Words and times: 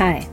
Hi, 0.00 0.26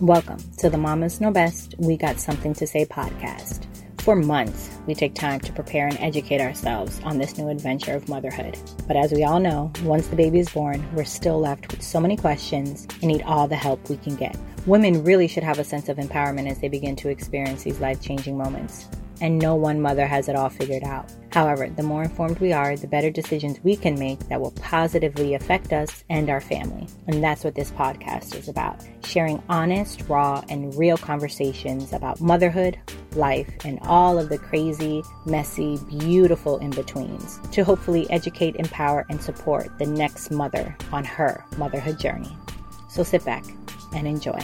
welcome 0.00 0.38
to 0.58 0.68
the 0.68 0.76
Mamas 0.76 1.20
Know 1.20 1.30
Best 1.30 1.76
We 1.78 1.96
Got 1.96 2.18
Something 2.18 2.54
to 2.54 2.66
Say 2.66 2.84
podcast. 2.84 3.66
For 4.00 4.16
months, 4.16 4.68
we 4.88 4.96
take 4.96 5.14
time 5.14 5.38
to 5.38 5.52
prepare 5.52 5.86
and 5.86 5.96
educate 6.00 6.40
ourselves 6.40 7.00
on 7.04 7.18
this 7.18 7.38
new 7.38 7.46
adventure 7.48 7.94
of 7.94 8.08
motherhood. 8.08 8.58
But 8.88 8.96
as 8.96 9.12
we 9.12 9.22
all 9.22 9.38
know, 9.38 9.70
once 9.84 10.08
the 10.08 10.16
baby 10.16 10.40
is 10.40 10.48
born, 10.48 10.84
we're 10.92 11.04
still 11.04 11.38
left 11.38 11.70
with 11.70 11.84
so 11.84 12.00
many 12.00 12.16
questions 12.16 12.88
and 12.94 13.04
need 13.04 13.22
all 13.22 13.46
the 13.46 13.54
help 13.54 13.88
we 13.88 13.96
can 13.96 14.16
get. 14.16 14.36
Women 14.66 15.04
really 15.04 15.28
should 15.28 15.44
have 15.44 15.60
a 15.60 15.64
sense 15.64 15.88
of 15.88 15.98
empowerment 15.98 16.50
as 16.50 16.58
they 16.58 16.68
begin 16.68 16.96
to 16.96 17.08
experience 17.08 17.62
these 17.62 17.78
life 17.78 18.00
changing 18.00 18.36
moments 18.36 18.88
and 19.22 19.38
no 19.38 19.54
one 19.54 19.80
mother 19.80 20.06
has 20.06 20.28
it 20.28 20.34
all 20.34 20.50
figured 20.50 20.82
out. 20.82 21.10
However, 21.32 21.70
the 21.70 21.82
more 21.82 22.02
informed 22.02 22.40
we 22.40 22.52
are, 22.52 22.76
the 22.76 22.88
better 22.88 23.08
decisions 23.08 23.60
we 23.62 23.76
can 23.76 23.98
make 23.98 24.18
that 24.28 24.40
will 24.40 24.50
positively 24.50 25.34
affect 25.34 25.72
us 25.72 26.04
and 26.10 26.28
our 26.28 26.40
family. 26.40 26.88
And 27.06 27.22
that's 27.22 27.44
what 27.44 27.54
this 27.54 27.70
podcast 27.70 28.34
is 28.34 28.48
about 28.48 28.84
sharing 29.04 29.42
honest, 29.48 30.02
raw, 30.08 30.42
and 30.48 30.74
real 30.76 30.96
conversations 30.96 31.92
about 31.92 32.20
motherhood, 32.20 32.78
life, 33.14 33.50
and 33.64 33.78
all 33.82 34.18
of 34.18 34.28
the 34.28 34.38
crazy, 34.38 35.02
messy, 35.24 35.78
beautiful 35.88 36.58
in 36.58 36.70
betweens 36.70 37.38
to 37.52 37.62
hopefully 37.62 38.10
educate, 38.10 38.56
empower, 38.56 39.06
and 39.08 39.22
support 39.22 39.70
the 39.78 39.86
next 39.86 40.30
mother 40.30 40.76
on 40.92 41.04
her 41.04 41.44
motherhood 41.56 41.98
journey. 41.98 42.36
So 42.88 43.02
sit 43.02 43.24
back 43.24 43.44
and 43.94 44.06
enjoy. 44.06 44.40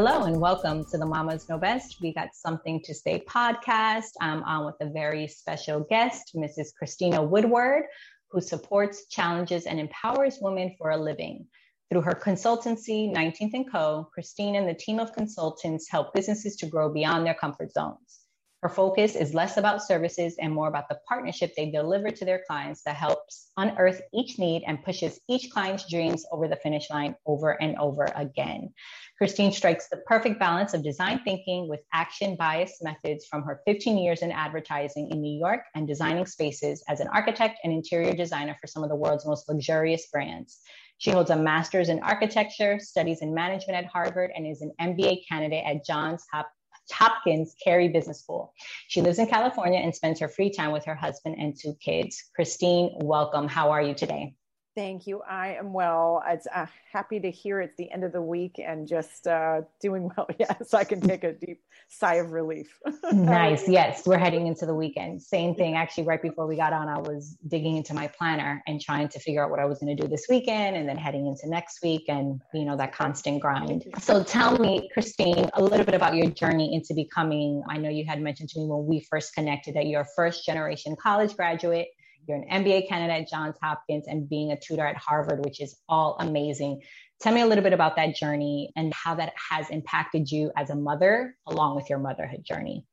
Hello 0.00 0.26
and 0.26 0.40
welcome 0.40 0.84
to 0.92 0.96
the 0.96 1.04
Mamas 1.04 1.48
Know 1.48 1.58
Best. 1.58 1.96
We 2.00 2.14
got 2.14 2.28
something 2.32 2.80
to 2.84 2.94
say 2.94 3.24
podcast. 3.28 4.10
I'm 4.20 4.44
on 4.44 4.64
with 4.64 4.76
a 4.80 4.88
very 4.88 5.26
special 5.26 5.80
guest, 5.80 6.36
Mrs. 6.36 6.72
Christina 6.78 7.20
Woodward, 7.20 7.82
who 8.30 8.40
supports, 8.40 9.08
challenges, 9.08 9.66
and 9.66 9.80
empowers 9.80 10.38
women 10.40 10.72
for 10.78 10.90
a 10.90 10.96
living. 10.96 11.48
Through 11.90 12.02
her 12.02 12.12
consultancy, 12.12 13.12
19th 13.12 13.64
& 13.70 13.72
Co., 13.72 14.08
Christina 14.14 14.60
and 14.60 14.68
the 14.68 14.74
team 14.74 15.00
of 15.00 15.12
consultants 15.14 15.90
help 15.90 16.14
businesses 16.14 16.54
to 16.58 16.66
grow 16.66 16.92
beyond 16.92 17.26
their 17.26 17.34
comfort 17.34 17.72
zones. 17.72 18.20
Her 18.62 18.68
focus 18.68 19.14
is 19.14 19.34
less 19.34 19.56
about 19.56 19.84
services 19.84 20.34
and 20.40 20.52
more 20.52 20.66
about 20.66 20.88
the 20.88 20.98
partnership 21.06 21.54
they 21.54 21.70
deliver 21.70 22.10
to 22.10 22.24
their 22.24 22.42
clients 22.44 22.82
that 22.82 22.96
helps 22.96 23.52
unearth 23.56 24.02
each 24.12 24.36
need 24.36 24.64
and 24.66 24.82
pushes 24.82 25.20
each 25.28 25.52
client's 25.52 25.88
dreams 25.88 26.26
over 26.32 26.48
the 26.48 26.56
finish 26.56 26.90
line 26.90 27.14
over 27.24 27.50
and 27.62 27.76
over 27.78 28.08
again. 28.16 28.74
Christine 29.16 29.52
strikes 29.52 29.88
the 29.88 29.98
perfect 29.98 30.40
balance 30.40 30.74
of 30.74 30.82
design 30.82 31.20
thinking 31.24 31.68
with 31.68 31.80
action 31.92 32.34
bias 32.34 32.82
methods 32.82 33.26
from 33.26 33.44
her 33.44 33.60
15 33.64 33.96
years 33.96 34.22
in 34.22 34.32
advertising 34.32 35.08
in 35.12 35.20
New 35.20 35.38
York 35.38 35.60
and 35.76 35.86
designing 35.86 36.26
spaces 36.26 36.82
as 36.88 36.98
an 36.98 37.08
architect 37.08 37.60
and 37.62 37.72
interior 37.72 38.12
designer 38.12 38.56
for 38.60 38.66
some 38.66 38.82
of 38.82 38.88
the 38.88 38.96
world's 38.96 39.26
most 39.26 39.48
luxurious 39.48 40.08
brands. 40.08 40.62
She 40.98 41.12
holds 41.12 41.30
a 41.30 41.36
master's 41.36 41.90
in 41.90 42.00
architecture, 42.00 42.80
studies 42.80 43.22
in 43.22 43.32
management 43.32 43.78
at 43.78 43.86
Harvard, 43.86 44.32
and 44.34 44.44
is 44.44 44.62
an 44.62 44.72
MBA 44.80 45.28
candidate 45.28 45.62
at 45.64 45.84
Johns 45.86 46.24
Hopkins 46.32 46.57
Hopkins 46.92 47.54
Carey 47.62 47.88
Business 47.88 48.20
School. 48.20 48.52
She 48.88 49.02
lives 49.02 49.18
in 49.18 49.26
California 49.26 49.80
and 49.80 49.94
spends 49.94 50.20
her 50.20 50.28
free 50.28 50.50
time 50.50 50.72
with 50.72 50.84
her 50.84 50.94
husband 50.94 51.36
and 51.38 51.54
two 51.58 51.74
kids. 51.80 52.24
Christine, 52.34 52.92
welcome. 53.00 53.48
How 53.48 53.70
are 53.70 53.82
you 53.82 53.94
today? 53.94 54.34
Thank 54.78 55.08
you. 55.08 55.22
I 55.28 55.56
am 55.56 55.72
well. 55.72 56.22
It's 56.24 56.46
uh, 56.54 56.66
happy 56.92 57.18
to 57.18 57.32
hear 57.32 57.60
it's 57.60 57.76
the 57.76 57.90
end 57.90 58.04
of 58.04 58.12
the 58.12 58.22
week 58.22 58.60
and 58.64 58.86
just 58.86 59.26
uh, 59.26 59.62
doing 59.80 60.08
well. 60.16 60.28
Yes, 60.38 60.72
I 60.72 60.84
can 60.84 61.00
take 61.00 61.24
a 61.24 61.32
deep 61.32 61.62
sigh 61.88 62.14
of 62.16 62.30
relief. 62.30 62.78
nice. 63.12 63.68
Yes, 63.68 64.06
we're 64.06 64.18
heading 64.18 64.46
into 64.46 64.66
the 64.66 64.74
weekend. 64.74 65.20
Same 65.20 65.56
thing. 65.56 65.74
Actually, 65.74 66.04
right 66.04 66.22
before 66.22 66.46
we 66.46 66.54
got 66.54 66.72
on, 66.72 66.88
I 66.88 66.98
was 66.98 67.36
digging 67.48 67.76
into 67.76 67.92
my 67.92 68.06
planner 68.06 68.62
and 68.68 68.80
trying 68.80 69.08
to 69.08 69.18
figure 69.18 69.42
out 69.42 69.50
what 69.50 69.58
I 69.58 69.64
was 69.64 69.80
going 69.80 69.96
to 69.96 70.00
do 70.00 70.06
this 70.06 70.26
weekend, 70.30 70.76
and 70.76 70.88
then 70.88 70.96
heading 70.96 71.26
into 71.26 71.48
next 71.48 71.82
week, 71.82 72.04
and 72.06 72.40
you 72.54 72.64
know 72.64 72.76
that 72.76 72.94
constant 72.94 73.42
grind. 73.42 73.84
So, 73.98 74.22
tell 74.22 74.58
me, 74.58 74.88
Christine, 74.94 75.50
a 75.54 75.62
little 75.62 75.84
bit 75.84 75.96
about 75.96 76.14
your 76.14 76.30
journey 76.30 76.72
into 76.72 76.94
becoming. 76.94 77.64
I 77.68 77.78
know 77.78 77.90
you 77.90 78.04
had 78.06 78.22
mentioned 78.22 78.50
to 78.50 78.60
me 78.60 78.66
when 78.66 78.86
we 78.86 79.04
first 79.10 79.34
connected 79.34 79.74
that 79.74 79.88
you're 79.88 80.02
a 80.02 80.08
first 80.14 80.46
generation 80.46 80.94
college 81.02 81.34
graduate 81.34 81.88
you're 82.28 82.38
an 82.38 82.62
MBA 82.62 82.88
candidate 82.88 83.22
at 83.22 83.28
Johns 83.28 83.56
Hopkins 83.62 84.06
and 84.06 84.28
being 84.28 84.52
a 84.52 84.60
tutor 84.60 84.86
at 84.86 84.96
Harvard, 84.96 85.44
which 85.44 85.60
is 85.60 85.76
all 85.88 86.16
amazing. 86.20 86.82
Tell 87.20 87.32
me 87.32 87.40
a 87.40 87.46
little 87.46 87.64
bit 87.64 87.72
about 87.72 87.96
that 87.96 88.14
journey 88.14 88.70
and 88.76 88.92
how 88.94 89.14
that 89.16 89.32
has 89.50 89.70
impacted 89.70 90.30
you 90.30 90.52
as 90.56 90.70
a 90.70 90.76
mother 90.76 91.36
along 91.46 91.74
with 91.74 91.90
your 91.90 91.98
motherhood 91.98 92.44
journey. 92.44 92.84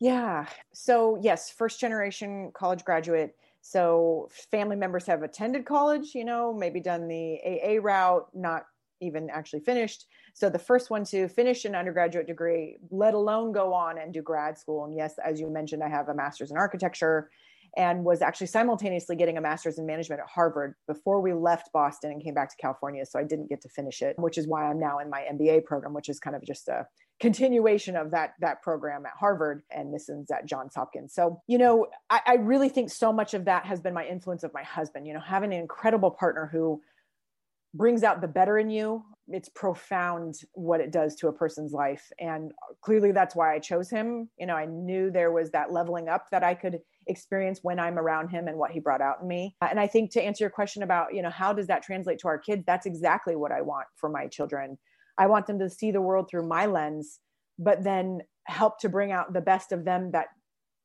Yeah. 0.00 0.46
So, 0.72 1.18
yes, 1.22 1.50
first 1.50 1.78
generation 1.78 2.50
college 2.54 2.84
graduate. 2.84 3.36
So, 3.60 4.28
family 4.50 4.74
members 4.74 5.06
have 5.06 5.22
attended 5.22 5.64
college, 5.64 6.12
you 6.14 6.24
know, 6.24 6.52
maybe 6.52 6.80
done 6.80 7.06
the 7.06 7.38
AA 7.44 7.80
route, 7.80 8.26
not 8.34 8.64
even 9.00 9.30
actually 9.30 9.60
finished. 9.60 10.06
So, 10.34 10.50
the 10.50 10.58
first 10.58 10.90
one 10.90 11.04
to 11.04 11.28
finish 11.28 11.64
an 11.64 11.76
undergraduate 11.76 12.26
degree, 12.26 12.78
let 12.90 13.14
alone 13.14 13.52
go 13.52 13.72
on 13.72 13.98
and 13.98 14.12
do 14.12 14.22
grad 14.22 14.58
school. 14.58 14.86
And 14.86 14.96
yes, 14.96 15.14
as 15.24 15.38
you 15.38 15.48
mentioned, 15.48 15.84
I 15.84 15.88
have 15.88 16.08
a 16.08 16.14
master's 16.14 16.50
in 16.50 16.56
architecture 16.56 17.30
and 17.76 18.04
was 18.04 18.20
actually 18.20 18.46
simultaneously 18.46 19.16
getting 19.16 19.38
a 19.38 19.40
master's 19.40 19.78
in 19.78 19.86
management 19.86 20.20
at 20.20 20.28
Harvard 20.28 20.74
before 20.86 21.20
we 21.20 21.32
left 21.32 21.72
Boston 21.72 22.12
and 22.12 22.22
came 22.22 22.34
back 22.34 22.50
to 22.50 22.56
California. 22.60 23.04
So 23.06 23.18
I 23.18 23.24
didn't 23.24 23.48
get 23.48 23.62
to 23.62 23.68
finish 23.68 24.02
it, 24.02 24.18
which 24.18 24.36
is 24.36 24.46
why 24.46 24.68
I'm 24.68 24.78
now 24.78 24.98
in 24.98 25.08
my 25.08 25.24
MBA 25.32 25.64
program, 25.64 25.94
which 25.94 26.08
is 26.08 26.20
kind 26.20 26.36
of 26.36 26.44
just 26.44 26.68
a 26.68 26.86
continuation 27.20 27.96
of 27.96 28.10
that 28.10 28.34
that 28.40 28.62
program 28.62 29.06
at 29.06 29.12
Harvard 29.18 29.62
and 29.70 29.94
this 29.94 30.08
is 30.08 30.30
at 30.30 30.46
Johns 30.46 30.74
Hopkins. 30.74 31.14
So, 31.14 31.40
you 31.46 31.56
know, 31.56 31.86
I, 32.10 32.20
I 32.26 32.34
really 32.34 32.68
think 32.68 32.90
so 32.90 33.12
much 33.12 33.32
of 33.32 33.46
that 33.46 33.64
has 33.64 33.80
been 33.80 33.94
my 33.94 34.06
influence 34.06 34.42
of 34.42 34.52
my 34.52 34.62
husband, 34.62 35.06
you 35.06 35.14
know, 35.14 35.20
having 35.20 35.52
an 35.54 35.60
incredible 35.60 36.10
partner 36.10 36.48
who 36.52 36.80
brings 37.74 38.02
out 38.02 38.20
the 38.20 38.28
better 38.28 38.58
in 38.58 38.68
you 38.68 39.02
it's 39.28 39.48
profound 39.48 40.34
what 40.52 40.80
it 40.80 40.90
does 40.90 41.14
to 41.14 41.28
a 41.28 41.32
person's 41.32 41.72
life 41.72 42.10
and 42.18 42.52
clearly 42.82 43.12
that's 43.12 43.34
why 43.34 43.54
i 43.54 43.58
chose 43.58 43.88
him 43.88 44.28
you 44.38 44.46
know 44.46 44.54
i 44.54 44.66
knew 44.66 45.10
there 45.10 45.32
was 45.32 45.50
that 45.50 45.72
leveling 45.72 46.08
up 46.08 46.26
that 46.30 46.42
i 46.42 46.54
could 46.54 46.80
experience 47.06 47.60
when 47.62 47.78
i'm 47.78 47.98
around 47.98 48.28
him 48.28 48.48
and 48.48 48.56
what 48.56 48.70
he 48.70 48.80
brought 48.80 49.00
out 49.00 49.16
in 49.22 49.28
me 49.28 49.54
uh, 49.62 49.68
and 49.70 49.80
i 49.80 49.86
think 49.86 50.10
to 50.10 50.22
answer 50.22 50.44
your 50.44 50.50
question 50.50 50.82
about 50.82 51.14
you 51.14 51.22
know 51.22 51.30
how 51.30 51.52
does 51.52 51.66
that 51.66 51.82
translate 51.82 52.18
to 52.18 52.28
our 52.28 52.38
kids 52.38 52.62
that's 52.66 52.86
exactly 52.86 53.36
what 53.36 53.52
i 53.52 53.60
want 53.60 53.86
for 53.96 54.08
my 54.08 54.26
children 54.26 54.78
i 55.18 55.26
want 55.26 55.46
them 55.46 55.58
to 55.58 55.68
see 55.68 55.90
the 55.90 56.00
world 56.00 56.28
through 56.30 56.46
my 56.46 56.66
lens 56.66 57.20
but 57.58 57.82
then 57.84 58.20
help 58.44 58.78
to 58.78 58.88
bring 58.88 59.12
out 59.12 59.32
the 59.32 59.40
best 59.40 59.72
of 59.72 59.84
them 59.84 60.10
that 60.12 60.26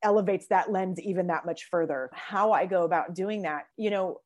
elevates 0.02 0.46
that 0.48 0.70
lens 0.70 1.00
even 1.00 1.26
that 1.26 1.44
much 1.44 1.64
further 1.70 2.08
how 2.12 2.52
i 2.52 2.66
go 2.66 2.84
about 2.84 3.14
doing 3.14 3.42
that 3.42 3.64
you 3.76 3.90
know 3.90 4.18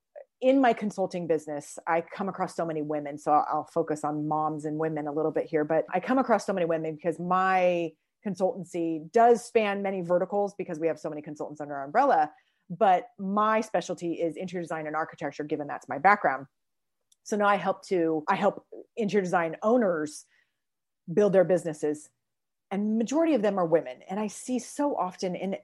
in 0.42 0.60
my 0.60 0.72
consulting 0.72 1.28
business, 1.28 1.78
I 1.86 2.00
come 2.00 2.28
across 2.28 2.56
so 2.56 2.66
many 2.66 2.82
women. 2.82 3.16
So 3.16 3.30
I'll, 3.30 3.46
I'll, 3.48 3.68
focus 3.72 4.02
on 4.02 4.26
moms 4.26 4.64
and 4.64 4.76
women 4.76 5.06
a 5.06 5.12
little 5.12 5.30
bit 5.30 5.46
here, 5.46 5.64
but 5.64 5.86
I 5.94 6.00
come 6.00 6.18
across 6.18 6.44
so 6.44 6.52
many 6.52 6.66
women 6.66 6.96
because 6.96 7.20
my 7.20 7.92
consultancy 8.26 9.10
does 9.12 9.44
span 9.44 9.82
many 9.82 10.00
verticals 10.00 10.54
because 10.54 10.78
we 10.78 10.86
have 10.86 10.98
so 10.98 11.08
many 11.08 11.22
consultants 11.22 11.60
under 11.60 11.74
our 11.74 11.84
umbrella. 11.84 12.30
But 12.70 13.08
my 13.18 13.60
specialty 13.60 14.14
is 14.14 14.36
interior 14.36 14.62
design 14.62 14.86
and 14.86 14.96
architecture, 14.96 15.44
given 15.44 15.66
that's 15.66 15.88
my 15.88 15.98
background. 15.98 16.46
So 17.24 17.36
now 17.36 17.46
I 17.46 17.56
help 17.56 17.84
to 17.86 18.24
I 18.28 18.34
help 18.34 18.66
interior 18.96 19.22
design 19.22 19.56
owners 19.62 20.24
build 21.12 21.32
their 21.32 21.44
businesses, 21.44 22.08
and 22.70 22.98
majority 22.98 23.34
of 23.34 23.42
them 23.42 23.58
are 23.58 23.66
women. 23.66 23.98
And 24.08 24.18
I 24.18 24.28
see 24.28 24.58
so 24.58 24.96
often 24.96 25.34
in 25.34 25.56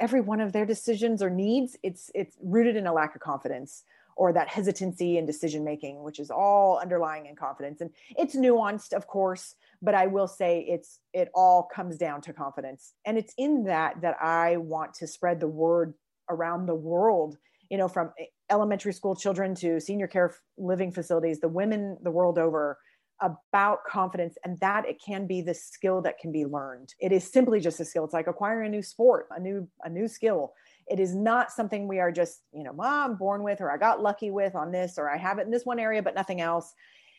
every 0.00 0.20
one 0.20 0.40
of 0.40 0.52
their 0.52 0.66
decisions 0.66 1.22
or 1.22 1.30
needs, 1.30 1.76
it's 1.82 2.10
it's 2.14 2.36
rooted 2.42 2.76
in 2.76 2.86
a 2.86 2.92
lack 2.92 3.14
of 3.14 3.20
confidence 3.20 3.84
or 4.16 4.32
that 4.32 4.48
hesitancy 4.48 5.18
in 5.18 5.26
decision 5.26 5.62
making, 5.62 6.02
which 6.02 6.18
is 6.18 6.30
all 6.30 6.78
underlying 6.78 7.26
in 7.26 7.36
confidence. 7.36 7.80
And 7.80 7.90
it's 8.16 8.34
nuanced, 8.34 8.92
of 8.92 9.06
course, 9.06 9.54
but 9.82 9.94
I 9.94 10.06
will 10.06 10.26
say 10.26 10.64
it's 10.68 11.00
it 11.12 11.30
all 11.34 11.62
comes 11.62 11.98
down 11.98 12.22
to 12.22 12.32
confidence. 12.32 12.94
And 13.04 13.18
it's 13.18 13.34
in 13.36 13.64
that 13.64 14.00
that 14.00 14.16
I 14.20 14.56
want 14.56 14.94
to 14.94 15.06
spread 15.06 15.38
the 15.38 15.48
word 15.48 15.94
around 16.30 16.66
the 16.66 16.74
world, 16.74 17.36
you 17.70 17.78
know, 17.78 17.88
from 17.88 18.10
elementary 18.50 18.92
school 18.92 19.14
children 19.14 19.54
to 19.56 19.80
senior 19.80 20.06
care 20.06 20.34
living 20.56 20.92
facilities, 20.92 21.40
the 21.40 21.48
women 21.48 21.98
the 22.02 22.10
world 22.10 22.38
over 22.38 22.78
about 23.20 23.78
confidence 23.88 24.36
and 24.44 24.60
that 24.60 24.86
it 24.86 25.00
can 25.02 25.26
be 25.26 25.40
the 25.40 25.54
skill 25.54 26.02
that 26.02 26.18
can 26.18 26.32
be 26.32 26.44
learned. 26.44 26.92
It 27.00 27.12
is 27.12 27.30
simply 27.30 27.60
just 27.60 27.80
a 27.80 27.84
skill. 27.84 28.04
It's 28.04 28.12
like 28.12 28.26
acquiring 28.26 28.66
a 28.66 28.70
new 28.70 28.82
sport, 28.82 29.28
a 29.30 29.40
new 29.40 29.68
a 29.84 29.90
new 29.90 30.08
skill 30.08 30.52
it 30.88 31.00
is 31.00 31.14
not 31.14 31.50
something 31.50 31.88
we 31.88 31.98
are 31.98 32.12
just, 32.12 32.42
you 32.52 32.62
know, 32.62 32.72
mom 32.72 33.16
born 33.16 33.42
with, 33.42 33.60
or 33.60 33.70
I 33.70 33.76
got 33.76 34.02
lucky 34.02 34.30
with 34.30 34.54
on 34.54 34.70
this, 34.70 34.98
or 34.98 35.10
I 35.10 35.16
have 35.16 35.38
it 35.38 35.46
in 35.46 35.50
this 35.50 35.66
one 35.66 35.78
area, 35.78 36.02
but 36.02 36.14
nothing 36.14 36.40
else. 36.40 36.72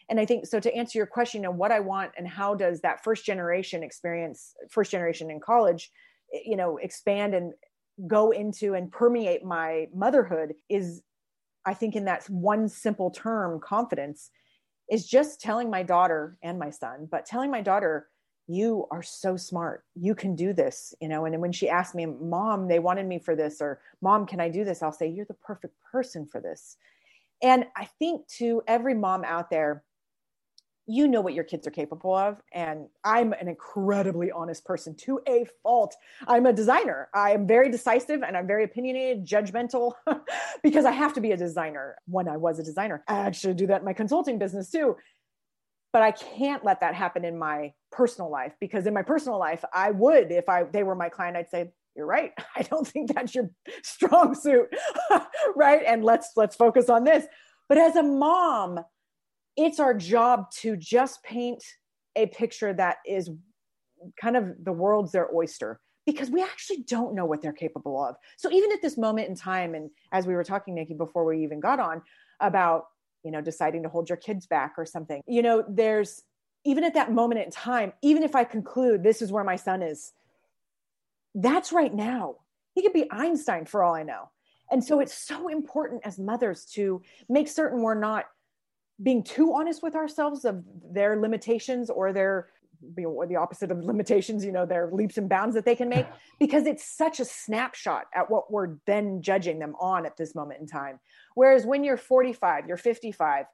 And 0.10 0.20
I 0.20 0.26
think 0.26 0.46
so 0.46 0.60
to 0.60 0.74
answer 0.74 0.98
your 0.98 1.06
question 1.06 1.46
of 1.46 1.56
what 1.56 1.72
I 1.72 1.82
want 1.82 2.12
and 2.18 2.28
how 2.28 2.56
does 2.56 2.80
that 2.82 3.04
first 3.04 3.26
generation 3.26 3.84
experience, 3.84 4.54
first 4.70 4.92
generation 4.92 5.30
in 5.30 5.42
college, 5.42 5.92
eh, 6.34 6.40
you 6.46 6.56
know, 6.56 6.78
expand 6.78 7.34
and 7.34 7.54
go 8.08 8.32
into 8.32 8.74
and 8.74 8.92
permeate 8.92 9.44
my 9.44 9.88
motherhood 9.94 10.54
is 10.70 11.02
I 11.66 11.74
think 11.74 11.98
in 11.98 12.06
that 12.06 12.24
one 12.30 12.70
simple 12.70 13.12
term, 13.12 13.60
confidence, 13.60 14.30
is 14.90 15.06
just 15.06 15.42
telling 15.42 15.70
my 15.70 15.84
daughter 15.84 16.38
and 16.42 16.58
my 16.58 16.70
son, 16.70 17.10
but 17.12 17.26
telling 17.26 17.52
my 17.52 17.62
daughter, 17.62 18.08
you 18.48 18.86
are 18.92 19.04
so 19.04 19.36
smart 19.36 19.84
you 19.96 20.16
can 20.16 20.36
do 20.36 20.54
this 20.54 20.94
you 21.02 21.08
know 21.08 21.26
and 21.26 21.40
when 21.40 21.52
she 21.52 21.70
asked 21.70 21.96
me 21.96 22.06
mom 22.06 22.68
they 22.68 22.80
wanted 22.80 23.06
me 23.06 23.20
for 23.20 23.36
this 23.36 23.62
or 23.62 23.80
mom 24.02 24.26
can 24.26 24.40
i 24.40 24.50
do 24.50 24.64
this 24.64 24.82
i'll 24.82 24.92
say 24.92 25.08
you're 25.08 25.26
the 25.26 25.34
perfect 25.34 25.74
person 25.92 26.26
for 26.26 26.40
this 26.40 26.78
and 27.44 27.66
i 27.76 27.86
think 28.00 28.26
to 28.28 28.62
every 28.68 28.94
mom 28.94 29.24
out 29.26 29.50
there 29.50 29.84
you 30.88 31.06
know 31.08 31.20
what 31.20 31.34
your 31.34 31.44
kids 31.44 31.68
are 31.68 31.72
capable 31.72 32.16
of. 32.16 32.42
And 32.54 32.88
I'm 33.04 33.34
an 33.34 33.50
incredibly 33.50 34.32
honest 34.32 34.64
person 34.64 34.96
to 34.96 35.20
a 35.28 35.46
fault. 35.62 35.94
I'm 36.28 36.46
a 36.46 36.54
designer. 36.54 37.10
I 37.14 37.32
am 37.32 37.46
very 37.46 37.70
decisive 37.70 38.24
and 38.24 38.38
I'm 38.38 38.48
very 38.48 38.64
opinionated, 38.64 39.28
judgmental 39.28 39.94
because 40.64 40.86
I 40.86 40.92
have 40.92 41.14
to 41.16 41.22
be 41.22 41.34
a 41.34 41.38
designer 41.38 41.98
when 42.06 42.30
I 42.30 42.38
was 42.38 42.58
a 42.58 42.64
designer. 42.64 43.04
I 43.08 43.20
actually 43.20 43.54
do 43.54 43.68
that 43.68 43.82
in 43.82 43.86
my 43.86 43.94
consulting 43.94 44.40
business 44.40 44.72
too. 44.72 44.96
But 45.98 46.04
I 46.04 46.12
can't 46.12 46.64
let 46.64 46.82
that 46.82 46.94
happen 46.94 47.26
in 47.26 47.40
my 47.40 47.74
personal 47.92 48.30
life 48.30 48.54
because 48.60 48.86
in 48.86 48.94
my 48.94 49.02
personal 49.02 49.40
life, 49.40 49.66
I 49.74 49.90
would, 49.90 50.32
if 50.32 50.48
I 50.48 50.66
they 50.66 50.84
were 50.84 50.94
my 50.94 51.10
client, 51.10 51.36
I'd 51.36 51.50
say, 51.50 51.72
you're 51.96 52.06
right. 52.06 52.34
I 52.56 52.62
don't 52.62 52.88
think 52.88 53.12
that's 53.12 53.34
your 53.34 53.50
strong 53.82 54.36
suit. 54.36 54.68
right. 55.56 55.82
And 55.88 56.04
let's 56.04 56.34
let's 56.36 56.56
focus 56.56 56.88
on 56.88 57.04
this. 57.04 57.26
But 57.68 57.80
as 57.80 57.96
a 57.96 58.04
mom, 58.04 58.80
it's 59.56 59.80
our 59.80 59.96
job 59.96 60.52
to 60.60 60.78
just 60.78 61.24
paint 61.24 61.64
a 62.16 62.28
picture 62.28 62.74
that 62.74 62.98
is 63.04 63.32
kind 64.22 64.38
of 64.38 64.54
the 64.64 64.74
world's 64.74 65.14
their 65.14 65.34
oyster 65.34 65.80
because 66.06 66.30
we 66.30 66.44
actually 66.44 66.84
don't 66.84 67.16
know 67.16 67.26
what 67.26 67.42
they're 67.42 67.52
capable 67.52 68.00
of. 68.06 68.18
So 68.38 68.52
even 68.52 68.72
at 68.72 68.84
this 68.84 69.00
moment 69.00 69.30
in 69.30 69.36
time, 69.36 69.74
and 69.74 69.90
as 70.12 70.28
we 70.28 70.36
were 70.36 70.44
talking, 70.44 70.76
Nikki, 70.76 70.94
before 70.94 71.26
we 71.26 71.44
even 71.44 71.60
got 71.60 71.80
on 71.80 72.04
about, 72.40 72.84
you 73.28 73.32
know, 73.32 73.42
deciding 73.42 73.84
to 73.84 73.90
hold 73.90 74.08
your 74.08 74.16
kids 74.16 74.48
back 74.48 74.76
or 74.78 74.86
something, 74.86 75.22
you 75.28 75.42
know, 75.42 75.66
there's 75.68 76.24
even 76.64 76.86
at 76.86 76.94
that 76.94 77.12
moment 77.12 77.42
in 77.42 77.52
time, 77.52 77.92
even 78.02 78.24
if 78.24 78.36
I 78.36 78.46
conclude 78.46 79.04
this 79.04 79.22
is 79.22 79.34
where 79.34 79.44
my 79.44 79.58
son 79.58 79.82
is, 79.82 80.14
that's 81.36 81.74
right 81.74 81.94
now. 81.94 82.38
He 82.74 82.82
could 82.82 82.94
be 82.94 83.12
Einstein 83.12 83.66
for 83.66 83.84
all 83.84 83.94
I 83.94 84.04
know. 84.04 84.30
And 84.72 84.82
so 84.82 85.02
it's 85.02 85.14
so 85.14 85.50
important 85.50 86.04
as 86.06 86.18
mothers 86.18 86.64
to 86.76 87.02
make 87.28 87.50
certain 87.50 87.82
we're 87.82 88.00
not 88.00 88.28
being 89.04 89.24
too 89.24 89.54
honest 89.54 89.84
with 89.84 89.94
ourselves 89.94 90.46
of 90.46 90.64
their 90.90 91.20
limitations 91.20 91.90
or 91.90 92.14
their 92.14 92.48
or 93.06 93.28
the 93.28 93.36
opposite 93.36 93.72
of 93.72 93.84
limitations 93.84 94.44
you 94.44 94.52
know 94.52 94.66
their 94.66 94.90
leaps 94.92 95.18
and 95.18 95.30
bounds 95.30 95.56
that 95.56 95.66
they 95.66 95.76
can 95.76 95.90
make 95.90 96.06
because 96.40 96.66
it's 96.66 96.86
such 96.86 97.20
a 97.20 97.26
snapshot 97.26 98.06
at 98.14 98.30
what 98.30 98.52
we're 98.52 98.76
then 98.86 99.22
judging 99.22 99.60
them 99.60 99.76
on 99.80 100.06
at 100.06 100.18
this 100.18 100.36
moment 100.36 100.60
in 100.60 100.68
time. 100.68 101.00
Whereas 101.36 101.66
when 101.66 101.84
you're 101.84 101.98
45 101.98 102.68
you're 102.68 102.78
55 102.78 103.46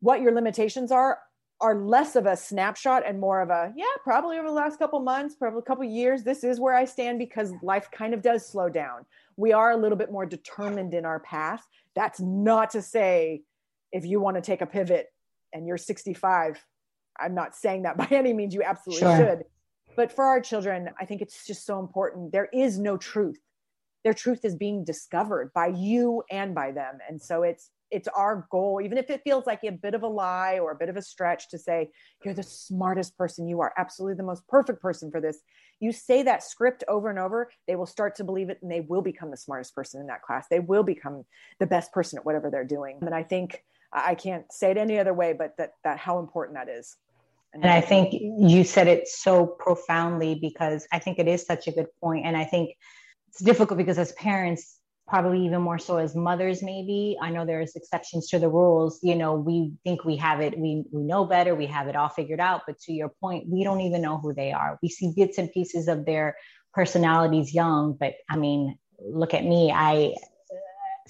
what 0.00 0.20
your 0.20 0.32
limitations 0.32 0.90
are 0.90 1.18
are 1.60 1.76
less 1.76 2.16
of 2.16 2.26
a 2.26 2.36
snapshot 2.36 3.04
and 3.06 3.20
more 3.20 3.40
of 3.40 3.50
a 3.50 3.72
yeah 3.76 3.84
probably 4.02 4.38
over 4.38 4.48
the 4.48 4.54
last 4.54 4.78
couple 4.78 4.98
months 5.00 5.36
probably 5.36 5.60
a 5.60 5.62
couple 5.62 5.84
years 5.84 6.24
this 6.24 6.42
is 6.42 6.58
where 6.58 6.74
i 6.74 6.84
stand 6.84 7.20
because 7.20 7.52
life 7.62 7.88
kind 7.92 8.14
of 8.14 8.22
does 8.22 8.46
slow 8.46 8.68
down. 8.68 9.06
We 9.36 9.52
are 9.52 9.70
a 9.70 9.76
little 9.76 9.96
bit 9.96 10.12
more 10.12 10.26
determined 10.26 10.94
in 10.94 11.04
our 11.04 11.20
path. 11.20 11.66
That's 11.94 12.20
not 12.20 12.70
to 12.70 12.82
say 12.82 13.42
if 13.92 14.04
you 14.04 14.20
want 14.20 14.36
to 14.36 14.42
take 14.42 14.60
a 14.60 14.66
pivot 14.66 15.06
and 15.52 15.66
you're 15.66 15.78
65 15.78 16.64
i'm 17.20 17.34
not 17.34 17.54
saying 17.54 17.82
that 17.82 17.96
by 18.02 18.08
any 18.10 18.32
means 18.32 18.54
you 18.54 18.62
absolutely 18.62 19.06
sure. 19.06 19.16
should 19.16 19.44
but 19.96 20.12
for 20.12 20.24
our 20.24 20.40
children 20.40 20.88
i 21.00 21.04
think 21.04 21.22
it's 21.22 21.46
just 21.46 21.64
so 21.64 21.78
important. 21.78 22.32
There 22.32 22.48
is 22.52 22.78
no 22.78 22.96
truth. 22.96 23.40
Their 24.04 24.14
truth 24.14 24.44
is 24.44 24.56
being 24.56 24.84
discovered 24.84 25.52
by 25.54 25.68
you 25.68 26.24
and 26.30 26.54
by 26.54 26.72
them. 26.72 26.98
And 27.08 27.20
so 27.20 27.42
it's 27.42 27.70
it's 27.90 28.08
our 28.08 28.46
goal 28.50 28.80
even 28.82 28.96
if 28.96 29.10
it 29.10 29.20
feels 29.22 29.46
like 29.46 29.60
a 29.64 29.70
bit 29.70 29.94
of 29.94 30.02
a 30.02 30.08
lie 30.08 30.58
or 30.58 30.72
a 30.72 30.76
bit 30.76 30.88
of 30.88 30.96
a 30.96 31.02
stretch 31.02 31.50
to 31.50 31.58
say 31.58 31.90
you're 32.24 32.34
the 32.34 32.42
smartest 32.42 33.16
person. 33.16 33.46
You 33.46 33.60
are 33.60 33.72
absolutely 33.76 34.16
the 34.16 34.22
most 34.22 34.46
perfect 34.48 34.80
person 34.80 35.10
for 35.10 35.20
this. 35.20 35.40
You 35.78 35.92
say 35.92 36.22
that 36.22 36.42
script 36.42 36.84
over 36.88 37.10
and 37.10 37.18
over 37.18 37.50
they 37.68 37.76
will 37.76 37.86
start 37.86 38.16
to 38.16 38.24
believe 38.24 38.50
it 38.50 38.58
and 38.62 38.70
they 38.70 38.80
will 38.80 39.02
become 39.02 39.30
the 39.30 39.36
smartest 39.36 39.74
person 39.74 40.00
in 40.00 40.06
that 40.08 40.22
class. 40.22 40.46
They 40.48 40.60
will 40.60 40.82
become 40.82 41.24
the 41.60 41.66
best 41.66 41.92
person 41.92 42.18
at 42.18 42.24
whatever 42.24 42.50
they're 42.50 42.64
doing. 42.64 42.98
And 43.02 43.14
i 43.14 43.22
think 43.22 43.62
I 43.92 44.14
can't 44.14 44.50
say 44.50 44.70
it 44.70 44.78
any 44.78 44.98
other 44.98 45.12
way, 45.12 45.34
but 45.34 45.54
that 45.58 45.72
that 45.84 45.98
how 45.98 46.18
important 46.18 46.56
that 46.56 46.70
is. 46.70 46.96
And, 47.54 47.66
I 47.66 47.80
think 47.80 48.14
you 48.14 48.64
said 48.64 48.88
it 48.88 49.08
so 49.08 49.46
profoundly 49.46 50.34
because 50.34 50.86
I 50.92 50.98
think 50.98 51.18
it 51.18 51.28
is 51.28 51.44
such 51.44 51.68
a 51.68 51.72
good 51.72 51.88
point. 52.00 52.22
point, 52.22 52.26
and 52.26 52.36
I 52.36 52.44
think 52.44 52.76
it's 53.28 53.42
difficult 53.42 53.78
because 53.78 53.98
as 53.98 54.12
parents, 54.12 54.78
probably 55.08 55.44
even 55.44 55.60
more 55.60 55.78
so 55.78 55.98
as 55.98 56.14
mothers, 56.14 56.62
maybe 56.62 57.18
I 57.20 57.30
know 57.30 57.44
there's 57.44 57.76
exceptions 57.76 58.28
to 58.28 58.38
the 58.38 58.48
rules. 58.48 59.00
You 59.02 59.14
know, 59.14 59.34
we 59.34 59.72
think 59.84 60.04
we 60.04 60.16
have 60.16 60.40
it, 60.40 60.58
we 60.58 60.84
we 60.90 61.02
know 61.02 61.24
better, 61.24 61.54
we 61.54 61.66
have 61.66 61.88
it 61.88 61.96
all 61.96 62.08
figured 62.08 62.40
out. 62.40 62.62
But 62.66 62.78
to 62.80 62.92
your 62.92 63.10
point, 63.20 63.48
we 63.48 63.64
don't 63.64 63.80
even 63.80 64.00
know 64.00 64.18
who 64.18 64.32
they 64.32 64.52
are. 64.52 64.78
We 64.82 64.88
see 64.88 65.12
bits 65.14 65.38
and 65.38 65.52
pieces 65.52 65.88
of 65.88 66.06
their 66.06 66.36
personalities 66.72 67.52
young, 67.52 67.96
but 67.98 68.14
I 68.30 68.36
mean, 68.36 68.78
look 68.98 69.34
at 69.34 69.44
me. 69.44 69.72
I 69.72 70.14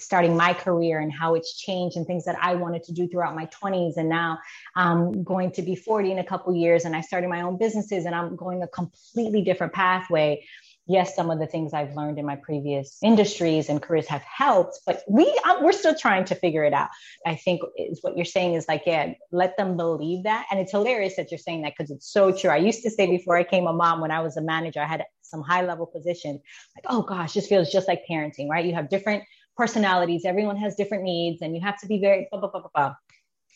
starting 0.03 0.35
my 0.35 0.53
career 0.53 0.99
and 0.99 1.11
how 1.11 1.35
it's 1.35 1.57
changed 1.57 1.97
and 1.97 2.05
things 2.05 2.25
that 2.25 2.37
I 2.41 2.55
wanted 2.55 2.83
to 2.83 2.93
do 2.93 3.07
throughout 3.07 3.35
my 3.35 3.47
20s. 3.47 3.97
And 3.97 4.09
now 4.09 4.39
I'm 4.75 5.23
going 5.23 5.51
to 5.53 5.61
be 5.61 5.75
40 5.75 6.11
in 6.11 6.19
a 6.19 6.23
couple 6.23 6.55
years 6.55 6.85
and 6.85 6.95
I 6.95 7.01
started 7.01 7.29
my 7.29 7.41
own 7.41 7.57
businesses 7.57 8.05
and 8.05 8.13
I'm 8.13 8.35
going 8.35 8.61
a 8.63 8.67
completely 8.67 9.41
different 9.41 9.73
pathway. 9.73 10.45
Yes, 10.85 11.15
some 11.15 11.31
of 11.31 11.39
the 11.39 11.47
things 11.47 11.73
I've 11.73 11.95
learned 11.95 12.19
in 12.19 12.25
my 12.25 12.35
previous 12.35 12.97
industries 13.01 13.69
and 13.69 13.81
careers 13.81 14.07
have 14.07 14.21
helped, 14.23 14.81
but 14.85 15.01
we 15.07 15.23
um, 15.47 15.63
we're 15.63 15.71
still 15.71 15.95
trying 15.95 16.25
to 16.25 16.35
figure 16.35 16.65
it 16.65 16.73
out. 16.73 16.89
I 17.25 17.35
think 17.35 17.61
is 17.77 17.99
what 18.01 18.17
you're 18.17 18.25
saying 18.25 18.55
is 18.55 18.67
like, 18.67 18.83
yeah, 18.85 19.13
let 19.31 19.55
them 19.55 19.77
believe 19.77 20.25
that, 20.25 20.45
and 20.51 20.59
it's 20.59 20.71
hilarious 20.71 21.15
that 21.15 21.31
you're 21.31 21.37
saying 21.37 21.61
that 21.61 21.71
because 21.77 21.89
it's 21.89 22.11
so 22.11 22.33
true. 22.33 22.49
I 22.49 22.57
used 22.57 22.83
to 22.83 22.89
say 22.89 23.07
before 23.07 23.37
I 23.37 23.45
came 23.45 23.65
a 23.65 23.71
mom, 23.71 24.01
when 24.01 24.11
I 24.11 24.19
was 24.19 24.35
a 24.35 24.41
manager, 24.41 24.81
I 24.81 24.85
had 24.85 25.05
some 25.21 25.41
high 25.41 25.65
level 25.65 25.85
position, 25.85 26.41
like, 26.75 26.85
oh 26.87 27.01
gosh, 27.01 27.33
this 27.33 27.47
feels 27.47 27.71
just 27.71 27.87
like 27.87 28.03
parenting, 28.09 28.49
right? 28.49 28.65
You 28.65 28.73
have 28.73 28.89
different 28.89 29.23
personalities. 29.55 30.25
Everyone 30.25 30.57
has 30.57 30.75
different 30.75 31.03
needs, 31.03 31.41
and 31.41 31.55
you 31.55 31.61
have 31.61 31.79
to 31.81 31.87
be 31.87 31.99
very 31.99 32.27
blah, 32.31 32.39
blah, 32.39 32.49
blah, 32.49 32.61
blah, 32.61 32.69
blah. 32.73 32.95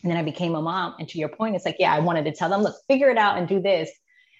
And 0.03 0.11
then 0.11 0.17
I 0.17 0.23
became 0.23 0.55
a 0.55 0.61
mom. 0.61 0.95
And 0.99 1.09
to 1.09 1.17
your 1.17 1.29
point, 1.29 1.55
it's 1.55 1.65
like, 1.65 1.77
yeah, 1.79 1.93
I 1.93 1.99
wanted 1.99 2.25
to 2.25 2.31
tell 2.31 2.49
them, 2.49 2.61
look, 2.61 2.75
figure 2.87 3.09
it 3.09 3.17
out 3.17 3.37
and 3.37 3.47
do 3.47 3.61
this. 3.61 3.89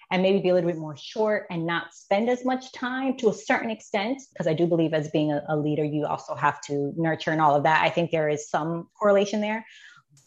And 0.10 0.22
maybe 0.22 0.40
be 0.40 0.50
a 0.50 0.54
little 0.54 0.70
bit 0.70 0.80
more 0.80 0.96
short 0.96 1.48
and 1.50 1.66
not 1.66 1.94
spend 1.94 2.30
as 2.30 2.46
much 2.46 2.72
time 2.72 3.18
to 3.18 3.30
a 3.30 3.34
certain 3.34 3.70
extent. 3.70 4.22
Because 4.32 4.48
I 4.48 4.54
do 4.54 4.66
believe, 4.66 4.94
as 4.94 5.10
being 5.10 5.34
a, 5.34 5.44
a 5.50 5.58
leader, 5.58 5.84
you 5.84 6.06
also 6.06 6.34
have 6.34 6.62
to 6.62 6.94
nurture 6.96 7.32
and 7.32 7.42
all 7.42 7.56
of 7.56 7.64
that. 7.64 7.84
I 7.84 7.90
think 7.90 8.12
there 8.12 8.30
is 8.30 8.50
some 8.50 8.88
correlation 8.98 9.42
there. 9.42 9.66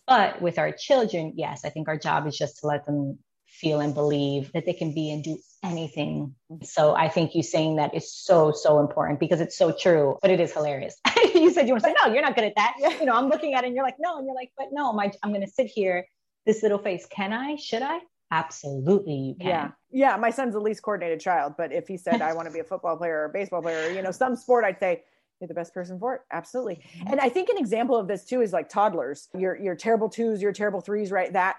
But 0.06 0.42
with 0.42 0.58
our 0.58 0.72
children, 0.72 1.32
yes, 1.36 1.64
I 1.64 1.70
think 1.70 1.88
our 1.88 1.96
job 1.96 2.26
is 2.26 2.36
just 2.36 2.58
to 2.58 2.66
let 2.66 2.84
them 2.84 3.18
feel 3.50 3.80
and 3.80 3.94
believe 3.94 4.50
that 4.52 4.64
they 4.64 4.72
can 4.72 4.94
be 4.94 5.10
and 5.10 5.22
do 5.22 5.38
anything. 5.62 6.34
So 6.62 6.94
I 6.94 7.08
think 7.08 7.34
you 7.34 7.42
saying 7.42 7.76
that 7.76 7.94
is 7.94 8.12
so, 8.12 8.52
so 8.52 8.80
important 8.80 9.20
because 9.20 9.40
it's 9.40 9.56
so 9.56 9.72
true, 9.72 10.18
but 10.22 10.30
it 10.30 10.40
is 10.40 10.52
hilarious. 10.52 10.96
you 11.34 11.50
said 11.50 11.66
you 11.66 11.74
want 11.74 11.84
to 11.84 11.90
say, 11.90 11.94
no, 12.02 12.12
you're 12.12 12.22
not 12.22 12.34
good 12.34 12.44
at 12.44 12.54
that. 12.56 12.74
You 13.00 13.06
know, 13.06 13.14
I'm 13.14 13.28
looking 13.28 13.54
at 13.54 13.64
it 13.64 13.68
and 13.68 13.76
you're 13.76 13.84
like, 13.84 13.96
no. 13.98 14.18
And 14.18 14.26
you're 14.26 14.34
like, 14.34 14.52
but 14.56 14.68
no, 14.72 14.92
my, 14.92 15.12
I'm 15.22 15.30
going 15.30 15.44
to 15.44 15.50
sit 15.50 15.66
here, 15.66 16.06
this 16.46 16.62
little 16.62 16.78
face. 16.78 17.06
Can 17.10 17.32
I? 17.32 17.56
Should 17.56 17.82
I? 17.82 18.00
Absolutely, 18.32 19.14
you 19.14 19.34
can. 19.34 19.46
Yeah. 19.46 19.70
Yeah. 19.90 20.16
My 20.16 20.30
son's 20.30 20.54
the 20.54 20.60
least 20.60 20.82
coordinated 20.82 21.20
child, 21.20 21.54
but 21.58 21.72
if 21.72 21.88
he 21.88 21.96
said, 21.96 22.22
I 22.22 22.32
want 22.32 22.46
to 22.46 22.52
be 22.52 22.60
a 22.60 22.64
football 22.64 22.96
player 22.96 23.20
or 23.20 23.24
a 23.24 23.28
baseball 23.28 23.60
player, 23.60 23.88
or, 23.88 23.92
you 23.92 24.02
know, 24.02 24.12
some 24.12 24.36
sport, 24.36 24.64
I'd 24.64 24.78
say, 24.78 25.02
you're 25.40 25.48
the 25.48 25.54
best 25.54 25.72
person 25.72 25.98
for 25.98 26.14
it. 26.16 26.20
Absolutely. 26.30 26.76
Mm-hmm. 26.76 27.12
And 27.12 27.20
I 27.20 27.28
think 27.28 27.48
an 27.48 27.56
example 27.58 27.96
of 27.96 28.06
this 28.06 28.24
too 28.24 28.42
is 28.42 28.52
like 28.52 28.68
toddlers. 28.68 29.28
Your 29.34 29.56
your 29.56 29.74
terrible 29.74 30.08
twos, 30.08 30.42
your 30.42 30.52
terrible 30.52 30.80
threes, 30.80 31.10
right? 31.10 31.32
That 31.32 31.56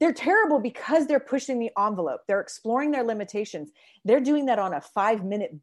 they're 0.00 0.12
terrible 0.12 0.58
because 0.58 1.06
they're 1.06 1.20
pushing 1.20 1.58
the 1.58 1.70
envelope. 1.78 2.22
They're 2.26 2.40
exploring 2.40 2.90
their 2.90 3.04
limitations. 3.04 3.70
They're 4.04 4.20
doing 4.20 4.46
that 4.46 4.58
on 4.58 4.74
a 4.74 4.80
five 4.80 5.24
minute 5.24 5.54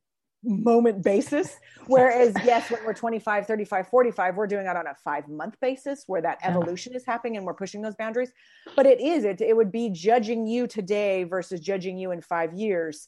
moment 0.43 1.03
basis. 1.03 1.59
Whereas, 1.87 2.33
yes, 2.43 2.71
when 2.71 2.83
we're 2.85 2.93
25, 2.93 3.45
35, 3.45 3.87
45, 3.87 4.35
we're 4.35 4.47
doing 4.47 4.65
that 4.65 4.75
on 4.75 4.87
a 4.87 4.95
five 4.95 5.27
month 5.27 5.55
basis 5.61 6.03
where 6.07 6.21
that 6.21 6.39
evolution 6.43 6.95
is 6.95 7.05
happening 7.05 7.37
and 7.37 7.45
we're 7.45 7.53
pushing 7.53 7.81
those 7.81 7.95
boundaries. 7.95 8.31
But 8.75 8.85
it 8.85 8.99
is, 8.99 9.23
it, 9.23 9.41
it 9.41 9.55
would 9.55 9.71
be 9.71 9.89
judging 9.89 10.47
you 10.47 10.67
today 10.67 11.23
versus 11.23 11.59
judging 11.59 11.97
you 11.97 12.11
in 12.11 12.21
five 12.21 12.53
years. 12.53 13.07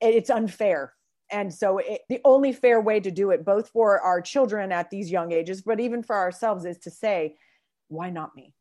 It's 0.00 0.30
unfair. 0.30 0.94
And 1.30 1.52
so, 1.52 1.78
it, 1.78 2.00
the 2.08 2.20
only 2.24 2.52
fair 2.52 2.80
way 2.80 3.00
to 3.00 3.10
do 3.10 3.30
it, 3.30 3.44
both 3.44 3.68
for 3.68 4.00
our 4.00 4.22
children 4.22 4.72
at 4.72 4.88
these 4.88 5.10
young 5.10 5.30
ages, 5.30 5.60
but 5.60 5.78
even 5.78 6.02
for 6.02 6.16
ourselves, 6.16 6.64
is 6.64 6.78
to 6.78 6.90
say, 6.90 7.36
why 7.88 8.08
not 8.08 8.34
me? 8.34 8.54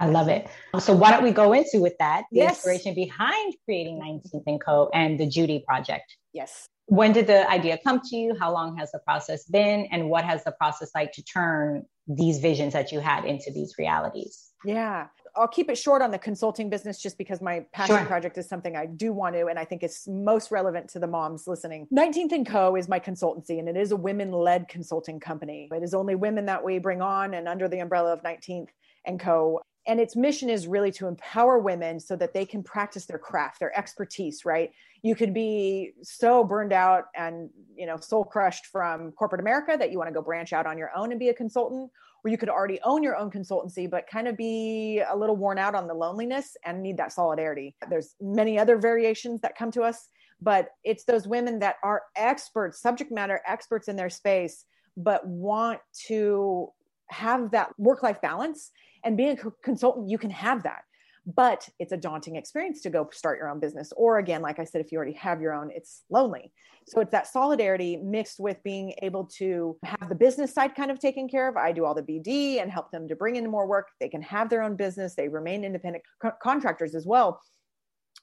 I 0.00 0.06
love 0.06 0.28
it. 0.28 0.48
So 0.78 0.94
why 0.94 1.10
don't 1.10 1.22
we 1.22 1.30
go 1.30 1.52
into 1.52 1.78
with 1.78 1.96
that, 1.98 2.24
the 2.32 2.38
yes. 2.38 2.56
inspiration 2.56 2.94
behind 2.94 3.54
creating 3.66 4.00
19th 4.00 4.42
and 4.46 4.60
Co. 4.60 4.88
and 4.94 5.20
the 5.20 5.26
Judy 5.26 5.62
project? 5.66 6.16
Yes. 6.32 6.66
When 6.86 7.12
did 7.12 7.26
the 7.26 7.48
idea 7.48 7.78
come 7.84 8.00
to 8.08 8.16
you? 8.16 8.34
How 8.40 8.50
long 8.52 8.76
has 8.78 8.90
the 8.92 8.98
process 9.00 9.44
been? 9.44 9.86
And 9.92 10.08
what 10.08 10.24
has 10.24 10.42
the 10.42 10.52
process 10.52 10.90
like 10.94 11.12
to 11.12 11.22
turn 11.22 11.84
these 12.08 12.38
visions 12.38 12.72
that 12.72 12.90
you 12.90 13.00
had 13.00 13.24
into 13.26 13.52
these 13.52 13.74
realities? 13.78 14.50
Yeah. 14.64 15.08
I'll 15.36 15.48
keep 15.48 15.70
it 15.70 15.78
short 15.78 16.02
on 16.02 16.10
the 16.10 16.18
consulting 16.18 16.70
business 16.70 17.00
just 17.00 17.16
because 17.16 17.40
my 17.40 17.64
passion 17.72 17.98
sure. 17.98 18.06
project 18.06 18.36
is 18.38 18.48
something 18.48 18.74
I 18.74 18.86
do 18.86 19.12
want 19.12 19.36
to, 19.36 19.46
and 19.46 19.58
I 19.58 19.64
think 19.64 19.84
it's 19.84 20.08
most 20.08 20.50
relevant 20.50 20.88
to 20.90 20.98
the 20.98 21.06
moms 21.06 21.46
listening. 21.46 21.86
19th 21.94 22.32
and 22.32 22.46
Co. 22.46 22.74
is 22.74 22.88
my 22.88 22.98
consultancy, 22.98 23.60
and 23.60 23.68
it 23.68 23.76
is 23.76 23.92
a 23.92 23.96
women 23.96 24.32
led 24.32 24.66
consulting 24.66 25.20
company. 25.20 25.68
It 25.72 25.84
is 25.84 25.94
only 25.94 26.16
women 26.16 26.46
that 26.46 26.64
we 26.64 26.80
bring 26.80 27.00
on, 27.00 27.34
and 27.34 27.46
under 27.46 27.68
the 27.68 27.78
umbrella 27.78 28.12
of 28.12 28.22
19th 28.22 28.70
and 29.06 29.20
Co 29.20 29.60
and 29.86 29.98
its 29.98 30.14
mission 30.14 30.50
is 30.50 30.66
really 30.66 30.92
to 30.92 31.06
empower 31.06 31.58
women 31.58 31.98
so 32.00 32.16
that 32.16 32.34
they 32.34 32.44
can 32.44 32.62
practice 32.62 33.06
their 33.06 33.18
craft 33.18 33.60
their 33.60 33.76
expertise 33.78 34.44
right 34.44 34.72
You 35.02 35.14
could 35.14 35.32
be 35.32 35.92
so 36.02 36.44
burned 36.44 36.72
out 36.72 37.04
and, 37.14 37.48
you 37.74 37.86
know, 37.86 37.96
soul 37.96 38.24
crushed 38.24 38.66
from 38.66 39.12
corporate 39.12 39.40
America 39.40 39.76
that 39.78 39.90
you 39.90 39.98
want 39.98 40.08
to 40.08 40.14
go 40.14 40.22
branch 40.22 40.52
out 40.52 40.66
on 40.66 40.76
your 40.76 40.90
own 40.94 41.10
and 41.10 41.18
be 41.18 41.30
a 41.30 41.34
consultant, 41.34 41.90
or 42.22 42.30
you 42.30 42.36
could 42.36 42.50
already 42.50 42.78
own 42.84 43.02
your 43.02 43.16
own 43.16 43.30
consultancy 43.30 43.88
but 43.88 44.06
kind 44.06 44.28
of 44.28 44.36
be 44.36 45.02
a 45.10 45.16
little 45.16 45.36
worn 45.36 45.58
out 45.58 45.74
on 45.74 45.86
the 45.88 45.94
loneliness 45.94 46.56
and 46.66 46.82
need 46.82 46.98
that 46.98 47.12
solidarity. 47.12 47.74
There's 47.88 48.14
many 48.20 48.58
other 48.58 48.76
variations 48.76 49.40
that 49.40 49.56
come 49.56 49.70
to 49.70 49.82
us, 49.82 50.08
but 50.42 50.68
it's 50.84 51.04
those 51.04 51.26
women 51.26 51.60
that 51.60 51.76
are 51.82 52.02
experts, 52.14 52.82
subject 52.82 53.10
matter 53.10 53.40
experts 53.46 53.88
in 53.88 53.96
their 53.96 54.10
space 54.10 54.66
but 54.96 55.26
want 55.26 55.80
to 56.08 56.70
have 57.08 57.50
that 57.52 57.70
work 57.78 58.02
life 58.02 58.20
balance 58.20 58.70
and 59.04 59.16
being 59.16 59.38
a 59.38 59.50
consultant 59.62 60.08
you 60.08 60.18
can 60.18 60.30
have 60.30 60.62
that. 60.62 60.82
But 61.26 61.68
it's 61.78 61.92
a 61.92 61.96
daunting 61.96 62.36
experience 62.36 62.80
to 62.82 62.90
go 62.90 63.08
start 63.12 63.38
your 63.38 63.48
own 63.48 63.60
business. 63.60 63.92
Or 63.96 64.18
again 64.18 64.42
like 64.42 64.58
i 64.58 64.64
said 64.64 64.80
if 64.80 64.90
you 64.90 64.96
already 64.98 65.12
have 65.14 65.40
your 65.40 65.52
own 65.52 65.70
it's 65.74 66.02
lonely. 66.10 66.52
So 66.86 67.00
it's 67.00 67.12
that 67.12 67.26
solidarity 67.26 67.98
mixed 67.98 68.40
with 68.40 68.62
being 68.64 68.94
able 69.02 69.24
to 69.36 69.76
have 69.84 70.08
the 70.08 70.14
business 70.14 70.52
side 70.52 70.74
kind 70.74 70.90
of 70.90 70.98
taken 70.98 71.28
care 71.28 71.48
of. 71.48 71.56
I 71.56 71.72
do 71.72 71.84
all 71.84 71.94
the 71.94 72.02
bd 72.02 72.60
and 72.60 72.70
help 72.70 72.90
them 72.90 73.06
to 73.08 73.14
bring 73.14 73.36
in 73.36 73.50
more 73.50 73.66
work. 73.66 73.88
They 74.00 74.08
can 74.08 74.22
have 74.22 74.48
their 74.48 74.62
own 74.62 74.76
business. 74.76 75.14
They 75.14 75.28
remain 75.28 75.64
independent 75.64 76.04
co- 76.20 76.32
contractors 76.42 76.94
as 76.94 77.06
well. 77.06 77.40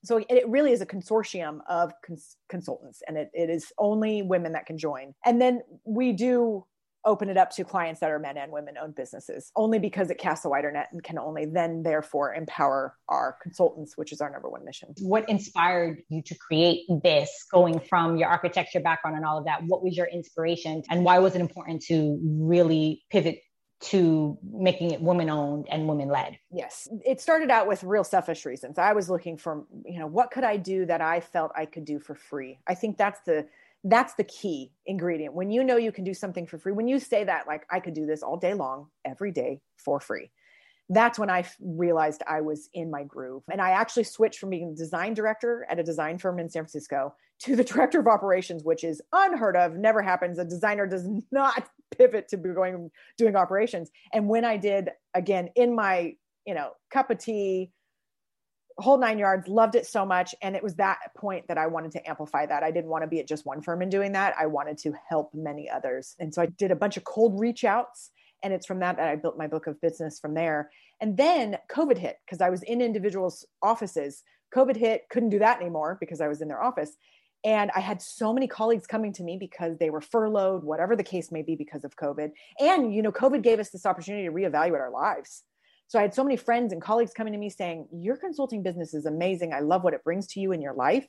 So 0.04 0.24
it 0.30 0.48
really 0.48 0.72
is 0.72 0.82
a 0.82 0.86
consortium 0.86 1.60
of 1.68 1.92
cons- 2.06 2.38
consultants. 2.50 3.02
And 3.08 3.18
it, 3.18 3.30
it 3.34 3.50
is 3.50 3.72
only 3.78 4.22
women 4.22 4.54
that 4.54 4.66
can 4.66 4.78
join. 4.78 5.14
And 5.26 5.42
then 5.42 5.62
we 5.86 6.14
do 6.14 6.66
open 7.08 7.30
it 7.30 7.38
up 7.38 7.50
to 7.52 7.64
clients 7.64 8.02
that 8.02 8.12
are 8.12 8.20
men 8.20 8.38
and 8.38 8.52
women 8.52 8.76
owned 8.78 8.94
businesses 8.94 9.52
only 9.56 9.80
because 9.80 10.12
it 10.12 10.20
casts 10.20 10.46
a 10.46 10.50
wider 10.50 10.72
net 10.72 10.90
and 10.92 11.02
can 11.02 11.18
only 11.18 11.46
then 11.46 11.82
therefore 11.82 12.36
empower 12.36 12.96
our 13.08 13.38
consultants 13.42 13.98
which 13.98 14.12
is 14.12 14.22
our 14.22 14.30
number 14.30 14.50
one 14.50 14.64
mission. 14.66 14.94
What 15.00 15.28
inspired 15.30 16.04
you 16.10 16.22
to 16.24 16.36
create 16.36 16.82
this 17.02 17.46
going 17.52 17.80
from 17.80 18.18
your 18.18 18.30
architecture 18.30 18.82
background 18.82 19.16
and 19.16 19.26
all 19.26 19.40
of 19.40 19.46
that? 19.46 19.64
What 19.66 19.84
was 19.84 19.96
your 19.96 20.08
inspiration 20.08 20.84
and 20.90 21.04
why 21.04 21.20
was 21.20 21.34
it 21.34 21.42
important 21.42 21.82
to 21.84 22.20
really 22.22 23.04
pivot 23.10 23.40
to 23.80 24.38
making 24.44 24.92
it 24.92 25.02
women 25.02 25.30
owned 25.30 25.68
and 25.70 25.88
women 25.88 26.10
led? 26.10 26.38
Yes. 26.52 26.88
It 27.06 27.22
started 27.22 27.52
out 27.52 27.68
with 27.68 27.84
real 27.84 28.04
selfish 28.04 28.46
reasons. 28.46 28.78
I 28.78 28.94
was 28.94 29.10
looking 29.10 29.38
for 29.38 29.66
you 29.86 30.00
know 30.00 30.08
what 30.08 30.32
could 30.32 30.44
i 30.44 30.58
do 30.58 30.86
that 30.86 31.02
i 31.02 31.22
felt 31.22 31.52
i 31.56 31.66
could 31.66 31.86
do 31.86 32.00
for 32.00 32.16
free? 32.16 32.60
I 32.68 32.76
think 32.76 32.98
that's 32.98 33.22
the 33.22 33.48
that's 33.84 34.14
the 34.16 34.24
key 34.24 34.72
ingredient. 34.86 35.34
When 35.34 35.52
you 35.52 35.64
know 35.64 35.78
you 35.78 35.92
can 35.92 36.04
do 36.04 36.14
something 36.14 36.46
for 36.46 36.58
free 36.58 36.72
when 36.72 36.88
you 36.88 37.00
say 37.00 37.24
that 37.24 37.48
like 37.48 37.66
i 37.72 37.80
could 37.80 37.94
do 37.94 38.06
this 38.06 38.24
all 38.24 38.38
day 38.38 38.54
long 38.54 38.88
every 39.06 39.32
day 39.32 39.62
for 39.78 40.00
free. 40.00 40.32
That's 40.90 41.20
when 41.20 41.30
i 41.30 41.46
realized 41.60 42.24
i 42.28 42.42
was 42.42 42.70
in 42.74 42.90
my 42.90 43.04
groove. 43.04 43.44
And 43.52 43.62
i 43.62 43.72
actually 43.72 44.04
switched 44.04 44.40
from 44.40 44.50
being 44.50 44.76
design 44.76 45.14
director 45.14 45.66
at 45.70 45.80
a 45.80 45.84
design 45.84 46.18
firm 46.18 46.40
in 46.40 46.50
san 46.50 46.64
francisco 46.64 47.14
to 47.40 47.56
the 47.56 47.64
director 47.72 48.00
of 48.00 48.08
operations 48.08 48.64
which 48.64 48.84
is 48.84 49.02
unheard 49.14 49.56
of 49.56 49.76
never 49.76 50.02
happens. 50.02 50.40
A 50.40 50.46
designer 50.46 50.88
does 50.88 51.08
not 51.32 51.68
pivot 51.98 52.28
to 52.30 52.38
be 52.38 52.50
going 52.50 52.90
doing 53.18 53.36
operations. 53.36 53.92
And 54.14 54.28
when 54.28 54.44
i 54.44 54.58
did 54.58 54.90
again 55.14 55.50
in 55.56 55.76
my 55.76 56.16
you 56.46 56.56
know 56.56 56.72
cup 56.90 57.12
of 57.12 57.20
tea 57.20 57.72
whole 58.80 58.98
nine 58.98 59.18
yards 59.18 59.48
loved 59.48 59.76
it 59.76 59.86
so 59.86 60.06
much. 60.06 60.36
And 60.42 60.56
it 60.56 60.64
was 60.64 60.76
that 60.76 61.00
point 61.16 61.48
that 61.48 61.58
i 61.58 61.68
wanted 61.68 61.92
to 61.92 62.10
amplify 62.10 62.46
that. 62.46 62.64
I 62.64 62.72
didn't 62.72 62.90
want 62.90 63.04
to 63.04 63.08
be 63.08 63.20
at 63.20 63.28
just 63.28 63.46
one 63.46 63.62
firm 63.62 63.82
in 63.82 63.90
doing 63.90 64.12
that. 64.14 64.36
I 64.40 64.46
wanted 64.46 64.78
to 64.80 64.94
help 65.10 65.32
many 65.34 65.70
others. 65.70 66.16
And 66.20 66.34
so 66.34 66.42
i 66.42 66.46
did 66.46 66.72
a 66.72 66.76
bunch 66.76 66.98
of 66.98 67.04
cold 67.04 67.40
reach 67.40 67.64
outs. 67.64 68.12
And 68.44 68.54
it's 68.54 68.68
from 68.68 68.80
that 68.80 68.98
that 68.98 69.08
i 69.08 69.16
built 69.16 69.38
my 69.38 69.48
book 69.48 69.68
of 69.68 69.82
business 69.82 70.20
from 70.20 70.34
there. 70.34 70.70
And 71.02 71.18
then 71.18 71.58
covid 71.70 71.98
hit 71.98 72.18
because 72.26 72.42
i 72.42 72.50
was 72.50 72.64
in 72.64 72.82
individuals 72.82 73.46
offices. 73.62 74.24
Covid 74.56 74.78
hit 74.78 75.10
couldn't 75.10 75.30
do 75.30 75.40
that 75.40 75.60
anymore 75.60 75.98
because 76.00 76.22
i 76.22 76.28
was 76.28 76.42
in 76.42 76.48
their 76.48 76.64
office. 76.64 76.92
And 77.44 77.72
i 77.76 77.80
had 77.80 78.02
so 78.02 78.32
many 78.32 78.48
colleagues 78.48 78.86
coming 78.86 79.12
to 79.14 79.24
me 79.24 79.38
because 79.40 79.78
they 79.80 79.90
were 79.90 80.02
furloughed 80.02 80.64
whatever 80.64 80.96
the 80.96 81.04
case 81.04 81.32
may 81.32 81.42
be 81.42 81.56
because 81.56 81.84
of 81.84 81.96
covid. 81.96 82.30
And 82.60 82.94
you 82.94 83.02
know 83.02 83.12
covid 83.12 83.42
gave 83.42 83.60
us 83.60 83.72
this 83.72 83.88
opportunity 83.88 84.26
to 84.26 84.32
reevaluate 84.32 84.80
our 84.80 84.92
lives 84.92 85.44
so 85.88 85.98
I 85.98 86.02
had 86.02 86.14
so 86.14 86.24
many 86.24 86.36
friends 86.36 86.74
and 86.74 86.82
colleagues 86.82 87.14
coming 87.14 87.34
to 87.34 87.40
me 87.40 87.50
saying, 87.50 87.88
Your 87.92 88.18
consulting 88.18 88.62
business 88.62 88.94
is 88.94 89.06
amazing. 89.06 89.54
I 89.54 89.62
love 89.62 89.84
what 89.84 89.94
it 89.94 90.04
brings 90.04 90.28
to 90.28 90.40
you 90.40 90.52
in 90.52 90.62
your 90.62 90.74
life. 90.74 91.08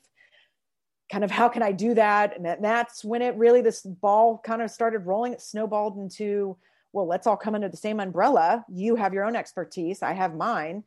Kind 1.10 1.24
of 1.24 1.30
how 1.30 1.48
can 1.48 1.62
I 1.62 1.72
do 1.72 1.94
that? 1.94 2.36
And 2.36 2.64
that's 2.64 3.04
when 3.04 3.22
it 3.22 3.34
really, 3.36 3.60
this 3.60 3.82
ball 3.82 4.40
kind 4.44 4.62
of 4.62 4.70
started 4.70 5.00
rolling. 5.00 5.32
It 5.32 5.40
snowballed 5.40 5.96
into, 5.96 6.56
well, 6.92 7.08
let's 7.08 7.26
all 7.26 7.36
come 7.36 7.54
under 7.54 7.68
the 7.68 7.76
same 7.76 7.98
umbrella. 7.98 8.64
You 8.72 8.94
have 8.96 9.12
your 9.12 9.24
own 9.24 9.34
expertise, 9.34 10.02
I 10.02 10.12
have 10.12 10.34
mine. 10.34 10.84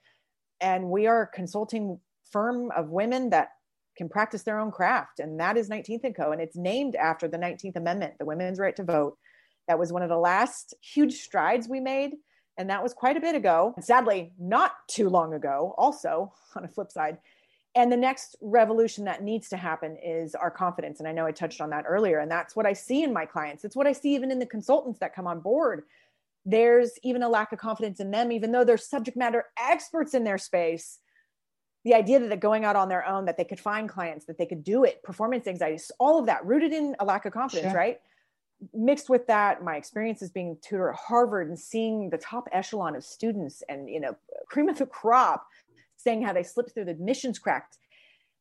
And 0.62 0.90
we 0.90 1.08
are 1.08 1.24
a 1.24 1.28
consulting 1.28 2.00
firm 2.32 2.72
of 2.72 2.90
women 2.90 3.32
that 3.32 3.50
can 3.98 4.08
practice 4.08 4.44
their 4.44 4.60
own 4.60 4.72
craft. 4.72 5.20
And 5.20 5.40
that 5.40 5.58
is 5.58 5.70
19th 5.70 6.04
and 6.06 6.16
Co. 6.16 6.32
And 6.32 6.42
it's 6.42 6.56
named 6.56 6.96
after 6.96 7.28
the 7.28 7.38
19th 7.38 7.76
Amendment, 7.76 8.14
the 8.20 8.26
women's 8.26 8.60
right 8.60 8.76
to 8.78 8.84
vote. 8.84 9.18
That 9.68 9.80
was 9.80 9.92
one 9.92 10.04
of 10.04 10.10
the 10.10 10.18
last 10.18 10.76
huge 10.82 11.16
strides 11.16 11.68
we 11.68 11.82
made 11.82 12.12
and 12.58 12.70
that 12.70 12.84
was 12.84 12.94
quite 12.94 13.18
a 13.18 13.22
bit 13.22 13.36
ago. 13.36 13.74
Sadly, 13.80 14.34
not 14.40 14.74
too 14.88 15.10
long 15.10 15.34
ago, 15.34 15.74
also 15.78 16.34
on 16.56 16.66
a 16.66 16.68
flip 16.68 16.92
side. 16.92 17.18
And 17.74 17.90
the 17.90 17.98
next 17.98 18.36
revolution 18.42 19.06
that 19.06 19.24
needs 19.24 19.48
to 19.50 19.58
happen 19.58 19.98
is 20.04 20.36
our 20.36 20.52
confidence. 20.52 21.00
And 21.00 21.08
I 21.08 21.14
know 21.14 21.26
I 21.26 21.32
touched 21.32 21.62
on 21.62 21.70
that 21.70 21.86
earlier. 21.88 22.20
And 22.20 22.30
that's 22.30 22.54
what 22.56 22.66
I 22.66 22.74
see 22.74 23.04
in 23.04 23.14
my 23.14 23.26
clients. 23.26 23.64
It's 23.64 23.78
what 23.78 23.88
I 23.88 23.94
see 23.94 24.14
even 24.14 24.30
in 24.30 24.40
the 24.40 24.46
consultants 24.46 25.00
that 25.00 25.16
come 25.16 25.26
on 25.26 25.40
board. 25.40 25.84
There's 26.44 26.92
even 27.04 27.24
a 27.24 27.30
lack 27.30 27.54
of 27.54 27.60
confidence 27.60 28.02
in 28.02 28.12
them, 28.12 28.32
even 28.32 28.52
though 28.52 28.66
they're 28.66 28.78
subject 28.78 29.16
matter 29.16 29.46
experts 29.58 30.14
in 30.14 30.26
their 30.26 30.38
space. 30.38 31.00
The 31.86 31.94
idea 31.94 32.20
that 32.20 32.28
they're 32.28 32.38
going 32.38 32.66
out 32.66 32.76
on 32.76 32.90
their 32.90 33.08
own, 33.08 33.26
that 33.26 33.38
they 33.38 33.46
could 33.46 33.60
find 33.60 33.88
clients, 33.88 34.26
that 34.26 34.38
they 34.38 34.46
could 34.46 34.64
do 34.64 34.84
it, 34.84 35.02
performance 35.02 35.48
anxiety, 35.48 35.82
all 35.98 36.20
of 36.20 36.26
that 36.26 36.46
rooted 36.46 36.74
in 36.74 36.96
a 37.00 37.06
lack 37.06 37.26
of 37.26 37.32
confidence, 37.32 37.72
sure. 37.72 37.78
right? 37.78 38.02
Mixed 38.74 39.10
with 39.10 39.26
that 39.28 39.64
my 39.64 39.76
experiences 39.76 40.30
being 40.30 40.58
tutor 40.62 40.90
at 40.90 40.96
harvard 40.96 41.48
and 41.48 41.58
seeing 41.58 42.10
the 42.10 42.18
top 42.18 42.48
echelon 42.52 42.96
of 42.96 43.04
students 43.04 43.64
and 43.70 43.90
you 43.90 44.00
know 44.00 44.16
cream 44.48 44.70
of 44.70 44.78
the 44.78 44.86
crop 44.86 45.46
saying 45.98 46.22
how 46.22 46.34
they 46.34 46.44
slipped 46.44 46.74
through 46.74 46.86
the 46.86 46.92
admissions 46.92 47.40
cracks 47.40 47.80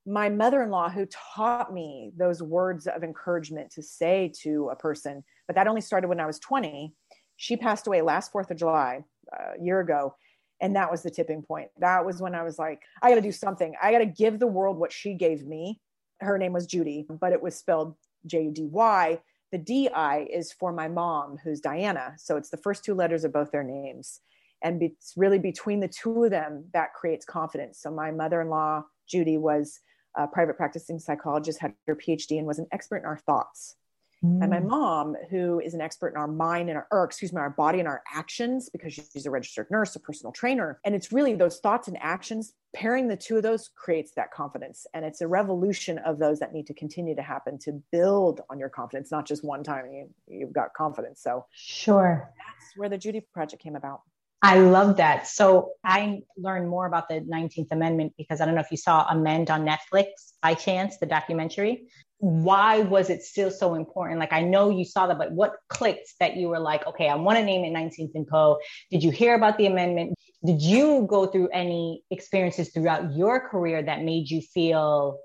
my 0.06 0.28
mother-in-law 0.28 0.88
who 0.88 1.06
taught 1.06 1.72
me 1.72 2.10
those 2.16 2.42
words 2.42 2.86
of 2.86 3.04
encouragement 3.04 3.70
to 3.70 3.82
say 3.82 4.32
to 4.42 4.68
a 4.70 4.76
person 4.76 5.22
but 5.46 5.56
that 5.56 5.68
only 5.68 5.80
started 5.80 6.08
when 6.08 6.20
i 6.20 6.26
was 6.26 6.38
20 6.38 6.94
she 7.36 7.56
passed 7.56 7.86
away 7.86 8.02
last 8.02 8.32
4th 8.32 8.50
of 8.50 8.56
july 8.56 9.02
uh, 9.32 9.52
a 9.58 9.62
year 9.62 9.80
ago 9.80 10.14
and 10.62 10.76
that 10.76 10.90
was 10.90 11.02
the 11.02 11.10
tipping 11.10 11.42
point. 11.42 11.70
That 11.78 12.04
was 12.04 12.20
when 12.20 12.34
i 12.34 12.42
was 12.42 12.58
like 12.58 12.82
i 13.02 13.08
got 13.08 13.16
to 13.16 13.20
do 13.20 13.32
something. 13.32 13.74
I 13.82 13.92
got 13.92 13.98
to 13.98 14.06
give 14.06 14.38
the 14.38 14.46
world 14.46 14.76
what 14.76 14.92
she 14.92 15.14
gave 15.14 15.46
me. 15.46 15.80
Her 16.20 16.36
name 16.38 16.52
was 16.52 16.66
judy 16.66 17.06
but 17.08 17.32
it 17.32 17.42
was 17.42 17.56
spelled 17.56 17.96
j-u-d-y 18.26 19.18
the 19.52 19.58
DI 19.58 20.28
is 20.32 20.52
for 20.52 20.72
my 20.72 20.88
mom, 20.88 21.38
who's 21.42 21.60
Diana. 21.60 22.14
So 22.16 22.36
it's 22.36 22.50
the 22.50 22.56
first 22.56 22.84
two 22.84 22.94
letters 22.94 23.24
of 23.24 23.32
both 23.32 23.50
their 23.50 23.64
names. 23.64 24.20
And 24.62 24.82
it's 24.82 25.14
really 25.16 25.38
between 25.38 25.80
the 25.80 25.88
two 25.88 26.24
of 26.24 26.30
them 26.30 26.66
that 26.72 26.94
creates 26.94 27.24
confidence. 27.24 27.80
So 27.80 27.90
my 27.90 28.10
mother 28.10 28.40
in 28.40 28.48
law, 28.48 28.84
Judy, 29.08 29.38
was 29.38 29.80
a 30.16 30.26
private 30.26 30.56
practicing 30.56 30.98
psychologist, 30.98 31.60
had 31.60 31.74
her 31.86 31.96
PhD, 31.96 32.38
and 32.38 32.46
was 32.46 32.58
an 32.58 32.66
expert 32.72 32.98
in 32.98 33.06
our 33.06 33.18
thoughts. 33.18 33.76
Mm. 34.24 34.42
And 34.42 34.50
my 34.50 34.60
mom, 34.60 35.16
who 35.30 35.60
is 35.60 35.74
an 35.74 35.80
expert 35.80 36.08
in 36.08 36.16
our 36.16 36.28
mind 36.28 36.68
and 36.68 36.78
our, 36.78 36.86
or 36.90 37.04
excuse 37.04 37.32
me, 37.32 37.40
our 37.40 37.50
body 37.50 37.78
and 37.78 37.88
our 37.88 38.02
actions, 38.12 38.68
because 38.68 38.92
she's 38.92 39.26
a 39.26 39.30
registered 39.30 39.70
nurse, 39.70 39.96
a 39.96 40.00
personal 40.00 40.32
trainer. 40.32 40.78
And 40.84 40.94
it's 40.94 41.12
really 41.12 41.34
those 41.34 41.58
thoughts 41.58 41.88
and 41.88 41.96
actions, 42.00 42.52
pairing 42.74 43.08
the 43.08 43.16
two 43.16 43.38
of 43.38 43.42
those 43.42 43.70
creates 43.74 44.12
that 44.16 44.30
confidence. 44.30 44.86
And 44.92 45.04
it's 45.04 45.22
a 45.22 45.28
revolution 45.28 45.98
of 45.98 46.18
those 46.18 46.38
that 46.40 46.52
need 46.52 46.66
to 46.66 46.74
continue 46.74 47.14
to 47.16 47.22
happen 47.22 47.58
to 47.60 47.82
build 47.90 48.42
on 48.50 48.58
your 48.58 48.68
confidence, 48.68 49.10
not 49.10 49.26
just 49.26 49.42
one 49.42 49.62
time 49.62 49.86
you, 49.90 50.10
you've 50.26 50.52
got 50.52 50.74
confidence. 50.74 51.22
So, 51.22 51.46
sure. 51.52 52.30
That's 52.36 52.76
where 52.76 52.88
the 52.88 52.98
Judy 52.98 53.20
Project 53.32 53.62
came 53.62 53.76
about. 53.76 54.02
I 54.42 54.58
love 54.58 54.96
that. 54.96 55.26
So 55.26 55.72
I 55.84 56.20
learned 56.36 56.68
more 56.68 56.86
about 56.86 57.08
the 57.08 57.20
19th 57.20 57.68
Amendment 57.72 58.14
because 58.16 58.40
I 58.40 58.46
don't 58.46 58.54
know 58.54 58.62
if 58.62 58.70
you 58.70 58.78
saw 58.78 59.06
Amend 59.10 59.50
on 59.50 59.66
Netflix 59.66 60.06
by 60.40 60.54
chance, 60.54 60.96
the 60.98 61.06
documentary 61.06 61.88
why 62.20 62.80
was 62.80 63.08
it 63.08 63.22
still 63.22 63.50
so 63.50 63.74
important? 63.74 64.20
Like, 64.20 64.32
I 64.32 64.42
know 64.42 64.68
you 64.68 64.84
saw 64.84 65.06
that, 65.06 65.16
but 65.16 65.32
what 65.32 65.56
clicked 65.68 66.12
that 66.20 66.36
you 66.36 66.48
were 66.48 66.58
like, 66.58 66.86
okay, 66.86 67.08
I 67.08 67.14
want 67.14 67.38
to 67.38 67.44
name 67.44 67.64
it 67.64 67.72
19th 67.76 68.14
and 68.14 68.30
Co. 68.30 68.58
Did 68.90 69.02
you 69.02 69.10
hear 69.10 69.34
about 69.34 69.56
the 69.56 69.66
amendment? 69.66 70.14
Did 70.44 70.60
you 70.60 71.06
go 71.08 71.26
through 71.26 71.48
any 71.48 72.02
experiences 72.10 72.70
throughout 72.72 73.16
your 73.16 73.48
career 73.48 73.82
that 73.82 74.02
made 74.02 74.28
you 74.28 74.42
feel, 74.42 75.18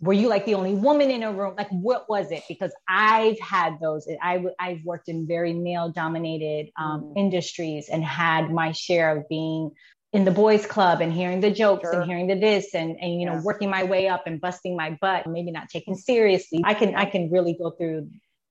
were 0.00 0.12
you 0.12 0.28
like 0.28 0.44
the 0.44 0.54
only 0.54 0.74
woman 0.74 1.10
in 1.10 1.22
a 1.22 1.32
room? 1.32 1.54
Like, 1.56 1.68
what 1.70 2.08
was 2.08 2.30
it? 2.30 2.44
Because 2.48 2.72
I've 2.88 3.38
had 3.40 3.80
those. 3.80 4.06
I, 4.22 4.44
I've 4.58 4.84
worked 4.84 5.08
in 5.08 5.26
very 5.26 5.52
male 5.52 5.90
dominated 5.90 6.70
um, 6.78 7.02
mm-hmm. 7.02 7.18
industries 7.18 7.88
and 7.88 8.04
had 8.04 8.50
my 8.50 8.72
share 8.72 9.16
of 9.16 9.28
being 9.28 9.72
in 10.12 10.24
the 10.24 10.30
boys 10.30 10.64
club 10.64 11.00
and 11.00 11.12
hearing 11.12 11.40
the 11.40 11.50
jokes 11.50 11.82
sure. 11.82 12.00
and 12.00 12.04
hearing 12.04 12.26
the 12.26 12.34
this 12.34 12.74
and, 12.74 12.96
and 13.00 13.20
you 13.20 13.26
know 13.26 13.34
yeah. 13.34 13.42
working 13.42 13.68
my 13.68 13.84
way 13.84 14.08
up 14.08 14.26
and 14.26 14.40
busting 14.40 14.74
my 14.74 14.96
butt 15.00 15.26
maybe 15.26 15.50
not 15.50 15.68
taken 15.68 15.94
seriously 15.94 16.62
i 16.64 16.72
can 16.72 16.94
i 16.94 17.04
can 17.04 17.30
really 17.30 17.52
go 17.52 17.70
through 17.70 18.08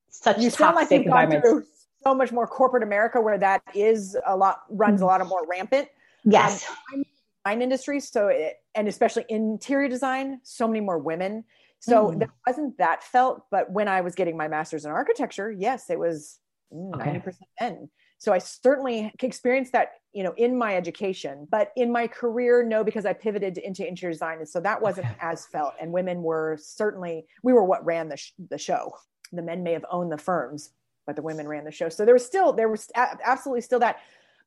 such 0.08 0.38
you 0.38 0.50
toxic 0.50 0.90
like 0.90 1.04
environments 1.04 1.68
so 2.04 2.14
much 2.14 2.30
more 2.30 2.46
corporate 2.46 2.84
america 2.84 3.20
where 3.20 3.38
that 3.38 3.60
is 3.74 4.16
a 4.26 4.36
lot 4.36 4.62
runs 4.70 5.00
a 5.00 5.04
lot 5.04 5.20
of 5.20 5.26
more 5.26 5.44
rampant 5.48 5.88
yes 6.24 6.64
um, 6.94 7.02
design 7.44 7.60
industry 7.60 7.98
so 7.98 8.28
it, 8.28 8.54
and 8.78 8.86
especially 8.86 9.24
interior 9.28 9.88
design 9.88 10.38
so 10.44 10.68
many 10.68 10.80
more 10.80 10.98
women 10.98 11.44
So 11.80 12.06
mm. 12.06 12.18
there 12.18 12.32
wasn't 12.46 12.78
that 12.78 13.02
felt, 13.02 13.42
but 13.50 13.70
when 13.70 13.88
I 13.88 14.00
was 14.00 14.14
getting 14.14 14.36
my 14.36 14.48
master's 14.48 14.84
in 14.84 14.90
architecture, 14.90 15.50
yes, 15.50 15.90
it 15.90 15.98
was 15.98 16.38
90% 16.72 17.34
men. 17.60 17.88
So 18.18 18.32
I 18.32 18.38
certainly 18.38 19.12
experienced 19.22 19.72
that, 19.72 19.92
you 20.12 20.24
know, 20.24 20.34
in 20.36 20.58
my 20.58 20.76
education, 20.76 21.46
but 21.48 21.70
in 21.76 21.92
my 21.92 22.08
career, 22.08 22.64
no, 22.64 22.82
because 22.82 23.06
I 23.06 23.12
pivoted 23.12 23.58
into 23.58 23.86
interior 23.86 24.12
design. 24.12 24.38
And 24.38 24.48
so 24.48 24.60
that 24.60 24.82
wasn't 24.82 25.06
okay. 25.06 25.16
as 25.20 25.46
felt. 25.46 25.74
And 25.80 25.92
women 25.92 26.22
were 26.22 26.58
certainly, 26.60 27.26
we 27.44 27.52
were 27.52 27.64
what 27.64 27.84
ran 27.84 28.08
the, 28.08 28.16
sh- 28.16 28.32
the 28.50 28.58
show. 28.58 28.92
The 29.30 29.42
men 29.42 29.62
may 29.62 29.72
have 29.72 29.84
owned 29.88 30.10
the 30.10 30.18
firms, 30.18 30.70
but 31.06 31.14
the 31.14 31.22
women 31.22 31.46
ran 31.46 31.64
the 31.64 31.70
show. 31.70 31.88
So 31.88 32.04
there 32.04 32.14
was 32.14 32.26
still, 32.26 32.52
there 32.52 32.68
was 32.68 32.90
a- 32.96 33.18
absolutely 33.24 33.60
still 33.60 33.78
that. 33.80 33.98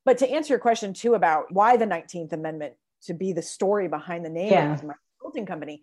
But 0.04 0.18
to 0.18 0.28
answer 0.28 0.52
your 0.52 0.58
question 0.58 0.92
too 0.92 1.14
about 1.14 1.50
why 1.50 1.78
the 1.78 1.86
19th 1.86 2.34
Amendment 2.34 2.74
to 3.06 3.14
be 3.14 3.32
the 3.32 3.42
story 3.42 3.88
behind 3.88 4.24
the 4.24 4.30
name 4.30 4.52
yeah. 4.52 4.72
of 4.72 4.84
my 4.84 4.94
consulting 5.20 5.46
company, 5.46 5.82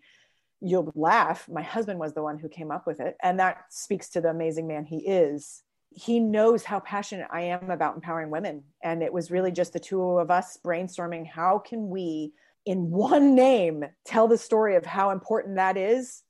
you'll 0.60 0.92
laugh. 0.94 1.48
My 1.48 1.62
husband 1.62 1.98
was 1.98 2.14
the 2.14 2.22
one 2.22 2.38
who 2.38 2.48
came 2.48 2.70
up 2.70 2.86
with 2.86 3.00
it. 3.00 3.16
And 3.22 3.40
that 3.40 3.64
speaks 3.70 4.10
to 4.10 4.20
the 4.20 4.30
amazing 4.30 4.66
man 4.66 4.84
he 4.84 4.98
is 4.98 5.62
he 5.92 6.20
knows 6.20 6.64
how 6.64 6.80
passionate 6.80 7.28
I 7.32 7.42
am 7.42 7.70
about 7.70 7.96
empowering 7.96 8.30
women. 8.30 8.62
And 8.82 9.02
it 9.02 9.12
was 9.12 9.30
really 9.30 9.50
just 9.50 9.72
the 9.72 9.80
two 9.80 10.02
of 10.02 10.30
us 10.30 10.58
brainstorming 10.64 11.26
how 11.26 11.58
can 11.58 11.88
we, 11.88 12.32
in 12.64 12.90
one 12.90 13.34
name, 13.34 13.84
tell 14.04 14.28
the 14.28 14.38
story 14.38 14.76
of 14.76 14.86
how 14.86 15.10
important 15.10 15.56
that 15.56 15.76
is. 15.76 16.22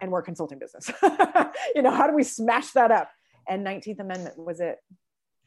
And 0.00 0.12
we're 0.12 0.20
a 0.20 0.24
consulting 0.24 0.60
business. 0.60 0.90
you 1.74 1.82
know, 1.82 1.90
how 1.90 2.06
do 2.06 2.14
we 2.14 2.22
smash 2.22 2.70
that 2.72 2.92
up? 2.92 3.10
And 3.48 3.66
19th 3.66 3.98
Amendment 3.98 4.38
was 4.38 4.60
it. 4.60 4.78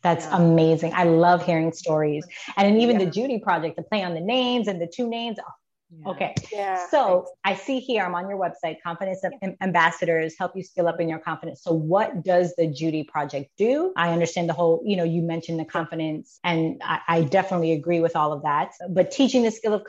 That's 0.01 0.25
yeah. 0.25 0.37
amazing. 0.37 0.93
I 0.93 1.03
love 1.03 1.45
hearing 1.45 1.71
stories. 1.71 2.25
And 2.57 2.81
even 2.81 2.99
yeah. 2.99 3.05
the 3.05 3.11
Judy 3.11 3.39
project, 3.39 3.75
the 3.75 3.83
play 3.83 4.03
on 4.03 4.13
the 4.13 4.21
names 4.21 4.67
and 4.67 4.81
the 4.81 4.87
two 4.87 5.07
names. 5.09 5.37
Oh, 5.39 5.51
yeah. 5.93 6.07
Okay. 6.07 6.35
Yeah. 6.53 6.87
So 6.87 7.27
I 7.43 7.53
see 7.55 7.79
here, 7.79 8.05
I'm 8.05 8.15
on 8.15 8.29
your 8.29 8.39
website, 8.39 8.77
Confidence 8.81 9.19
yeah. 9.23 9.51
Ambassadors 9.59 10.35
help 10.39 10.55
you 10.55 10.63
skill 10.63 10.87
up 10.87 11.01
in 11.01 11.09
your 11.09 11.19
confidence. 11.19 11.61
So 11.63 11.73
what 11.73 12.23
does 12.23 12.55
the 12.55 12.67
Judy 12.67 13.03
Project 13.03 13.51
do? 13.57 13.91
I 13.97 14.13
understand 14.13 14.47
the 14.47 14.53
whole, 14.53 14.81
you 14.85 14.95
know, 14.95 15.03
you 15.03 15.21
mentioned 15.21 15.59
the 15.59 15.65
confidence, 15.65 16.39
and 16.45 16.81
I, 16.81 16.99
I 17.09 17.21
definitely 17.23 17.73
agree 17.73 17.99
with 17.99 18.15
all 18.15 18.31
of 18.31 18.43
that. 18.43 18.71
But 18.89 19.11
teaching 19.11 19.43
the 19.43 19.51
skill 19.51 19.73
of 19.73 19.83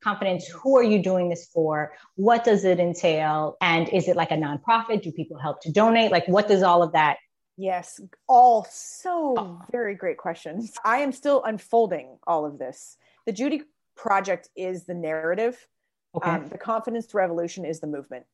confidence, 0.00 0.46
who 0.46 0.76
are 0.76 0.84
you 0.84 1.02
doing 1.02 1.28
this 1.28 1.48
for? 1.52 1.92
What 2.14 2.44
does 2.44 2.64
it 2.64 2.78
entail? 2.78 3.56
And 3.60 3.88
is 3.88 4.06
it 4.06 4.14
like 4.14 4.30
a 4.30 4.36
nonprofit? 4.36 5.02
Do 5.02 5.10
people 5.10 5.38
help 5.38 5.60
to 5.62 5.72
donate? 5.72 6.12
Like, 6.12 6.28
what 6.28 6.46
does 6.46 6.62
all 6.62 6.84
of 6.84 6.92
that 6.92 7.16
Yes, 7.60 8.00
all 8.28 8.64
so 8.70 9.34
oh. 9.36 9.62
very 9.72 9.96
great 9.96 10.16
questions. 10.16 10.72
I 10.84 10.98
am 10.98 11.10
still 11.10 11.42
unfolding 11.42 12.18
all 12.24 12.46
of 12.46 12.56
this. 12.56 12.96
The 13.26 13.32
Judy 13.32 13.62
project 13.96 14.48
is 14.56 14.84
the 14.84 14.94
narrative. 14.94 15.66
Okay. 16.14 16.30
Um, 16.30 16.48
the 16.48 16.56
confidence 16.56 17.12
revolution 17.12 17.64
is 17.64 17.80
the 17.80 17.88
movement. 17.88 18.26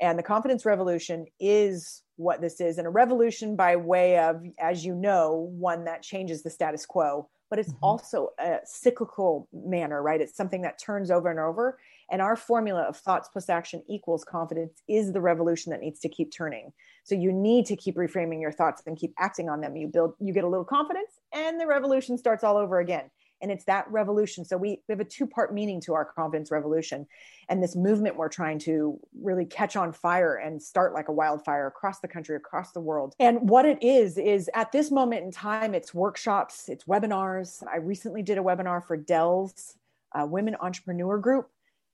And 0.00 0.16
the 0.16 0.22
confidence 0.22 0.64
revolution 0.64 1.26
is 1.40 2.04
what 2.14 2.40
this 2.40 2.60
is. 2.60 2.78
And 2.78 2.86
a 2.86 2.90
revolution 2.90 3.56
by 3.56 3.74
way 3.74 4.18
of, 4.18 4.44
as 4.60 4.84
you 4.84 4.94
know, 4.94 5.50
one 5.58 5.84
that 5.86 6.02
changes 6.02 6.44
the 6.44 6.50
status 6.50 6.86
quo, 6.86 7.28
but 7.50 7.58
it's 7.58 7.72
mm-hmm. 7.72 7.84
also 7.84 8.28
a 8.38 8.58
cyclical 8.64 9.48
manner, 9.52 10.00
right? 10.00 10.20
It's 10.20 10.36
something 10.36 10.62
that 10.62 10.78
turns 10.78 11.10
over 11.10 11.28
and 11.28 11.40
over. 11.40 11.78
And 12.10 12.22
our 12.22 12.36
formula 12.36 12.82
of 12.82 12.96
thoughts 12.96 13.28
plus 13.32 13.48
action 13.48 13.82
equals 13.88 14.24
confidence 14.24 14.82
is 14.88 15.12
the 15.12 15.20
revolution 15.20 15.70
that 15.70 15.80
needs 15.80 16.00
to 16.00 16.08
keep 16.08 16.32
turning. 16.32 16.72
So 17.04 17.14
you 17.14 17.32
need 17.32 17.66
to 17.66 17.76
keep 17.76 17.96
reframing 17.96 18.40
your 18.40 18.52
thoughts 18.52 18.82
and 18.86 18.96
keep 18.96 19.14
acting 19.18 19.48
on 19.48 19.60
them. 19.60 19.76
You 19.76 19.88
build, 19.88 20.14
you 20.18 20.32
get 20.32 20.44
a 20.44 20.48
little 20.48 20.64
confidence, 20.64 21.20
and 21.32 21.60
the 21.60 21.66
revolution 21.66 22.18
starts 22.18 22.44
all 22.44 22.56
over 22.56 22.80
again. 22.80 23.10
And 23.40 23.52
it's 23.52 23.64
that 23.66 23.88
revolution. 23.90 24.44
So 24.44 24.56
we, 24.56 24.80
we 24.88 24.92
have 24.92 25.00
a 25.00 25.04
two 25.04 25.26
part 25.26 25.54
meaning 25.54 25.80
to 25.82 25.94
our 25.94 26.04
confidence 26.04 26.50
revolution. 26.50 27.06
And 27.48 27.62
this 27.62 27.76
movement 27.76 28.16
we're 28.16 28.28
trying 28.28 28.58
to 28.60 28.98
really 29.22 29.44
catch 29.44 29.76
on 29.76 29.92
fire 29.92 30.36
and 30.36 30.60
start 30.60 30.92
like 30.92 31.08
a 31.08 31.12
wildfire 31.12 31.68
across 31.68 32.00
the 32.00 32.08
country 32.08 32.34
across 32.34 32.72
the 32.72 32.80
world. 32.80 33.14
And 33.20 33.48
what 33.48 33.64
it 33.64 33.82
is 33.82 34.18
is 34.18 34.50
at 34.54 34.72
this 34.72 34.90
moment 34.90 35.24
in 35.24 35.30
time 35.30 35.72
it's 35.72 35.94
workshops 35.94 36.68
it's 36.68 36.84
webinars. 36.84 37.62
I 37.72 37.76
recently 37.76 38.22
did 38.22 38.38
a 38.38 38.42
webinar 38.42 38.84
for 38.84 38.96
dell's 38.96 39.76
uh, 40.18 40.26
women 40.26 40.56
entrepreneur 40.60 41.18
group 41.18 41.48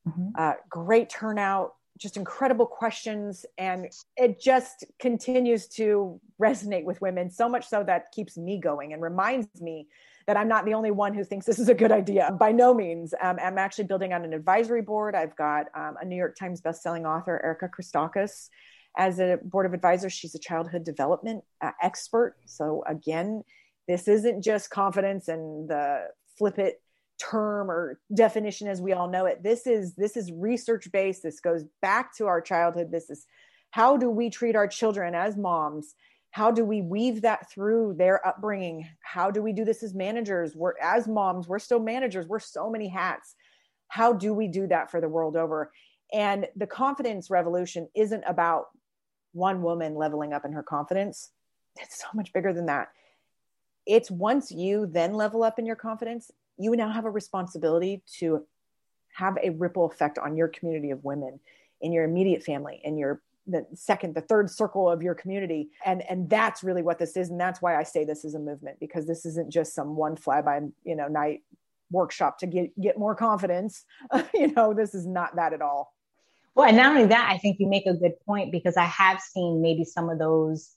mm-hmm. 0.06 0.28
uh, 0.36 0.54
great 0.68 1.08
turnout 1.10 1.74
just 1.96 2.16
incredible 2.16 2.66
questions 2.66 3.46
and 3.56 3.86
it 4.16 4.40
just 4.40 4.84
continues 4.98 5.68
to 5.68 6.20
resonate 6.40 6.84
with 6.84 7.00
women 7.00 7.30
so 7.30 7.48
much 7.48 7.68
so 7.68 7.84
that 7.84 8.10
keeps 8.12 8.36
me 8.36 8.58
going 8.58 8.92
and 8.92 9.00
reminds 9.00 9.60
me 9.60 9.86
that 10.26 10.36
I'm 10.36 10.48
not 10.48 10.64
the 10.64 10.74
only 10.74 10.90
one 10.90 11.14
who 11.14 11.22
thinks 11.22 11.46
this 11.46 11.58
is 11.58 11.68
a 11.68 11.74
good 11.74 11.92
idea. 11.92 12.34
By 12.38 12.50
no 12.50 12.72
means. 12.74 13.14
Um, 13.22 13.38
I'm 13.42 13.58
actually 13.58 13.84
building 13.84 14.12
on 14.12 14.24
an 14.24 14.32
advisory 14.32 14.82
board. 14.82 15.14
I've 15.14 15.36
got 15.36 15.66
um, 15.74 15.96
a 16.00 16.04
New 16.04 16.16
York 16.16 16.36
Times 16.36 16.60
bestselling 16.60 17.04
author, 17.04 17.40
Erica 17.44 17.68
Christakis, 17.68 18.48
as 18.96 19.18
a 19.18 19.38
board 19.42 19.66
of 19.66 19.74
advisors. 19.74 20.12
She's 20.12 20.34
a 20.34 20.38
childhood 20.38 20.82
development 20.84 21.44
uh, 21.60 21.72
expert. 21.82 22.36
So 22.46 22.82
again, 22.86 23.44
this 23.86 24.08
isn't 24.08 24.42
just 24.42 24.70
confidence 24.70 25.28
and 25.28 25.68
the 25.68 26.06
flip 26.38 26.58
it 26.58 26.80
term 27.18 27.70
or 27.70 28.00
definition 28.12 28.68
as 28.68 28.81
we 28.81 28.92
all 28.92 29.09
know 29.09 29.27
it. 29.27 29.42
This 29.42 29.66
is 29.66 29.94
this 29.94 30.16
is 30.16 30.33
research 30.33 30.90
based. 30.92 31.22
This 31.22 31.40
goes 31.40 31.64
back 31.81 32.14
to 32.16 32.27
our 32.27 32.40
childhood. 32.40 32.90
This 32.90 33.11
is 33.11 33.27
how 33.70 33.96
do 33.96 34.11
we 34.11 34.31
treat 34.31 34.57
our 34.57 34.68
children 34.68 35.14
as 35.14 35.37
moms? 35.37 35.94
How 36.31 36.50
do 36.50 36.64
we 36.64 36.83
weave 36.83 37.22
that 37.22 37.50
through 37.50 37.94
their 37.96 38.27
upbringing? 38.27 38.88
How 39.00 39.31
do 39.31 39.42
we 39.42 39.53
do 39.53 39.64
this 39.64 39.83
as 39.83 39.94
managers? 39.94 40.55
We're 40.57 40.79
as 40.83 41.07
moms 41.07 41.46
we're 41.48 41.59
still 41.59 41.81
managers. 41.81 42.27
We're 42.27 42.40
so 42.40 42.70
many 42.70 42.88
hats. 42.88 43.35
How 43.88 44.12
do 44.12 44.35
we 44.35 44.48
do 44.48 44.66
that 44.66 44.90
for 44.90 45.00
the 45.00 45.09
world 45.09 45.37
over? 45.37 45.70
And 46.12 46.46
the 46.57 46.66
confidence 46.66 47.31
revolution 47.31 47.88
isn't 47.94 48.24
about 48.27 48.66
one 49.33 49.62
woman 49.62 49.94
leveling 49.94 50.33
up 50.33 50.44
in 50.44 50.53
her 50.53 50.62
confidence. 50.62 51.31
It's 51.81 52.00
so 52.00 52.07
much 52.14 52.33
bigger 52.33 52.53
than 52.53 52.66
that. 52.66 52.88
It's 53.87 54.11
once 54.11 54.50
you 54.50 54.87
then 54.87 55.14
level 55.14 55.42
up 55.42 55.59
in 55.59 55.66
your 55.66 55.77
confidence 55.77 56.31
you 56.58 56.74
now 56.76 56.90
have 56.90 57.04
a 57.04 57.10
responsibility 57.10 58.02
to 58.18 58.44
have 59.14 59.36
a 59.42 59.50
ripple 59.50 59.86
effect 59.86 60.18
on 60.18 60.36
your 60.36 60.48
community 60.48 60.90
of 60.90 61.04
women 61.04 61.38
in 61.80 61.92
your 61.92 62.04
immediate 62.04 62.42
family 62.42 62.80
in 62.84 62.96
your 62.96 63.20
the 63.46 63.66
second 63.74 64.14
the 64.14 64.20
third 64.22 64.50
circle 64.50 64.90
of 64.90 65.02
your 65.02 65.14
community. 65.14 65.68
And 65.84 66.02
and 66.08 66.28
that's 66.30 66.62
really 66.64 66.82
what 66.82 66.98
this 66.98 67.16
is. 67.16 67.30
And 67.30 67.40
that's 67.40 67.60
why 67.60 67.78
i 67.78 67.82
say 67.82 68.04
this 68.04 68.24
is 68.24 68.34
a 68.34 68.38
movement 68.38 68.80
because 68.80 69.06
this 69.06 69.26
isn't 69.26 69.52
just 69.52 69.74
some 69.74 69.96
one 69.96 70.16
fly 70.16 70.40
by 70.40 70.60
you 70.84 70.96
know 70.96 71.08
night 71.08 71.42
workshop 71.90 72.38
to 72.38 72.46
get 72.46 72.80
get 72.80 72.98
more 72.98 73.14
confidence. 73.14 73.84
You 74.34 74.52
know 74.52 74.74
this 74.74 74.94
is 74.94 75.06
not 75.06 75.36
that 75.36 75.52
at 75.52 75.62
all. 75.62 75.92
Well 76.54 76.68
and 76.68 76.76
not 76.76 76.86
only 76.86 77.06
that 77.06 77.30
i 77.30 77.36
think 77.38 77.58
you 77.58 77.68
make 77.68 77.86
a 77.86 77.94
good 77.94 78.18
point 78.24 78.52
because 78.52 78.76
i 78.76 78.84
have 78.84 79.20
seen 79.20 79.60
maybe 79.60 79.84
some 79.84 80.08
of 80.08 80.18
those 80.18 80.76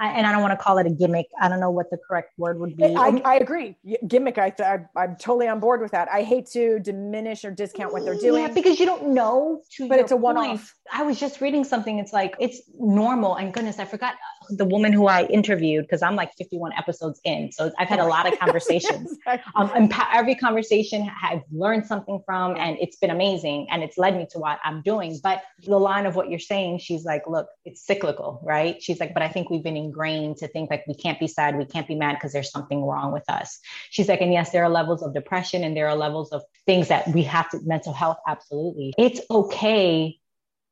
I, 0.00 0.10
and 0.10 0.26
I 0.26 0.32
don't 0.32 0.42
want 0.42 0.52
to 0.52 0.62
call 0.62 0.78
it 0.78 0.86
a 0.86 0.90
gimmick. 0.90 1.26
I 1.40 1.48
don't 1.48 1.58
know 1.58 1.70
what 1.70 1.90
the 1.90 1.96
correct 1.96 2.38
word 2.38 2.60
would 2.60 2.76
be. 2.76 2.94
I, 2.94 3.20
I 3.24 3.36
agree. 3.36 3.76
Gimmick. 4.06 4.38
I, 4.38 4.52
I, 4.96 5.04
am 5.04 5.16
totally 5.16 5.48
on 5.48 5.58
board 5.58 5.80
with 5.80 5.90
that. 5.90 6.08
I 6.08 6.22
hate 6.22 6.46
to 6.52 6.78
diminish 6.78 7.44
or 7.44 7.50
discount 7.50 7.92
what 7.92 8.04
they're 8.04 8.14
doing. 8.14 8.42
Yeah, 8.42 8.52
because 8.52 8.78
you 8.78 8.86
don't 8.86 9.08
know. 9.08 9.62
but 9.88 9.98
it's 9.98 10.12
a 10.12 10.16
one-off. 10.16 10.74
I 10.92 11.02
was 11.02 11.18
just 11.18 11.40
reading 11.40 11.64
something. 11.64 11.98
It's 11.98 12.12
like 12.12 12.36
it's 12.38 12.60
normal. 12.78 13.34
And 13.34 13.52
goodness, 13.52 13.80
I 13.80 13.84
forgot 13.84 14.14
the 14.48 14.64
woman 14.64 14.92
who 14.92 15.06
I 15.06 15.24
interviewed 15.24 15.84
because 15.84 16.02
I'm 16.02 16.16
like 16.16 16.32
51 16.36 16.72
episodes 16.76 17.20
in. 17.24 17.52
So 17.52 17.70
I've 17.78 17.88
had 17.88 18.00
a 18.00 18.04
lot 18.04 18.30
of 18.30 18.38
conversations. 18.40 19.16
um, 19.54 19.70
and 19.74 19.92
every 20.12 20.34
conversation 20.34 21.10
I've 21.22 21.42
learned 21.52 21.86
something 21.86 22.22
from, 22.24 22.56
and 22.56 22.76
it's 22.80 22.96
been 22.96 23.10
amazing. 23.10 23.66
And 23.70 23.82
it's 23.82 23.98
led 23.98 24.16
me 24.16 24.26
to 24.32 24.38
what 24.38 24.58
I'm 24.64 24.82
doing. 24.82 25.18
But 25.22 25.42
the 25.64 25.78
line 25.78 26.06
of 26.06 26.16
what 26.16 26.30
you're 26.30 26.38
saying, 26.38 26.78
she's 26.78 27.04
like, 27.04 27.22
look, 27.26 27.48
it's 27.64 27.84
cyclical, 27.84 28.40
right? 28.42 28.82
She's 28.82 29.00
like, 29.00 29.14
but 29.14 29.22
I 29.22 29.28
think 29.28 29.50
we've 29.50 29.62
been 29.62 29.76
ingrained 29.76 30.38
to 30.38 30.48
think 30.48 30.70
like 30.70 30.86
we 30.86 30.94
can't 30.94 31.18
be 31.18 31.26
sad, 31.26 31.56
we 31.56 31.64
can't 31.64 31.88
be 31.88 31.94
mad 31.94 32.14
because 32.14 32.32
there's 32.32 32.50
something 32.50 32.82
wrong 32.82 33.12
with 33.12 33.28
us. 33.28 33.58
She's 33.90 34.08
like, 34.08 34.20
and 34.20 34.32
yes, 34.32 34.50
there 34.50 34.64
are 34.64 34.70
levels 34.70 35.02
of 35.02 35.14
depression 35.14 35.64
and 35.64 35.76
there 35.76 35.88
are 35.88 35.96
levels 35.96 36.30
of 36.32 36.42
things 36.66 36.88
that 36.88 37.08
we 37.08 37.22
have 37.24 37.50
to, 37.50 37.60
mental 37.64 37.92
health, 37.92 38.18
absolutely. 38.26 38.94
It's 38.98 39.20
okay 39.30 40.18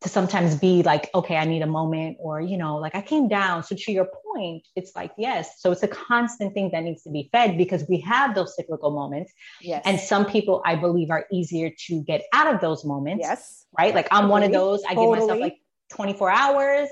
to 0.03 0.09
sometimes 0.09 0.57
be 0.57 0.83
like, 0.83 1.09
okay, 1.15 1.37
I 1.37 1.47
need 1.47 1.63
a 1.63 1.67
moment, 1.67 2.19
or, 2.21 2.41
you 2.41 2.59
know, 2.59 2.77
like 2.77 2.95
I 2.95 3.01
came 3.01 3.29
down. 3.29 3.63
So, 3.63 3.75
to 3.75 3.93
your 3.93 4.09
point, 4.25 4.67
it's 4.77 4.95
like, 4.95 5.13
yes. 5.17 5.61
So, 5.61 5.73
it's 5.73 5.83
a 5.83 5.89
constant 5.89 6.53
thing 6.53 6.71
that 6.73 6.83
needs 6.85 7.03
to 7.05 7.11
be 7.11 7.31
fed 7.33 7.57
because 7.57 7.85
we 7.89 8.01
have 8.01 8.35
those 8.35 8.55
cyclical 8.55 8.91
moments. 8.91 9.33
Yes. 9.61 9.83
And 9.87 9.99
some 9.99 10.27
people, 10.27 10.63
I 10.67 10.77
believe, 10.77 11.11
are 11.11 11.27
easier 11.33 11.71
to 11.87 12.03
get 12.03 12.25
out 12.35 12.53
of 12.53 12.61
those 12.61 12.85
moments. 12.85 13.23
Yes. 13.23 13.65
Right. 13.79 13.95
Like, 13.95 14.09
I'm 14.11 14.29
totally. 14.29 14.31
one 14.33 14.43
of 14.43 14.53
those. 14.53 14.83
I 14.85 14.95
totally. 14.95 15.19
give 15.19 15.29
myself 15.29 15.41
like 15.41 15.57
24 15.91 16.31
hours 16.31 16.89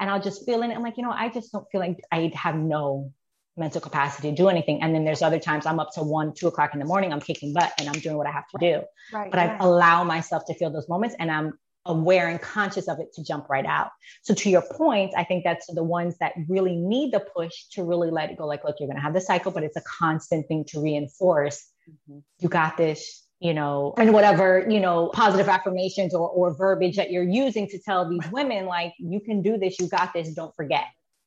and 0.00 0.10
I'll 0.10 0.20
just 0.20 0.44
feel 0.46 0.62
in 0.62 0.70
it. 0.70 0.74
I'm 0.74 0.82
like, 0.82 0.96
you 0.96 1.02
know, 1.02 1.10
I 1.10 1.28
just 1.28 1.52
don't 1.52 1.66
feel 1.70 1.80
like 1.80 2.00
I 2.12 2.30
have 2.34 2.56
no 2.56 3.12
mental 3.56 3.80
capacity 3.80 4.30
to 4.30 4.36
do 4.36 4.48
anything. 4.48 4.82
And 4.82 4.94
then 4.94 5.04
there's 5.04 5.22
other 5.22 5.40
times 5.40 5.66
I'm 5.66 5.80
up 5.80 5.92
to 5.94 6.02
one, 6.02 6.32
two 6.32 6.46
o'clock 6.46 6.72
in 6.74 6.78
the 6.78 6.84
morning, 6.84 7.12
I'm 7.12 7.20
kicking 7.20 7.52
butt 7.52 7.72
and 7.78 7.88
I'm 7.88 8.00
doing 8.00 8.16
what 8.16 8.26
I 8.26 8.30
have 8.30 8.48
to 8.48 8.58
do. 8.60 8.82
Right, 9.12 9.30
but 9.30 9.38
right. 9.38 9.50
I 9.50 9.64
allow 9.64 10.04
myself 10.04 10.44
to 10.46 10.54
feel 10.54 10.70
those 10.70 10.88
moments 10.88 11.16
and 11.18 11.30
I'm 11.30 11.58
aware 11.88 12.28
and 12.28 12.40
conscious 12.40 12.86
of 12.86 13.00
it 13.00 13.12
to 13.14 13.24
jump 13.24 13.48
right 13.48 13.66
out. 13.66 13.90
So 14.22 14.34
to 14.34 14.50
your 14.50 14.62
point, 14.62 15.12
I 15.16 15.24
think 15.24 15.42
that's 15.42 15.66
the 15.74 15.82
ones 15.82 16.16
that 16.20 16.34
really 16.48 16.76
need 16.76 17.12
the 17.12 17.20
push 17.20 17.64
to 17.72 17.82
really 17.82 18.10
let 18.10 18.30
it 18.30 18.38
go. 18.38 18.46
Like, 18.46 18.62
look, 18.62 18.76
you're 18.78 18.86
going 18.86 18.96
to 18.98 19.02
have 19.02 19.14
the 19.14 19.20
cycle, 19.20 19.50
but 19.50 19.64
it's 19.64 19.76
a 19.76 19.82
constant 19.82 20.46
thing 20.46 20.64
to 20.68 20.80
reinforce. 20.80 21.66
Mm-hmm. 21.90 22.18
You 22.38 22.48
got 22.48 22.76
this. 22.76 23.24
you 23.40 23.54
know, 23.54 23.94
and 23.96 24.12
whatever, 24.12 24.66
you 24.68 24.80
know, 24.80 25.10
positive 25.14 25.48
affirmations 25.48 26.12
or, 26.12 26.28
or 26.28 26.54
verbiage 26.54 26.96
that 26.96 27.12
you're 27.12 27.22
using 27.22 27.68
to 27.68 27.78
tell 27.78 28.08
these 28.08 28.28
women, 28.32 28.66
like, 28.66 28.94
you 28.98 29.20
can 29.20 29.42
do 29.42 29.56
this, 29.56 29.78
you 29.78 29.88
got 29.88 30.12
this, 30.12 30.34
don't 30.34 30.54
forget. 30.56 30.84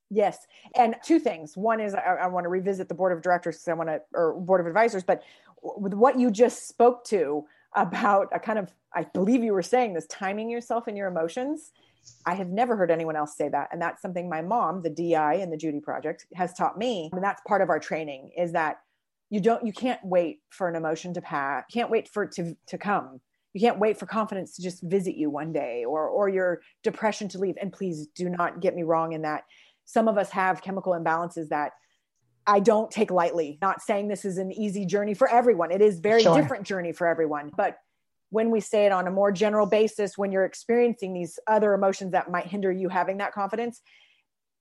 Yes. 0.09 0.37
And 0.75 0.95
two 1.05 1.19
things. 1.19 1.55
One 1.55 1.79
is 1.79 1.95
I, 1.95 2.17
I 2.23 2.27
want 2.27 2.43
to 2.43 2.49
revisit 2.49 2.89
the 2.89 2.95
board 2.95 3.13
of 3.13 3.21
directors 3.21 3.55
because 3.55 3.69
I 3.69 3.73
want 3.73 3.89
to, 3.89 4.01
or 4.13 4.37
board 4.41 4.59
of 4.59 4.67
advisors, 4.67 5.03
but 5.03 5.23
with 5.63 5.93
what 5.93 6.19
you 6.19 6.31
just 6.31 6.67
spoke 6.67 7.05
to 7.05 7.45
about 7.75 8.27
a 8.33 8.39
kind 8.39 8.59
of, 8.59 8.71
I 8.93 9.03
believe 9.03 9.43
you 9.43 9.53
were 9.53 9.61
saying 9.61 9.93
this, 9.93 10.07
timing 10.07 10.49
yourself 10.49 10.87
and 10.87 10.97
your 10.97 11.07
emotions. 11.07 11.71
I 12.25 12.33
have 12.35 12.49
never 12.49 12.75
heard 12.75 12.91
anyone 12.91 13.15
else 13.15 13.37
say 13.37 13.47
that. 13.49 13.69
And 13.71 13.81
that's 13.81 14.01
something 14.01 14.27
my 14.27 14.41
mom, 14.41 14.81
the 14.81 14.89
DI 14.89 15.35
and 15.35 15.51
the 15.51 15.57
Judy 15.57 15.79
Project, 15.79 16.25
has 16.35 16.53
taught 16.53 16.77
me. 16.77 17.09
And 17.13 17.23
that's 17.23 17.41
part 17.47 17.61
of 17.61 17.69
our 17.69 17.79
training 17.79 18.31
is 18.37 18.53
that 18.53 18.77
you 19.29 19.39
don't, 19.39 19.65
you 19.65 19.71
can't 19.71 20.03
wait 20.03 20.39
for 20.49 20.67
an 20.67 20.75
emotion 20.75 21.13
to 21.13 21.21
pass. 21.21 21.63
Can't 21.71 21.89
wait 21.89 22.09
for 22.09 22.23
it 22.23 22.31
to, 22.33 22.55
to 22.67 22.77
come. 22.77 23.21
You 23.53 23.61
can't 23.61 23.79
wait 23.79 23.97
for 23.97 24.05
confidence 24.05 24.55
to 24.55 24.61
just 24.61 24.81
visit 24.83 25.15
you 25.15 25.29
one 25.29 25.53
day 25.53 25.85
or, 25.85 26.07
or 26.07 26.29
your 26.29 26.61
depression 26.83 27.27
to 27.29 27.37
leave. 27.37 27.55
And 27.61 27.71
please 27.71 28.07
do 28.15 28.29
not 28.29 28.61
get 28.61 28.75
me 28.75 28.83
wrong 28.83 29.13
in 29.13 29.21
that 29.21 29.43
some 29.85 30.07
of 30.07 30.17
us 30.17 30.29
have 30.29 30.61
chemical 30.61 30.93
imbalances 30.93 31.49
that 31.49 31.73
I 32.51 32.59
don't 32.59 32.91
take 32.91 33.11
lightly. 33.11 33.57
Not 33.61 33.81
saying 33.81 34.09
this 34.09 34.25
is 34.25 34.37
an 34.37 34.51
easy 34.51 34.85
journey 34.85 35.13
for 35.13 35.29
everyone. 35.29 35.71
It 35.71 35.81
is 35.81 35.99
very 35.99 36.23
sure. 36.23 36.35
different 36.35 36.67
journey 36.67 36.91
for 36.91 37.07
everyone. 37.07 37.49
But 37.55 37.77
when 38.29 38.51
we 38.51 38.59
say 38.59 38.85
it 38.85 38.91
on 38.91 39.07
a 39.07 39.11
more 39.11 39.31
general 39.31 39.65
basis, 39.65 40.17
when 40.17 40.33
you're 40.33 40.43
experiencing 40.43 41.13
these 41.13 41.39
other 41.47 41.73
emotions 41.73 42.11
that 42.11 42.29
might 42.29 42.47
hinder 42.47 42.69
you 42.69 42.89
having 42.89 43.19
that 43.19 43.31
confidence, 43.31 43.79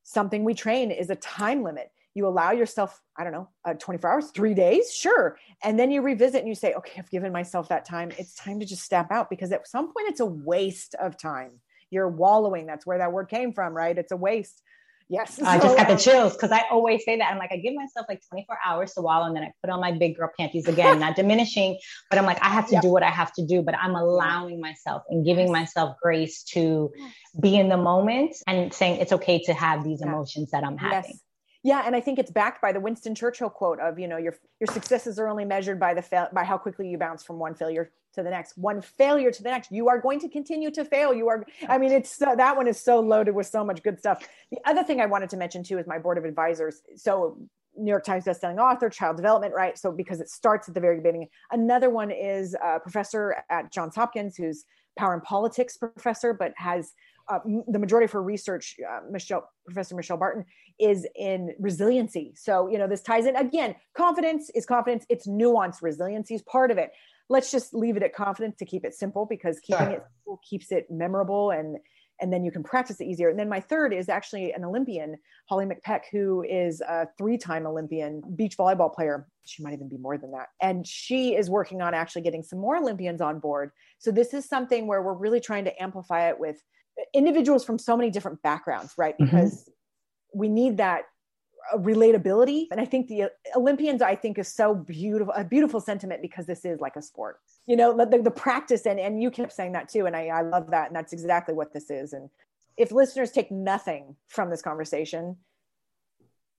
something 0.05 0.45
we 0.45 0.55
train 0.55 0.93
is 0.93 1.11
a 1.11 1.17
time 1.17 1.65
limit. 1.65 1.91
You 2.15 2.29
allow 2.29 2.53
yourself, 2.53 3.01
I 3.19 3.25
don't 3.25 3.33
know, 3.33 3.49
uh, 3.65 3.75
24 3.75 4.09
hours, 4.09 4.31
three 4.31 4.55
days, 4.55 4.95
sure. 4.95 5.37
And 5.65 5.77
then 5.77 5.91
you 5.91 6.01
revisit 6.01 6.39
and 6.39 6.49
you 6.49 6.55
say, 6.55 6.75
okay, 6.75 6.93
I've 6.97 7.11
given 7.11 7.33
myself 7.33 7.71
that 7.71 7.85
time. 7.85 8.13
It's 8.19 8.37
time 8.37 8.61
to 8.61 8.67
just 8.67 8.85
step 8.85 9.11
out 9.11 9.29
because 9.29 9.51
at 9.51 9.67
some 9.67 9.87
point 9.87 10.11
it's 10.11 10.21
a 10.21 10.27
waste 10.27 10.95
of 10.95 11.19
time. 11.19 11.61
You're 11.91 12.09
wallowing. 12.09 12.67
That's 12.67 12.87
where 12.87 12.99
that 12.99 13.13
word 13.13 13.29
came 13.29 13.53
from, 13.53 13.75
right? 13.75 13.99
It's 13.99 14.13
a 14.13 14.17
waste 14.17 14.63
Yes. 15.11 15.43
I 15.43 15.59
just 15.59 15.77
got 15.77 15.89
the 15.89 15.97
chills 15.97 16.35
because 16.35 16.53
I 16.53 16.63
always 16.71 17.05
say 17.05 17.19
that. 17.19 17.33
I'm 17.33 17.39
like, 17.39 17.51
I 17.51 17.57
give 17.57 17.75
myself 17.75 18.07
like 18.09 18.23
24 18.29 18.57
hours 18.65 18.95
to 18.95 19.01
wallow 19.01 19.27
and 19.27 19.35
then 19.35 19.43
I 19.43 19.53
put 19.61 19.69
on 19.69 19.81
my 19.81 19.91
big 19.91 20.17
girl 20.17 20.31
panties 20.39 20.69
again, 20.69 21.01
not 21.01 21.17
diminishing, 21.17 21.77
but 22.09 22.21
I'm 22.21 22.27
like, 22.27 22.41
I 22.41 22.49
have 22.49 22.69
to 22.69 22.75
yeah. 22.75 22.81
do 22.81 22.91
what 22.91 23.03
I 23.03 23.11
have 23.11 23.33
to 23.33 23.45
do, 23.45 23.61
but 23.61 23.75
I'm 23.77 23.97
allowing 23.97 24.61
myself 24.61 25.03
and 25.11 25.27
giving 25.27 25.51
myself 25.51 25.97
grace 26.01 26.45
to 26.53 26.93
be 27.41 27.57
in 27.57 27.69
the 27.69 27.77
moment 27.77 28.37
and 28.47 28.73
saying 28.73 29.01
it's 29.01 29.11
okay 29.11 29.43
to 29.47 29.53
have 29.53 29.83
these 29.83 30.01
emotions 30.01 30.53
that 30.53 30.63
I'm 30.63 30.79
having. 30.79 31.11
Yes. 31.11 31.21
Yeah, 31.63 31.83
and 31.85 31.95
I 31.95 32.01
think 32.01 32.19
it's 32.19 32.31
backed 32.31 32.63
by 32.63 32.73
the 32.73 32.81
Winston 32.81 33.15
Churchill 33.15 33.51
quote 33.51 33.81
of, 33.81 33.99
you 33.99 34.09
know, 34.09 34.17
your 34.17 34.35
your 34.61 34.73
successes 34.73 35.19
are 35.19 35.29
only 35.29 35.45
measured 35.45 35.79
by 35.79 35.93
the 35.93 36.29
by 36.33 36.45
how 36.45 36.57
quickly 36.57 36.89
you 36.89 36.97
bounce 36.97 37.23
from 37.23 37.39
one 37.39 37.55
failure 37.55 37.91
to 38.15 38.23
the 38.23 38.31
next, 38.31 38.57
one 38.57 38.81
failure 38.81 39.31
to 39.31 39.43
the 39.43 39.51
next. 39.51 39.71
You 39.71 39.89
are 39.89 40.01
going 40.01 40.21
to 40.21 40.29
continue 40.29 40.71
to 40.71 40.85
fail. 40.85 41.13
You 41.13 41.29
are 41.29 41.45
I 41.69 41.77
mean, 41.77 41.93
it's 41.93 42.17
so, 42.17 42.35
that 42.35 42.57
one 42.57 42.67
is 42.67 42.81
so 42.81 43.01
loaded 43.01 43.35
with 43.35 43.47
so 43.47 43.63
much 43.63 43.83
good 43.83 43.99
stuff. 43.99 44.27
The 44.51 44.59
other 44.65 44.83
thing 44.83 45.01
I 45.01 45.07
wanted 45.07 45.31
to 45.31 45.37
mention 45.37 45.63
too 45.63 45.79
is 45.79 45.87
my 45.87 45.99
board 45.99 46.17
of 46.17 46.25
advisors. 46.25 46.83
So 46.97 47.37
New 47.77 47.91
York 47.91 48.05
Times 48.05 48.25
bestselling 48.25 48.59
author, 48.59 48.89
child 48.89 49.17
development, 49.17 49.55
right? 49.55 49.79
So 49.79 49.93
because 49.93 50.21
it 50.21 50.29
starts 50.29 50.69
at 50.69 50.75
the 50.75 50.81
very 50.81 50.97
beginning. 50.97 51.29
Another 51.51 51.91
one 51.91 52.11
is 52.11 52.55
a 52.55 52.81
professor 52.81 53.45
at 53.51 53.71
Johns 53.71 53.95
Hopkins 53.95 54.37
who's 54.37 54.65
power 55.01 55.15
and 55.15 55.23
politics 55.23 55.79
professor, 55.79 56.35
but 56.35 56.53
has 56.57 56.93
uh, 57.29 57.39
the 57.69 57.79
majority 57.79 58.05
of 58.05 58.13
her 58.13 58.23
research, 58.23 58.77
uh, 58.89 59.01
Michelle, 59.11 59.49
Professor 59.65 59.95
Michelle 59.95 60.17
Barton, 60.17 60.45
is 60.79 61.07
in 61.17 61.55
resiliency. 61.59 62.33
So, 62.37 62.69
you 62.69 62.77
know, 62.77 62.87
this 62.87 63.03
ties 63.03 63.25
in 63.27 63.35
again, 63.37 63.75
confidence 63.97 64.51
is 64.51 64.67
confidence, 64.67 65.07
it's 65.09 65.27
nuance, 65.27 65.81
resiliency 65.81 66.35
is 66.35 66.43
part 66.43 66.71
of 66.71 66.77
it. 66.77 66.91
Let's 67.29 67.51
just 67.51 67.73
leave 67.73 67.97
it 67.97 68.03
at 68.03 68.15
confidence 68.15 68.57
to 68.59 68.67
keep 68.67 68.85
it 68.85 68.95
simple 68.95 69.25
because 69.25 69.59
keeping 69.61 69.87
sure. 69.87 69.95
it 69.95 70.03
simple 70.19 70.41
keeps 70.49 70.73
it 70.73 70.91
memorable 70.91 71.53
and 71.53 71.79
and 72.21 72.33
then 72.33 72.45
you 72.45 72.51
can 72.51 72.63
practice 72.63 73.01
it 73.01 73.07
easier. 73.07 73.29
And 73.29 73.39
then 73.39 73.49
my 73.49 73.61
third 73.61 73.93
is 73.93 74.09
actually 74.09 74.53
an 74.53 74.65
Olympian, 74.65 75.17
Holly 75.49 75.67
McPeak, 75.67 76.03
who 76.13 76.43
is 76.43 76.81
a 76.81 77.09
three-time 77.19 77.67
Olympian 77.67 78.23
beach 78.37 78.57
volleyball 78.57 78.95
player. 78.95 79.27
She 79.47 79.63
might 79.63 79.73
even 79.73 79.89
be 79.89 79.97
more 79.97 80.19
than 80.19 80.33
that. 80.33 80.49
And 80.61 80.87
she 80.87 81.35
is 81.35 81.49
working 81.51 81.81
on 81.83 81.95
actually 81.95 82.23
getting 82.23 82.43
some 82.43 82.59
more 82.59 82.77
Olympians 82.77 83.21
on 83.21 83.41
board. 83.41 83.71
So 83.99 84.11
this 84.11 84.35
is 84.35 84.49
something 84.49 84.87
where 84.87 85.03
we're 85.03 85.15
really 85.15 85.41
trying 85.41 85.65
to 85.65 85.83
amplify 85.83 86.29
it 86.29 86.39
with 86.39 86.63
individuals 87.15 87.65
from 87.65 87.79
so 87.79 87.97
many 87.97 88.11
different 88.11 88.43
backgrounds, 88.43 88.95
right? 88.99 89.15
Mm-hmm. 89.15 89.25
Because 89.25 89.63
mm-hmm. 89.63 90.39
we 90.39 90.49
need 90.49 90.77
that 90.77 91.05
relatability. 91.77 92.67
And 92.71 92.81
I 92.81 92.85
think 92.85 93.09
the 93.09 93.31
Olympians, 93.55 94.03
I 94.03 94.15
think, 94.15 94.39
is 94.39 94.53
so 94.53 94.75
beautiful, 94.75 95.33
a 95.37 95.45
beautiful 95.45 95.81
sentiment 95.81 96.23
because 96.23 96.47
this 96.47 96.65
is 96.65 96.81
like 96.81 96.97
a 96.97 97.03
sport. 97.03 97.41
You 97.67 97.77
know, 97.77 97.97
the, 97.97 98.19
the 98.19 98.31
practice, 98.31 98.87
and, 98.87 98.99
and 98.99 99.23
you 99.23 99.31
kept 99.31 99.53
saying 99.53 99.73
that 99.73 99.89
too. 99.89 100.07
And 100.07 100.17
I, 100.17 100.27
I 100.27 100.43
love 100.43 100.71
that. 100.71 100.89
And 100.89 100.97
that's 100.97 101.13
exactly 101.13 101.55
what 101.55 101.73
this 101.73 101.91
is. 101.91 102.13
And 102.13 102.31
if 102.77 102.93
listeners 102.93 103.31
take 103.31 103.51
nothing 103.51 104.17
from 104.29 104.51
this 104.51 104.63
conversation, 104.63 105.37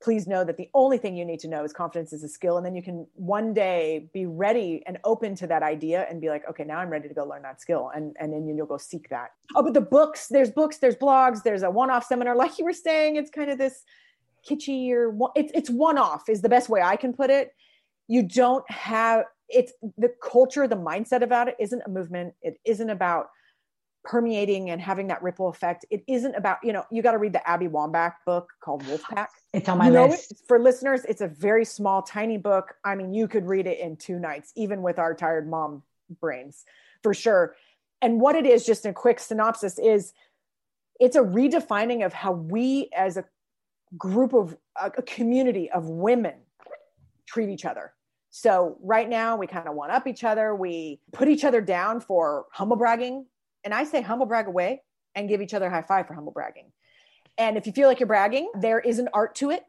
please 0.02 0.26
know 0.26 0.44
that 0.44 0.58
the 0.58 0.68
only 0.74 0.98
thing 0.98 1.16
you 1.16 1.24
need 1.24 1.40
to 1.40 1.48
know 1.48 1.64
is 1.64 1.72
confidence 1.72 2.12
is 2.12 2.24
a 2.24 2.28
skill. 2.28 2.58
And 2.58 2.66
then 2.66 2.76
you 2.76 2.82
can 2.82 3.06
one 3.14 3.54
day 3.54 4.10
be 4.14 4.26
ready 4.26 4.82
and 4.88 4.98
open 5.04 5.36
to 5.36 5.48
that 5.48 5.62
idea 5.62 6.08
and 6.10 6.20
be 6.20 6.30
like, 6.30 6.44
okay, 6.50 6.64
now 6.64 6.80
I'm 6.80 6.90
ready 6.90 7.08
to 7.08 7.14
go 7.14 7.24
learn 7.24 7.44
that 7.44 7.62
skill. 7.62 7.92
And, 7.94 8.16
and 8.20 8.34
then 8.34 8.48
you'll 8.56 8.66
go 8.66 8.78
seek 8.78 9.10
that. 9.10 9.30
Oh, 9.56 9.62
but 9.62 9.76
the 9.76 9.82
books, 9.82 10.28
there's 10.28 10.50
books, 10.50 10.78
there's 10.80 10.96
blogs, 10.96 11.44
there's 11.44 11.62
a 11.62 11.70
one-off 11.70 12.06
seminar. 12.06 12.36
Like 12.36 12.58
you 12.58 12.66
were 12.66 12.74
saying, 12.74 13.18
it's 13.18 13.30
kind 13.30 13.52
of 13.52 13.60
this 13.60 13.84
kitschy 14.50 14.92
or 14.92 15.32
it's, 15.36 15.52
it's 15.54 15.70
one-off 15.70 16.30
is 16.30 16.42
the 16.42 16.50
best 16.50 16.70
way 16.70 16.82
I 16.82 16.96
can 16.96 17.14
put 17.14 17.30
it. 17.30 17.52
You 18.08 18.24
don't 18.24 18.70
have, 18.70 19.26
it's 19.50 19.72
the 19.98 20.12
culture, 20.22 20.68
the 20.68 20.76
mindset 20.76 21.22
about 21.22 21.48
it 21.48 21.56
isn't 21.60 21.82
a 21.86 21.90
movement. 21.90 22.34
It 22.42 22.60
isn't 22.66 22.90
about 22.90 23.28
permeating 24.04 24.72
and 24.72 24.82
having 24.82 25.08
that 25.08 25.22
ripple 25.22 25.48
effect. 25.48 25.86
It 25.92 26.04
isn't 26.08 26.34
about, 26.36 26.58
you 26.64 26.74
know, 26.74 26.84
you 26.92 27.04
got 27.04 27.12
to 27.12 27.20
read 27.20 27.34
the 27.34 27.48
Abby 27.48 27.68
Wambach 27.68 28.14
book 28.26 28.50
called 28.64 28.84
Wolfpack. 28.84 29.28
It's 29.54 29.70
on 29.70 29.78
my 29.78 29.88
you 29.88 29.94
know 29.94 30.08
list. 30.08 30.32
It? 30.32 30.38
For 30.48 30.60
listeners, 30.60 31.06
it's 31.06 31.22
a 31.22 31.28
very 31.28 31.66
small, 31.66 32.02
tiny 32.02 32.38
book. 32.38 32.74
I 32.84 32.96
mean, 32.96 33.14
you 33.14 33.28
could 33.28 33.48
read 33.48 33.68
it 33.68 33.80
in 33.80 33.98
two 33.98 34.18
nights, 34.18 34.52
even 34.56 34.82
with 34.82 34.98
our 34.98 35.14
tired 35.14 35.48
mom 35.48 35.84
brains, 36.20 36.66
for 37.04 37.14
sure. 37.14 37.56
And 38.02 38.20
what 38.20 38.36
it 38.36 38.48
is, 38.48 38.66
just 38.66 38.88
a 38.88 38.94
quick 38.94 39.20
synopsis, 39.20 39.78
is 39.78 40.14
it's 41.00 41.16
a 41.16 41.22
redefining 41.22 42.04
of 42.04 42.14
how 42.14 42.32
we 42.32 42.90
as 42.96 43.18
a 43.18 43.26
group 43.98 44.34
of 44.34 44.58
a, 44.80 44.90
community 45.02 45.70
of 45.72 45.86
women 45.86 46.36
treat 47.28 47.50
each 47.50 47.66
other. 47.66 47.94
So 48.30 48.78
right 48.82 49.10
now 49.10 49.36
we 49.36 49.48
kind 49.48 49.68
of 49.68 49.76
one 49.76 49.92
up 49.92 50.08
each 50.08 50.24
other. 50.24 50.56
We 50.56 51.02
put 51.12 51.28
each 51.28 51.44
other 51.44 51.62
down 51.62 52.00
for 52.00 52.46
humble 52.52 52.78
bragging 52.78 53.26
and 53.64 53.74
I 53.74 53.84
say 53.84 54.02
humble 54.02 54.26
brag 54.26 54.48
away 54.48 54.82
and 55.16 55.28
give 55.28 55.42
each 55.42 55.54
other 55.54 55.70
high 55.70 55.82
five 55.82 56.08
for 56.08 56.14
humble 56.14 56.32
bragging. 56.32 56.72
And 57.38 57.58
if 57.58 57.66
you 57.66 57.74
feel 57.74 57.88
like 57.88 58.00
you're 58.00 58.08
bragging, 58.08 58.50
there 58.60 58.80
is 58.80 59.00
an 59.00 59.10
art 59.14 59.36
to 59.36 59.52
it. 59.52 59.64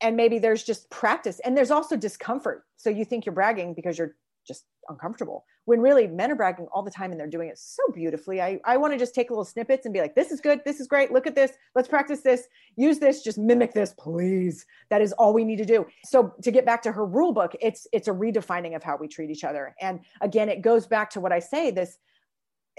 And 0.00 0.16
maybe 0.16 0.38
there's 0.38 0.62
just 0.62 0.90
practice. 0.90 1.40
And 1.40 1.56
there's 1.56 1.70
also 1.70 1.96
discomfort. 1.96 2.64
So 2.76 2.90
you 2.90 3.04
think 3.04 3.24
you're 3.24 3.34
bragging 3.34 3.74
because 3.74 3.98
you're 3.98 4.14
just 4.46 4.64
uncomfortable 4.88 5.44
when 5.66 5.80
really 5.80 6.06
men 6.06 6.30
are 6.30 6.36
bragging 6.36 6.66
all 6.72 6.82
the 6.82 6.90
time 6.90 7.10
and 7.10 7.20
they're 7.20 7.26
doing 7.26 7.48
it 7.48 7.58
so 7.58 7.82
beautifully. 7.92 8.40
I, 8.40 8.60
I 8.64 8.76
want 8.76 8.92
to 8.92 8.98
just 8.98 9.14
take 9.14 9.30
little 9.30 9.44
snippets 9.44 9.84
and 9.84 9.92
be 9.92 10.00
like, 10.00 10.14
this 10.14 10.30
is 10.30 10.40
good. 10.40 10.60
This 10.64 10.80
is 10.80 10.86
great. 10.86 11.12
Look 11.12 11.26
at 11.26 11.34
this. 11.34 11.52
Let's 11.74 11.88
practice 11.88 12.20
this. 12.20 12.46
Use 12.76 12.98
this. 13.00 13.22
Just 13.22 13.36
mimic 13.36 13.74
this, 13.74 13.92
please. 13.98 14.64
That 14.90 15.02
is 15.02 15.12
all 15.12 15.34
we 15.34 15.44
need 15.44 15.58
to 15.58 15.64
do. 15.64 15.84
So 16.04 16.32
to 16.42 16.50
get 16.50 16.64
back 16.64 16.82
to 16.82 16.92
her 16.92 17.04
rule 17.04 17.32
book, 17.32 17.54
it's 17.60 17.86
it's 17.92 18.08
a 18.08 18.12
redefining 18.12 18.76
of 18.76 18.82
how 18.82 18.96
we 18.96 19.08
treat 19.08 19.30
each 19.30 19.44
other. 19.44 19.74
And 19.80 20.00
again, 20.20 20.48
it 20.48 20.62
goes 20.62 20.86
back 20.86 21.10
to 21.10 21.20
what 21.20 21.32
I 21.32 21.40
say, 21.40 21.70
this 21.72 21.98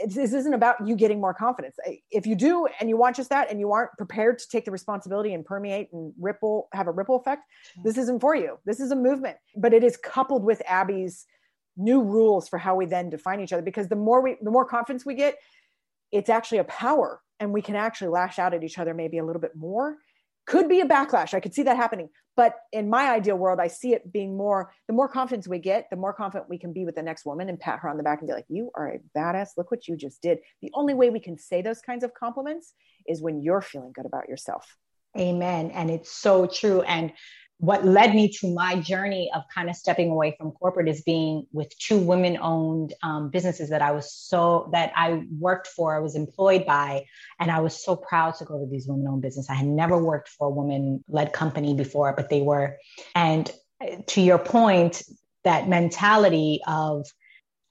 this 0.05 0.33
isn't 0.33 0.53
about 0.53 0.87
you 0.87 0.95
getting 0.95 1.19
more 1.19 1.33
confidence. 1.33 1.75
If 2.11 2.27
you 2.27 2.35
do 2.35 2.67
and 2.79 2.87
you 2.87 2.97
want 2.97 3.15
just 3.15 3.31
that 3.31 3.49
and 3.49 3.59
you 3.59 3.71
aren't 3.71 3.91
prepared 3.97 4.37
to 4.39 4.47
take 4.47 4.63
the 4.63 4.71
responsibility 4.71 5.33
and 5.33 5.43
permeate 5.43 5.89
and 5.91 6.13
ripple, 6.19 6.69
have 6.71 6.87
a 6.87 6.91
ripple 6.91 7.15
effect, 7.15 7.41
this 7.83 7.97
isn't 7.97 8.19
for 8.19 8.35
you. 8.35 8.59
This 8.65 8.79
is 8.79 8.91
a 8.91 8.95
movement, 8.95 9.37
but 9.55 9.73
it 9.73 9.83
is 9.83 9.97
coupled 9.97 10.43
with 10.43 10.61
Abby's 10.67 11.25
new 11.77 12.01
rules 12.01 12.49
for 12.49 12.57
how 12.57 12.75
we 12.75 12.85
then 12.85 13.09
define 13.09 13.39
each 13.39 13.53
other. 13.53 13.61
Because 13.61 13.87
the 13.87 13.95
more 13.95 14.21
we, 14.21 14.37
the 14.41 14.51
more 14.51 14.65
confidence 14.65 15.05
we 15.05 15.15
get, 15.15 15.37
it's 16.11 16.29
actually 16.29 16.59
a 16.59 16.63
power 16.65 17.21
and 17.39 17.53
we 17.53 17.61
can 17.61 17.75
actually 17.75 18.07
lash 18.09 18.39
out 18.39 18.53
at 18.53 18.63
each 18.63 18.79
other 18.79 18.93
maybe 18.93 19.17
a 19.17 19.25
little 19.25 19.41
bit 19.41 19.55
more 19.55 19.97
could 20.47 20.69
be 20.69 20.79
a 20.79 20.85
backlash. 20.85 21.33
I 21.33 21.41
could 21.41 21.53
see 21.53 21.63
that 21.63 21.75
happening. 21.75 22.09
But 22.37 22.55
in 22.71 22.89
my 22.89 23.11
ideal 23.11 23.35
world, 23.35 23.59
I 23.59 23.67
see 23.67 23.93
it 23.93 24.11
being 24.11 24.37
more 24.37 24.71
the 24.87 24.93
more 24.93 25.09
confidence 25.09 25.47
we 25.47 25.59
get, 25.59 25.87
the 25.91 25.97
more 25.97 26.13
confident 26.13 26.49
we 26.49 26.57
can 26.57 26.71
be 26.71 26.85
with 26.85 26.95
the 26.95 27.03
next 27.03 27.25
woman 27.25 27.49
and 27.49 27.59
pat 27.59 27.79
her 27.79 27.89
on 27.89 27.97
the 27.97 28.03
back 28.03 28.19
and 28.19 28.27
be 28.27 28.33
like, 28.33 28.45
You 28.47 28.71
are 28.75 28.93
a 28.93 28.99
badass. 29.17 29.49
Look 29.57 29.69
what 29.69 29.87
you 29.87 29.97
just 29.97 30.21
did. 30.21 30.39
The 30.61 30.71
only 30.73 30.93
way 30.93 31.09
we 31.09 31.19
can 31.19 31.37
say 31.37 31.61
those 31.61 31.81
kinds 31.81 32.03
of 32.03 32.13
compliments 32.13 32.73
is 33.07 33.21
when 33.21 33.41
you're 33.41 33.61
feeling 33.61 33.91
good 33.91 34.05
about 34.05 34.29
yourself. 34.29 34.77
Amen. 35.19 35.71
And 35.71 35.89
it's 35.89 36.11
so 36.11 36.45
true. 36.47 36.81
And 36.81 37.11
what 37.59 37.85
led 37.85 38.13
me 38.13 38.29
to 38.29 38.53
my 38.53 38.79
journey 38.79 39.31
of 39.33 39.41
kind 39.53 39.69
of 39.69 39.75
stepping 39.75 40.11
away 40.11 40.35
from 40.37 40.51
corporate 40.51 40.87
is 40.87 41.01
being 41.01 41.47
with 41.51 41.75
two 41.79 41.97
women 41.97 42.37
owned 42.39 42.93
um, 43.01 43.29
businesses 43.29 43.69
that 43.69 43.81
I 43.81 43.91
was 43.91 44.13
so 44.13 44.69
that 44.73 44.91
I 44.95 45.23
worked 45.39 45.67
for, 45.67 45.95
I 45.95 45.99
was 45.99 46.15
employed 46.15 46.67
by, 46.67 47.05
and 47.39 47.49
I 47.49 47.59
was 47.61 47.83
so 47.83 47.95
proud 47.95 48.35
to 48.35 48.45
go 48.45 48.59
to 48.59 48.69
these 48.69 48.87
women 48.87 49.07
owned 49.07 49.23
business. 49.23 49.49
I 49.49 49.55
had 49.55 49.65
never 49.67 49.97
worked 49.97 50.29
for 50.29 50.47
a 50.47 50.51
woman 50.51 51.03
led 51.07 51.33
company 51.33 51.73
before, 51.73 52.13
but 52.15 52.29
they 52.29 52.41
were. 52.41 52.77
And 53.15 53.51
uh, 53.81 53.97
to 54.07 54.21
your 54.21 54.37
point, 54.37 55.01
that 55.43 55.67
mentality 55.67 56.61
of 56.67 57.07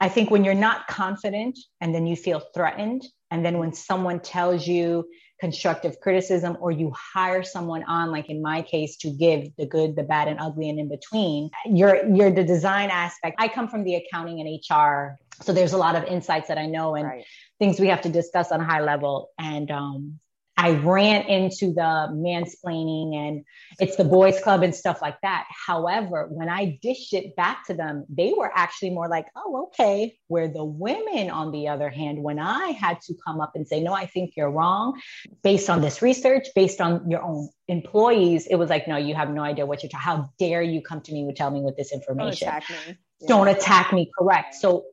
I 0.01 0.09
think 0.09 0.31
when 0.31 0.44
you're 0.44 0.55
not 0.55 0.88
confident 0.88 1.59
and 1.81 1.94
then 1.94 2.07
you 2.07 2.16
feel 2.16 2.42
threatened, 2.55 3.07
and 3.31 3.44
then 3.44 3.59
when 3.59 3.72
someone 3.72 4.20
tells 4.20 4.66
you 4.66 5.07
constructive 5.40 6.01
criticism 6.01 6.57
or 6.61 6.70
you 6.70 6.92
hire 6.92 7.42
someone 7.42 7.85
on, 7.85 8.11
like 8.11 8.31
in 8.31 8.40
my 8.40 8.62
case, 8.62 8.96
to 8.99 9.11
give 9.11 9.55
the 9.57 9.66
good, 9.66 9.96
the 9.96 10.03
bad, 10.03 10.29
and 10.29 10.40
ugly 10.40 10.68
and 10.68 10.79
in 10.79 10.88
between, 10.88 11.51
you're 11.66 12.07
you're 12.09 12.31
the 12.31 12.44
design 12.44 12.90
aspect. 12.90 13.37
I 13.38 13.49
come 13.49 13.68
from 13.68 13.85
the 13.85 13.96
accounting 13.96 14.40
and 14.40 14.59
HR. 14.59 15.18
So 15.42 15.53
there's 15.53 15.75
a 15.75 15.79
lot 15.79 15.96
of 15.96 16.05
insights 16.05 16.49
that 16.49 16.59
I 16.59 16.66
know 16.66 16.94
and 16.94 17.07
right. 17.07 17.25
things 17.59 17.79
we 17.79 17.88
have 17.88 18.01
to 18.03 18.09
discuss 18.09 18.51
on 18.53 18.61
a 18.61 18.64
high 18.64 18.81
level. 18.81 19.31
And 19.38 19.70
um, 19.70 20.18
I 20.59 20.71
ran 20.71 21.23
into 21.27 21.75
the 21.75 22.09
mansplaining 22.12 23.14
and 23.14 23.45
it's 23.79 23.97
the 23.97 24.05
boys 24.05 24.40
club 24.40 24.62
and 24.62 24.75
stuff 24.75 25.03
like 25.03 25.21
that. 25.21 25.47
However, 25.51 26.29
when 26.31 26.49
I 26.49 26.79
dished 26.81 27.12
it 27.12 27.37
back 27.37 27.66
to 27.66 27.75
them, 27.75 28.07
they 28.09 28.33
were 28.37 28.51
actually 28.55 28.90
more 28.90 29.07
like, 29.07 29.27
oh, 29.37 29.69
okay. 29.69 30.19
Where 30.29 30.49
the 30.49 30.64
women, 30.64 31.31
on 31.31 31.53
the 31.53 31.69
other 31.69 31.90
hand, 31.90 32.23
when 32.23 32.38
I 32.38 32.69
had 32.69 33.03
to 33.03 33.14
come 33.23 33.40
up 33.40 33.53
and 33.55 33.69
say, 33.69 33.81
no, 33.81 33.92
I 33.92 34.07
think 34.07 34.33
you're 34.37 34.51
wrong 34.51 34.99
based 35.42 35.69
on 35.69 35.83
this 35.83 36.01
research, 36.01 36.47
based 36.55 36.81
on 36.81 37.11
your 37.11 37.23
own 37.23 37.51
employees, 37.69 38.47
it 38.47 38.57
was 38.57 38.71
like, 38.71 38.88
no, 38.88 38.97
you 38.97 39.14
have 39.14 39.31
no 39.31 39.42
idea 39.42 39.66
what 39.66 39.83
you're 39.83 39.90
talking. 39.90 40.05
How 40.05 40.31
dare 40.38 40.62
you 40.62 40.81
come 40.81 41.03
to 41.03 41.12
me 41.12 41.21
and 41.21 41.37
tell 41.37 41.51
me 41.51 41.61
with 41.61 41.77
this 41.77 41.92
information? 41.92 42.49
Don't 42.49 42.57
attack 42.57 42.71
me. 42.71 42.99
Yeah. 43.21 43.29
Don't 43.29 43.49
attack 43.49 43.92
me. 43.92 44.11
Correct. 44.19 44.55
So 44.55 44.85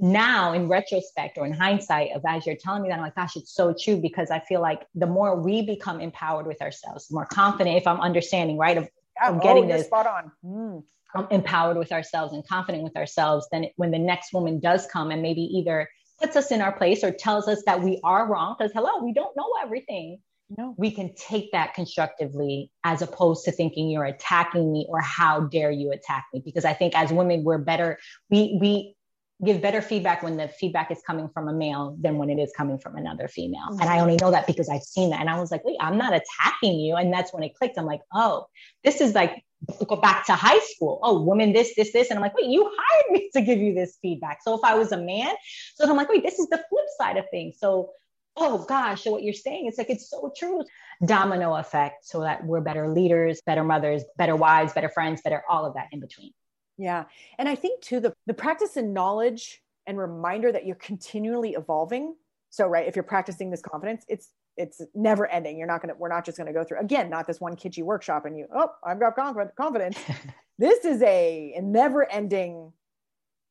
now 0.00 0.52
in 0.52 0.68
retrospect 0.68 1.36
or 1.36 1.46
in 1.46 1.52
hindsight 1.52 2.10
of 2.14 2.22
as 2.26 2.46
you're 2.46 2.56
telling 2.56 2.82
me 2.82 2.88
that 2.88 2.96
i'm 2.96 3.00
like 3.00 3.14
gosh 3.14 3.36
it's 3.36 3.54
so 3.54 3.74
true 3.78 3.96
because 3.96 4.30
i 4.30 4.40
feel 4.40 4.60
like 4.60 4.86
the 4.94 5.06
more 5.06 5.40
we 5.40 5.62
become 5.62 6.00
empowered 6.00 6.46
with 6.46 6.60
ourselves 6.62 7.08
the 7.08 7.14
more 7.14 7.26
confident 7.26 7.76
if 7.76 7.86
i'm 7.86 8.00
understanding 8.00 8.56
right 8.56 8.78
of, 8.78 8.84
of 9.24 9.36
oh, 9.36 9.38
getting 9.40 9.68
this 9.68 9.86
spot 9.86 10.06
on 10.06 10.32
mm. 10.44 11.30
empowered 11.30 11.76
with 11.76 11.92
ourselves 11.92 12.32
and 12.32 12.46
confident 12.46 12.82
with 12.82 12.96
ourselves 12.96 13.46
then 13.52 13.66
when 13.76 13.90
the 13.90 13.98
next 13.98 14.32
woman 14.32 14.58
does 14.58 14.86
come 14.86 15.10
and 15.10 15.20
maybe 15.20 15.42
either 15.42 15.88
puts 16.20 16.36
us 16.36 16.50
in 16.50 16.60
our 16.60 16.72
place 16.72 17.04
or 17.04 17.10
tells 17.10 17.46
us 17.46 17.62
that 17.66 17.82
we 17.82 18.00
are 18.02 18.26
wrong 18.26 18.54
because 18.58 18.72
hello 18.72 19.02
we 19.02 19.12
don't 19.12 19.36
know 19.36 19.52
everything 19.62 20.18
no. 20.56 20.74
we 20.76 20.90
can 20.90 21.14
take 21.14 21.52
that 21.52 21.74
constructively 21.74 22.72
as 22.84 23.02
opposed 23.02 23.44
to 23.44 23.52
thinking 23.52 23.88
you're 23.88 24.04
attacking 24.04 24.72
me 24.72 24.86
or 24.88 25.00
how 25.00 25.40
dare 25.40 25.70
you 25.70 25.92
attack 25.92 26.24
me 26.32 26.40
because 26.44 26.64
i 26.64 26.72
think 26.72 26.96
as 26.96 27.12
women 27.12 27.44
we're 27.44 27.58
better 27.58 27.98
we 28.30 28.58
we 28.60 28.96
give 29.44 29.60
better 29.60 29.80
feedback 29.80 30.22
when 30.22 30.36
the 30.36 30.48
feedback 30.48 30.90
is 30.90 31.00
coming 31.06 31.28
from 31.28 31.48
a 31.48 31.52
male 31.52 31.96
than 32.00 32.18
when 32.18 32.30
it 32.30 32.38
is 32.38 32.52
coming 32.56 32.78
from 32.78 32.96
another 32.96 33.28
female. 33.28 33.68
Mm-hmm. 33.70 33.80
And 33.80 33.90
I 33.90 34.00
only 34.00 34.16
know 34.16 34.30
that 34.30 34.46
because 34.46 34.68
I've 34.68 34.82
seen 34.82 35.10
that. 35.10 35.20
And 35.20 35.30
I 35.30 35.40
was 35.40 35.50
like, 35.50 35.64
wait, 35.64 35.76
I'm 35.80 35.96
not 35.96 36.12
attacking 36.12 36.78
you. 36.78 36.96
And 36.96 37.12
that's 37.12 37.32
when 37.32 37.42
it 37.42 37.54
clicked. 37.54 37.78
I'm 37.78 37.86
like, 37.86 38.02
oh, 38.12 38.46
this 38.84 39.00
is 39.00 39.14
like 39.14 39.44
go 39.86 39.96
back 39.96 40.26
to 40.26 40.34
high 40.34 40.58
school. 40.60 41.00
Oh, 41.02 41.20
woman, 41.22 41.52
this, 41.52 41.74
this, 41.74 41.92
this. 41.92 42.10
And 42.10 42.18
I'm 42.18 42.22
like, 42.22 42.34
wait, 42.34 42.46
you 42.46 42.64
hired 42.64 43.10
me 43.12 43.30
to 43.34 43.42
give 43.42 43.58
you 43.58 43.74
this 43.74 43.98
feedback. 44.00 44.38
So 44.42 44.54
if 44.54 44.60
I 44.64 44.74
was 44.74 44.92
a 44.92 44.98
man, 44.98 45.34
so 45.74 45.88
I'm 45.88 45.96
like, 45.96 46.08
wait, 46.08 46.22
this 46.22 46.38
is 46.38 46.48
the 46.48 46.62
flip 46.68 46.86
side 46.98 47.16
of 47.16 47.24
things. 47.30 47.56
So 47.58 47.90
oh 48.36 48.64
gosh, 48.68 49.04
so 49.04 49.10
what 49.10 49.22
you're 49.22 49.32
saying, 49.32 49.66
it's 49.66 49.78
like 49.78 49.90
it's 49.90 50.08
so 50.10 50.32
true. 50.36 50.64
Domino 51.04 51.54
effect, 51.56 52.06
so 52.06 52.20
that 52.20 52.44
we're 52.44 52.60
better 52.60 52.88
leaders, 52.88 53.40
better 53.46 53.64
mothers, 53.64 54.02
better 54.16 54.36
wives, 54.36 54.72
better 54.72 54.88
friends, 54.88 55.20
better 55.22 55.42
all 55.48 55.64
of 55.64 55.74
that 55.74 55.88
in 55.92 56.00
between. 56.00 56.32
Yeah. 56.80 57.04
And 57.38 57.46
I 57.46 57.56
think 57.56 57.82
too, 57.82 58.00
the, 58.00 58.14
the 58.26 58.32
practice 58.32 58.78
and 58.78 58.94
knowledge 58.94 59.62
and 59.86 59.98
reminder 59.98 60.50
that 60.50 60.64
you're 60.64 60.76
continually 60.76 61.50
evolving. 61.50 62.14
So, 62.48 62.66
right, 62.66 62.88
if 62.88 62.96
you're 62.96 63.02
practicing 63.02 63.50
this 63.50 63.60
confidence, 63.60 64.04
it's 64.08 64.30
it's 64.56 64.80
never 64.94 65.26
ending. 65.26 65.58
You're 65.58 65.66
not 65.66 65.82
gonna, 65.82 65.94
we're 65.96 66.08
not 66.08 66.24
just 66.24 66.38
gonna 66.38 66.54
go 66.54 66.64
through 66.64 66.80
again, 66.80 67.10
not 67.10 67.26
this 67.26 67.38
one 67.38 67.54
kitschy 67.54 67.82
workshop 67.82 68.24
and 68.24 68.36
you, 68.36 68.46
oh, 68.54 68.70
I've 68.82 68.98
got 68.98 69.14
confidence. 69.56 69.98
this 70.58 70.84
is 70.86 71.02
a, 71.02 71.54
a 71.56 71.60
never 71.60 72.10
ending 72.10 72.72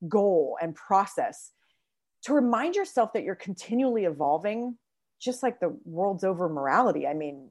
goal 0.08 0.58
and 0.60 0.74
process 0.74 1.52
to 2.24 2.34
remind 2.34 2.76
yourself 2.76 3.14
that 3.14 3.24
you're 3.24 3.36
continually 3.36 4.06
evolving, 4.06 4.78
just 5.20 5.44
like 5.44 5.60
the 5.60 5.78
world's 5.86 6.24
over 6.24 6.50
morality. 6.50 7.06
I 7.08 7.14
mean, 7.14 7.50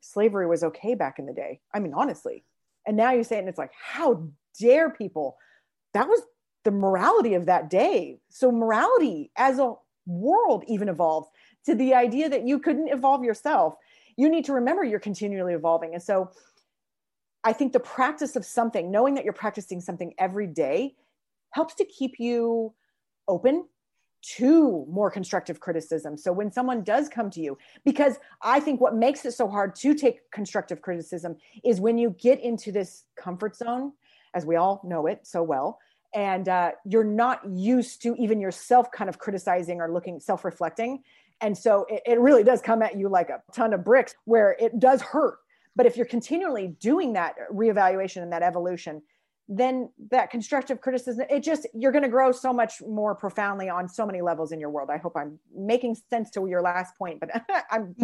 slavery 0.00 0.46
was 0.46 0.62
okay 0.62 0.94
back 0.94 1.18
in 1.18 1.26
the 1.26 1.32
day. 1.32 1.60
I 1.72 1.80
mean, 1.80 1.94
honestly. 1.94 2.44
And 2.86 2.96
now 2.96 3.12
you 3.12 3.24
say 3.24 3.36
it 3.36 3.40
and 3.40 3.48
it's 3.48 3.58
like, 3.58 3.72
how 3.76 4.28
dare 4.58 4.90
people. 4.90 5.36
That 5.94 6.08
was 6.08 6.22
the 6.64 6.70
morality 6.70 7.34
of 7.34 7.46
that 7.46 7.70
day. 7.70 8.18
So 8.28 8.50
morality 8.50 9.30
as 9.36 9.58
a 9.58 9.74
world 10.06 10.64
even 10.68 10.88
evolves 10.88 11.28
to 11.66 11.74
the 11.74 11.94
idea 11.94 12.28
that 12.28 12.46
you 12.46 12.58
couldn't 12.58 12.88
evolve 12.88 13.24
yourself. 13.24 13.74
You 14.16 14.28
need 14.28 14.44
to 14.46 14.52
remember 14.52 14.84
you're 14.84 15.00
continually 15.00 15.54
evolving. 15.54 15.94
And 15.94 16.02
so 16.02 16.30
I 17.44 17.52
think 17.52 17.72
the 17.72 17.80
practice 17.80 18.34
of 18.34 18.44
something, 18.44 18.90
knowing 18.90 19.14
that 19.14 19.24
you're 19.24 19.32
practicing 19.32 19.80
something 19.80 20.14
every 20.18 20.46
day, 20.46 20.96
helps 21.50 21.74
to 21.76 21.84
keep 21.84 22.18
you 22.18 22.74
open 23.28 23.66
to 24.22 24.84
more 24.90 25.10
constructive 25.10 25.60
criticism. 25.60 26.16
So 26.16 26.32
when 26.32 26.50
someone 26.50 26.82
does 26.82 27.08
come 27.08 27.30
to 27.30 27.40
you, 27.40 27.56
because 27.84 28.18
I 28.42 28.58
think 28.58 28.80
what 28.80 28.96
makes 28.96 29.24
it 29.24 29.32
so 29.32 29.46
hard 29.46 29.76
to 29.76 29.94
take 29.94 30.28
constructive 30.32 30.82
criticism 30.82 31.36
is 31.64 31.80
when 31.80 31.96
you 31.96 32.10
get 32.18 32.40
into 32.40 32.72
this 32.72 33.04
comfort 33.16 33.54
zone 33.54 33.92
as 34.36 34.44
we 34.44 34.56
all 34.56 34.80
know 34.84 35.06
it 35.06 35.20
so 35.26 35.42
well. 35.42 35.80
And 36.14 36.48
uh, 36.48 36.72
you're 36.84 37.04
not 37.04 37.40
used 37.48 38.02
to 38.02 38.14
even 38.16 38.40
yourself 38.40 38.92
kind 38.92 39.08
of 39.08 39.18
criticizing 39.18 39.80
or 39.80 39.90
looking 39.90 40.20
self-reflecting. 40.20 41.02
And 41.40 41.56
so 41.56 41.86
it, 41.88 42.02
it, 42.06 42.20
really 42.20 42.44
does 42.44 42.60
come 42.60 42.82
at 42.82 42.96
you 42.96 43.08
like 43.08 43.30
a 43.30 43.42
ton 43.52 43.74
of 43.74 43.84
bricks 43.84 44.14
where 44.24 44.56
it 44.60 44.78
does 44.78 45.02
hurt. 45.02 45.38
But 45.74 45.86
if 45.86 45.96
you're 45.96 46.06
continually 46.06 46.68
doing 46.80 47.14
that 47.14 47.34
reevaluation 47.52 48.22
and 48.22 48.32
that 48.32 48.42
evolution 48.42 49.02
then 49.48 49.88
that 50.10 50.28
constructive 50.28 50.80
criticism 50.80 51.24
it 51.30 51.40
just 51.40 51.68
you're 51.72 51.92
going 51.92 52.02
to 52.02 52.08
grow 52.08 52.32
so 52.32 52.52
much 52.52 52.82
more 52.82 53.14
profoundly 53.14 53.68
on 53.68 53.88
so 53.88 54.04
many 54.04 54.20
levels 54.20 54.50
in 54.50 54.58
your 54.58 54.70
world. 54.70 54.90
I 54.90 54.96
hope 54.96 55.16
i'm 55.16 55.38
making 55.54 55.96
sense 56.10 56.30
to 56.30 56.46
your 56.48 56.62
last 56.62 56.98
point 56.98 57.20
but 57.20 57.30
i'm 57.70 57.94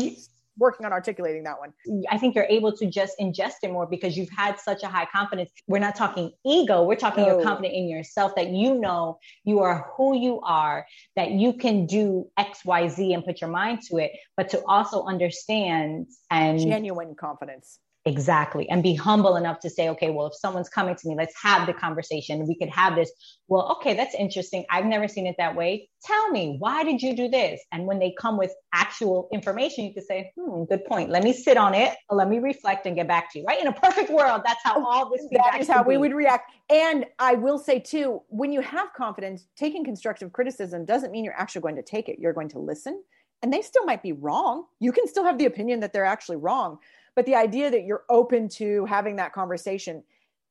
working 0.59 0.87
on 0.87 0.93
articulating 0.93 1.45
that 1.45 1.59
one. 1.59 1.73
I 2.11 2.19
think 2.19 2.35
you're 2.35 2.47
able 2.49 2.73
to 2.77 2.87
just 2.87 3.19
ingest 3.21 3.55
it 3.63 3.71
more 3.71 3.87
because 3.87 4.17
you've 4.17 4.31
had 4.31 4.59
such 4.61 4.83
a 4.83 4.89
high 4.89 5.07
confidence. 5.07 5.51
We're 5.67 5.79
not 5.79 5.97
talking 5.97 6.33
ego, 6.45 6.85
we're 6.85 6.97
talking 6.97 7.25
you're 7.25 7.41
oh. 7.41 7.45
confident 7.45 7.75
in 7.75 7.89
yourself 7.89 8.35
that 8.37 8.49
you 8.49 8.79
know 8.79 9.19
you 9.45 9.61
are 9.61 9.91
who 9.97 10.17
you 10.17 10.41
are, 10.41 10.87
that 11.17 11.31
you 11.31 11.55
can 11.55 11.87
do 11.87 12.29
XYZ 12.39 13.15
and 13.15 13.25
put 13.25 13.41
your 13.41 13.51
mind 13.51 13.81
to 13.89 13.99
it, 13.99 14.13
but 14.37 14.51
to 14.51 14.63
also 14.67 15.05
understand 15.05 16.07
and 16.31 16.61
genuine 16.61 17.15
confidence 17.15 17.79
Exactly. 18.05 18.69
And 18.69 18.83
be 18.83 18.95
humble 18.95 19.37
enough 19.37 19.61
to 19.61 19.71
say, 19.71 19.89
okay, 19.91 20.11
well, 20.11 20.27
if 20.27 20.35
someone's 20.35 20.69
coming 20.69 20.97
to 20.97 21.09
me, 21.09 21.15
let's 21.17 21.35
have 21.41 21.69
the 21.69 21.73
conversation. 21.73 22.45
We 22.49 22.57
could 22.57 22.69
have 22.71 22.97
this. 22.97 23.13
Well, 23.47 23.77
okay, 23.77 23.95
that's 23.95 24.15
interesting. 24.17 24.65
I've 24.71 24.87
never 24.87 25.07
seen 25.07 25.29
it 25.29 25.37
that 25.39 25.55
way. 25.55 25.89
Tell 26.03 26.31
me, 26.31 26.57
why 26.59 26.83
did 26.83 27.01
you 27.01 27.15
do 27.15 27.29
this? 27.29 27.61
And 27.71 27.87
when 27.87 28.01
they 28.01 28.13
come 28.19 28.37
with 28.37 28.53
actual 28.75 29.29
information, 29.33 29.85
you 29.85 29.95
could 29.95 30.05
say, 30.05 30.33
hmm, 30.37 30.65
good 30.65 30.85
point. 30.85 31.11
Let 31.11 31.23
me 31.23 31.33
sit 31.33 31.57
on 31.57 31.75
it. 31.75 31.95
Let 32.11 32.29
me 32.29 32.41
reflect 32.41 32.87
and 32.87 32.97
get 32.97 33.07
back 33.07 33.33
to 33.33 33.39
you. 33.39 33.45
Right. 33.45 33.61
In 33.61 33.69
a 33.69 33.73
perfect 33.73 34.11
world, 34.11 34.43
that's 34.45 34.61
how 34.65 34.85
all 34.85 35.09
this 35.09 35.25
That 35.31 35.61
is 35.61 35.69
how 35.69 35.85
we 35.85 35.97
would 35.97 36.13
react. 36.13 36.51
And 36.71 37.07
I 37.21 37.35
will 37.35 37.59
say 37.59 37.79
too, 37.79 38.23
when 38.29 38.51
you 38.51 38.63
have 38.63 38.93
confidence, 38.95 39.47
taking 39.57 39.85
constructive 39.85 40.33
criticism 40.33 40.85
doesn't 40.85 41.13
mean 41.13 41.25
you're 41.25 41.39
actually 41.39 41.63
going 41.63 41.77
to 41.77 41.83
take 41.83 42.09
it. 42.09 42.19
You're 42.19 42.33
going 42.33 42.49
to 42.49 42.59
listen. 42.59 43.01
And 43.43 43.53
they 43.53 43.63
still 43.63 43.85
might 43.85 44.03
be 44.03 44.13
wrong. 44.13 44.65
You 44.81 44.91
can 44.91 45.07
still 45.07 45.25
have 45.25 45.39
the 45.39 45.47
opinion 45.47 45.81
that 45.81 45.93
they're 45.93 46.05
actually 46.05 46.37
wrong 46.37 46.79
but 47.15 47.27
the 47.27 47.35
idea 47.35 47.71
that 47.71 47.85
you're 47.85 48.05
open 48.09 48.49
to 48.49 48.85
having 48.87 49.17
that 49.17 49.33
conversation 49.33 50.03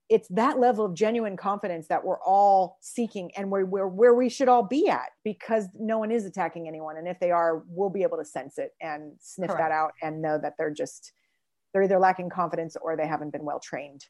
it's 0.10 0.28
that 0.28 0.60
level 0.60 0.84
of 0.84 0.94
genuine 0.94 1.38
confidence 1.38 1.88
that 1.88 2.04
we're 2.04 2.20
all 2.20 2.78
seeking 2.82 3.32
and 3.38 3.50
where, 3.50 3.66
where, 3.66 3.88
where 3.88 4.14
we 4.14 4.28
should 4.28 4.50
all 4.50 4.62
be 4.62 4.90
at 4.90 5.08
because 5.24 5.70
no 5.80 6.00
one 6.00 6.12
is 6.12 6.26
attacking 6.26 6.68
anyone 6.68 6.98
and 6.98 7.08
if 7.08 7.18
they 7.20 7.32
are 7.32 7.64
we'll 7.68 7.90
be 7.90 8.04
able 8.04 8.18
to 8.18 8.26
sense 8.26 8.58
it 8.58 8.72
and 8.82 9.14
sniff 9.22 9.50
Correct. 9.50 9.62
that 9.62 9.72
out 9.72 9.94
and 10.02 10.22
know 10.22 10.38
that 10.38 10.56
they're 10.58 10.74
just 10.74 11.14
they're 11.74 11.84
either 11.84 11.98
lacking 11.98 12.30
confidence 12.30 12.76
or 12.82 12.98
they 12.98 13.08
haven't 13.08 13.32
been 13.32 13.46
well 13.46 13.60
trained 13.60 14.06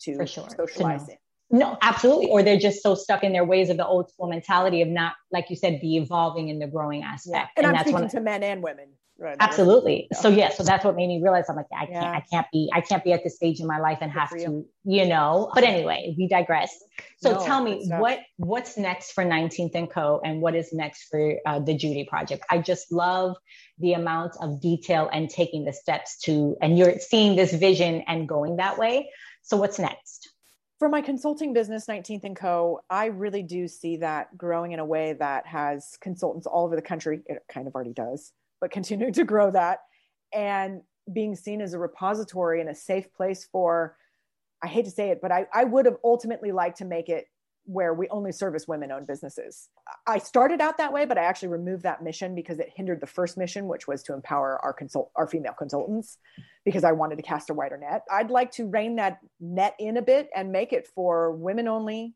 to 0.00 0.26
sure. 0.26 0.48
socialize 0.56 1.08
it 1.08 1.18
no, 1.52 1.76
absolutely. 1.82 2.28
Or 2.28 2.42
they're 2.42 2.58
just 2.58 2.82
so 2.82 2.94
stuck 2.94 3.22
in 3.22 3.34
their 3.34 3.44
ways 3.44 3.68
of 3.68 3.76
the 3.76 3.86
old 3.86 4.10
school 4.10 4.26
mentality 4.26 4.80
of 4.80 4.88
not, 4.88 5.12
like 5.30 5.50
you 5.50 5.56
said, 5.56 5.80
the 5.82 5.98
evolving 5.98 6.48
and 6.48 6.60
the 6.62 6.66
growing 6.66 7.02
aspect. 7.02 7.34
Yeah. 7.34 7.46
And, 7.58 7.66
and, 7.66 7.66
I'm 7.66 7.72
that's 7.74 7.90
speaking 7.90 8.08
to 8.08 8.20
men 8.20 8.42
and 8.42 8.62
women. 8.62 8.88
Right. 9.18 9.36
Absolutely. 9.38 10.08
So 10.20 10.28
yeah, 10.28 10.48
so 10.48 10.64
that's 10.64 10.84
what 10.84 10.96
made 10.96 11.06
me 11.06 11.20
realize 11.22 11.44
I'm 11.48 11.54
like, 11.54 11.66
I 11.72 11.86
can't, 11.86 12.06
I 12.06 12.24
can't 12.28 12.46
be, 12.52 12.68
I 12.72 12.80
can't 12.80 13.04
be 13.04 13.12
at 13.12 13.22
this 13.22 13.36
stage 13.36 13.60
in 13.60 13.68
my 13.68 13.78
life 13.78 13.98
and 14.00 14.12
Good 14.12 14.18
have 14.18 14.30
to, 14.30 14.40
you. 14.40 14.68
you. 14.84 15.06
know. 15.06 15.50
But 15.54 15.62
anyway, 15.64 16.14
we 16.18 16.26
digress. 16.26 16.74
So 17.18 17.34
no, 17.34 17.44
tell 17.44 17.62
me 17.62 17.86
what 17.88 18.18
what's 18.38 18.76
next 18.76 19.12
for 19.12 19.24
19th 19.24 19.74
and 19.74 19.88
Co. 19.88 20.20
and 20.24 20.40
what 20.40 20.56
is 20.56 20.72
next 20.72 21.08
for 21.08 21.36
uh, 21.46 21.60
the 21.60 21.74
Judy 21.74 22.04
Project. 22.04 22.44
I 22.50 22.58
just 22.58 22.90
love 22.90 23.36
the 23.78 23.92
amount 23.92 24.32
of 24.40 24.60
detail 24.60 25.08
and 25.12 25.30
taking 25.30 25.64
the 25.64 25.72
steps 25.72 26.18
to, 26.22 26.56
and 26.60 26.76
you're 26.76 26.98
seeing 26.98 27.36
this 27.36 27.52
vision 27.52 28.02
and 28.08 28.28
going 28.28 28.56
that 28.56 28.76
way. 28.76 29.08
So 29.42 29.56
what's 29.56 29.78
next? 29.78 30.30
For 30.80 30.88
my 30.88 31.00
consulting 31.00 31.52
business, 31.52 31.86
19th 31.86 32.24
and 32.24 32.36
Co., 32.36 32.80
I 32.90 33.06
really 33.06 33.44
do 33.44 33.68
see 33.68 33.98
that 33.98 34.36
growing 34.36 34.72
in 34.72 34.80
a 34.80 34.84
way 34.84 35.12
that 35.12 35.46
has 35.46 35.96
consultants 36.00 36.48
all 36.48 36.64
over 36.64 36.74
the 36.74 36.82
country. 36.82 37.20
It 37.26 37.38
kind 37.48 37.68
of 37.68 37.76
already 37.76 37.92
does 37.92 38.32
but 38.62 38.70
continuing 38.70 39.12
to 39.12 39.24
grow 39.24 39.50
that 39.50 39.80
and 40.32 40.80
being 41.12 41.36
seen 41.36 41.60
as 41.60 41.74
a 41.74 41.78
repository 41.78 42.62
and 42.62 42.70
a 42.70 42.74
safe 42.74 43.12
place 43.12 43.46
for 43.52 43.96
i 44.62 44.66
hate 44.66 44.86
to 44.86 44.90
say 44.90 45.10
it 45.10 45.18
but 45.20 45.30
i, 45.30 45.46
I 45.52 45.64
would 45.64 45.84
have 45.84 45.96
ultimately 46.02 46.52
liked 46.52 46.78
to 46.78 46.86
make 46.86 47.10
it 47.10 47.26
where 47.64 47.94
we 47.94 48.08
only 48.08 48.32
service 48.32 48.66
women 48.66 48.90
owned 48.90 49.06
businesses. 49.06 49.68
I 50.06 50.18
started 50.18 50.60
out 50.60 50.78
that 50.78 50.92
way, 50.92 51.04
but 51.04 51.16
I 51.16 51.24
actually 51.24 51.48
removed 51.48 51.84
that 51.84 52.02
mission 52.02 52.34
because 52.34 52.58
it 52.58 52.70
hindered 52.74 53.00
the 53.00 53.06
first 53.06 53.38
mission, 53.38 53.68
which 53.68 53.86
was 53.86 54.02
to 54.04 54.14
empower 54.14 54.58
our 54.64 54.72
consult 54.72 55.10
our 55.14 55.28
female 55.28 55.54
consultants 55.56 56.18
because 56.64 56.84
I 56.84 56.92
wanted 56.92 57.16
to 57.16 57.22
cast 57.22 57.50
a 57.50 57.54
wider 57.54 57.78
net. 57.78 58.02
I'd 58.10 58.30
like 58.30 58.50
to 58.52 58.68
rein 58.68 58.96
that 58.96 59.18
net 59.40 59.74
in 59.78 59.96
a 59.96 60.02
bit 60.02 60.28
and 60.34 60.50
make 60.50 60.72
it 60.72 60.88
for 60.94 61.32
women 61.32 61.68
only 61.68 62.14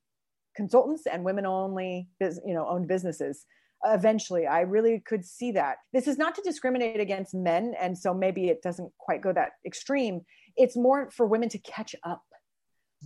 consultants 0.56 1.06
and 1.06 1.22
women 1.22 1.46
only 1.46 2.09
you 2.20 2.54
know 2.54 2.66
owned 2.66 2.88
businesses 2.88 3.44
eventually. 3.84 4.46
I 4.46 4.60
really 4.60 5.00
could 5.00 5.24
see 5.24 5.52
that. 5.52 5.76
This 5.92 6.08
is 6.08 6.18
not 6.18 6.34
to 6.36 6.42
discriminate 6.42 7.00
against 7.00 7.34
men 7.34 7.74
and 7.80 7.96
so 7.96 8.14
maybe 8.14 8.48
it 8.48 8.62
doesn't 8.62 8.92
quite 8.98 9.22
go 9.22 9.32
that 9.32 9.52
extreme. 9.64 10.22
It's 10.56 10.76
more 10.76 11.10
for 11.10 11.26
women 11.26 11.48
to 11.50 11.58
catch 11.58 11.94
up. 12.04 12.22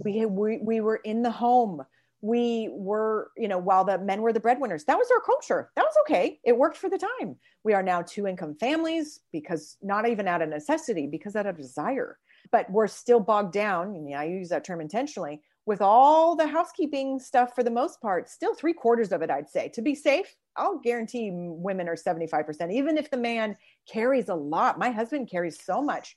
We, 0.05 0.25
we, 0.25 0.59
we 0.63 0.81
were 0.81 0.97
in 0.97 1.23
the 1.23 1.31
home. 1.31 1.83
We 2.23 2.69
were 2.71 3.31
you 3.37 3.49
know 3.49 3.59
while 3.59 3.85
the 3.85 3.99
men 3.99 4.21
were 4.21 4.33
the 4.33 4.41
breadwinners. 4.41 4.85
That 4.85 4.99
was 4.99 5.11
our 5.11 5.21
culture. 5.21 5.71
That 5.75 5.85
was 5.85 5.95
okay. 6.03 6.39
It 6.45 6.57
worked 6.57 6.77
for 6.77 6.91
the 6.91 6.99
time. 6.99 7.37
We 7.65 7.73
are 7.73 7.83
now 7.83 8.03
two 8.03 8.27
income 8.27 8.57
families 8.61 9.21
because 9.33 9.77
not 9.83 10.09
even 10.09 10.29
out 10.29 10.43
of 10.43 10.51
necessity 10.51 11.07
because 11.07 11.35
out 11.35 11.47
of 11.47 11.57
desire. 11.57 12.19
But 12.53 12.71
we're 12.71 12.89
still 12.89 13.21
bogged 13.21 13.53
down 13.53 13.95
and 13.95 14.15
i 14.15 14.25
use 14.25 14.49
that 14.49 14.65
term 14.65 14.81
intentionally 14.81 15.41
with 15.67 15.81
all 15.81 16.37
the 16.37 16.47
housekeeping 16.47 17.19
stuff 17.19 17.55
for 17.55 17.63
the 17.63 17.71
most 17.71 18.01
part 18.01 18.29
still 18.29 18.55
three 18.55 18.73
quarters 18.73 19.13
of 19.13 19.23
it 19.23 19.31
i'd 19.31 19.49
say. 19.49 19.69
To 19.71 19.83
be 19.83 19.95
safe 19.95 20.35
i'll 20.57 20.79
guarantee 20.79 21.31
women 21.33 21.89
are 21.89 21.97
75% 21.97 22.73
even 22.73 22.99
if 22.99 23.11
the 23.11 23.17
man 23.17 23.57
carries 23.91 24.29
a 24.29 24.35
lot. 24.35 24.79
My 24.79 24.91
husband 24.91 25.31
carries 25.31 25.63
so 25.63 25.83
much 25.83 26.17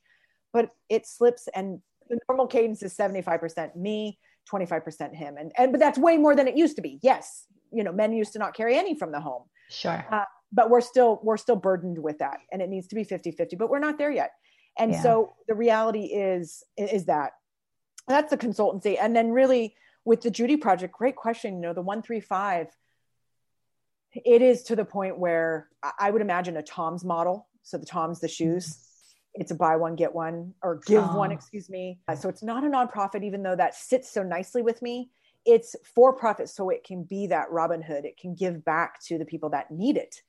but 0.51 0.69
it 0.89 1.05
slips 1.07 1.47
and 1.53 1.81
the 2.09 2.17
normal 2.29 2.47
cadence 2.47 2.83
is 2.83 2.95
75% 2.95 3.75
me 3.75 4.19
25% 4.51 5.15
him. 5.15 5.37
And 5.37 5.51
and 5.57 5.71
but 5.71 5.79
that's 5.79 5.97
way 5.97 6.17
more 6.17 6.35
than 6.35 6.47
it 6.47 6.57
used 6.57 6.75
to 6.75 6.81
be. 6.81 6.99
Yes 7.01 7.45
you 7.71 7.83
know 7.83 7.91
men 7.91 8.13
used 8.13 8.33
to 8.33 8.39
not 8.39 8.53
carry 8.53 8.77
any 8.77 8.97
from 8.97 9.11
the 9.11 9.19
home. 9.19 9.43
Sure. 9.69 10.05
Uh, 10.11 10.25
but 10.51 10.69
we're 10.69 10.81
still 10.81 11.19
we're 11.23 11.37
still 11.37 11.55
burdened 11.55 11.97
with 11.97 12.19
that 12.19 12.39
and 12.51 12.61
it 12.61 12.69
needs 12.69 12.87
to 12.87 12.95
be 12.95 13.03
50 13.03 13.31
50 13.31 13.55
but 13.55 13.69
we're 13.69 13.79
not 13.79 13.97
there 13.97 14.11
yet. 14.11 14.31
And 14.77 14.91
yeah. 14.91 15.01
so 15.01 15.33
the 15.47 15.55
reality 15.55 16.05
is 16.05 16.63
is 16.77 17.05
that 17.05 17.31
that's 18.07 18.29
the 18.29 18.37
consultancy. 18.37 18.97
And 18.99 19.15
then 19.15 19.31
really 19.31 19.75
with 20.05 20.21
the 20.21 20.31
judy 20.31 20.57
project 20.57 20.93
great 20.93 21.15
question 21.15 21.55
you 21.55 21.61
know 21.61 21.73
the 21.73 21.81
135 21.81 22.67
it 24.13 24.41
is 24.41 24.63
to 24.63 24.75
the 24.75 24.83
point 24.83 25.17
where 25.17 25.69
i 25.97 26.11
would 26.11 26.21
imagine 26.21 26.57
a 26.57 26.63
tom's 26.63 27.05
model. 27.05 27.47
So 27.63 27.77
the 27.77 27.85
tom's 27.85 28.19
the 28.19 28.27
shoes 28.27 28.89
it's 29.35 29.51
a 29.51 29.55
buy 29.55 29.75
one 29.77 29.95
get 29.95 30.13
one 30.13 30.53
or 30.61 30.79
give 30.85 31.03
oh. 31.03 31.17
one 31.17 31.31
excuse 31.31 31.69
me. 31.69 31.99
Uh, 32.07 32.15
so 32.15 32.29
it's 32.29 32.43
not 32.43 32.63
a 32.63 32.67
nonprofit 32.67 33.23
even 33.23 33.41
though 33.41 33.55
that 33.55 33.73
sits 33.75 34.11
so 34.11 34.21
nicely 34.21 34.61
with 34.61 34.81
me. 34.81 35.09
It's 35.45 35.75
for 35.95 36.13
profit 36.13 36.49
so 36.49 36.69
it 36.69 36.83
can 36.83 37.03
be 37.03 37.27
that 37.27 37.49
robin 37.49 37.81
hood. 37.81 38.05
It 38.05 38.17
can 38.17 38.35
give 38.35 38.63
back 38.63 39.01
to 39.05 39.17
the 39.17 39.25
people 39.25 39.49
that 39.49 39.71
need 39.71 39.97
it 39.97 40.21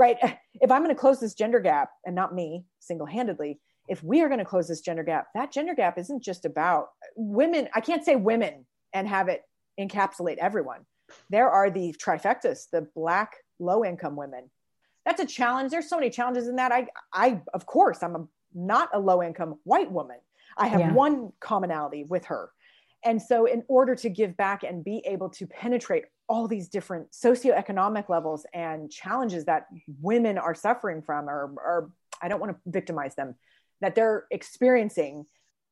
right? 0.00 0.16
If 0.60 0.70
i'm 0.70 0.82
going 0.82 0.94
to 0.94 1.00
close 1.00 1.20
this 1.20 1.34
gender 1.34 1.60
gap 1.60 1.90
and 2.04 2.14
not 2.14 2.34
me 2.34 2.64
single-handedly 2.80 3.60
if 3.90 4.02
we 4.02 4.22
are 4.22 4.28
going 4.28 4.38
to 4.38 4.44
close 4.44 4.68
this 4.68 4.80
gender 4.80 5.02
gap 5.02 5.26
that 5.34 5.52
gender 5.52 5.74
gap 5.74 5.98
isn't 5.98 6.22
just 6.22 6.44
about 6.44 6.88
women 7.16 7.68
i 7.74 7.80
can't 7.80 8.04
say 8.04 8.16
women 8.16 8.64
and 8.92 9.06
have 9.08 9.28
it 9.28 9.42
encapsulate 9.78 10.38
everyone 10.38 10.80
there 11.28 11.50
are 11.50 11.70
the 11.70 11.94
trifectas 12.02 12.70
the 12.72 12.86
black 12.94 13.36
low 13.58 13.84
income 13.84 14.16
women 14.16 14.50
that's 15.04 15.20
a 15.20 15.26
challenge 15.26 15.70
there's 15.70 15.88
so 15.88 15.96
many 15.96 16.10
challenges 16.10 16.48
in 16.48 16.56
that 16.56 16.72
i 16.72 16.86
i 17.12 17.40
of 17.52 17.66
course 17.66 18.02
i'm 18.02 18.16
a 18.16 18.26
not 18.54 18.90
a 18.92 18.98
low 18.98 19.22
income 19.22 19.56
white 19.64 19.90
woman. 19.90 20.18
I 20.56 20.68
have 20.68 20.80
yeah. 20.80 20.92
one 20.92 21.32
commonality 21.40 22.04
with 22.04 22.26
her. 22.26 22.50
And 23.04 23.20
so, 23.20 23.46
in 23.46 23.62
order 23.68 23.94
to 23.96 24.10
give 24.10 24.36
back 24.36 24.62
and 24.62 24.84
be 24.84 25.02
able 25.06 25.30
to 25.30 25.46
penetrate 25.46 26.04
all 26.28 26.46
these 26.46 26.68
different 26.68 27.12
socioeconomic 27.12 28.08
levels 28.08 28.44
and 28.52 28.90
challenges 28.90 29.46
that 29.46 29.66
women 30.00 30.38
are 30.38 30.54
suffering 30.54 31.02
from, 31.02 31.28
or, 31.28 31.52
or 31.56 31.90
I 32.20 32.28
don't 32.28 32.40
want 32.40 32.52
to 32.52 32.58
victimize 32.66 33.14
them, 33.14 33.36
that 33.80 33.94
they're 33.94 34.26
experiencing, 34.30 35.26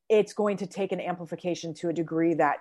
it's 0.08 0.32
going 0.32 0.56
to 0.58 0.66
take 0.66 0.92
an 0.92 1.00
amplification 1.00 1.74
to 1.74 1.88
a 1.88 1.92
degree 1.92 2.34
that 2.34 2.58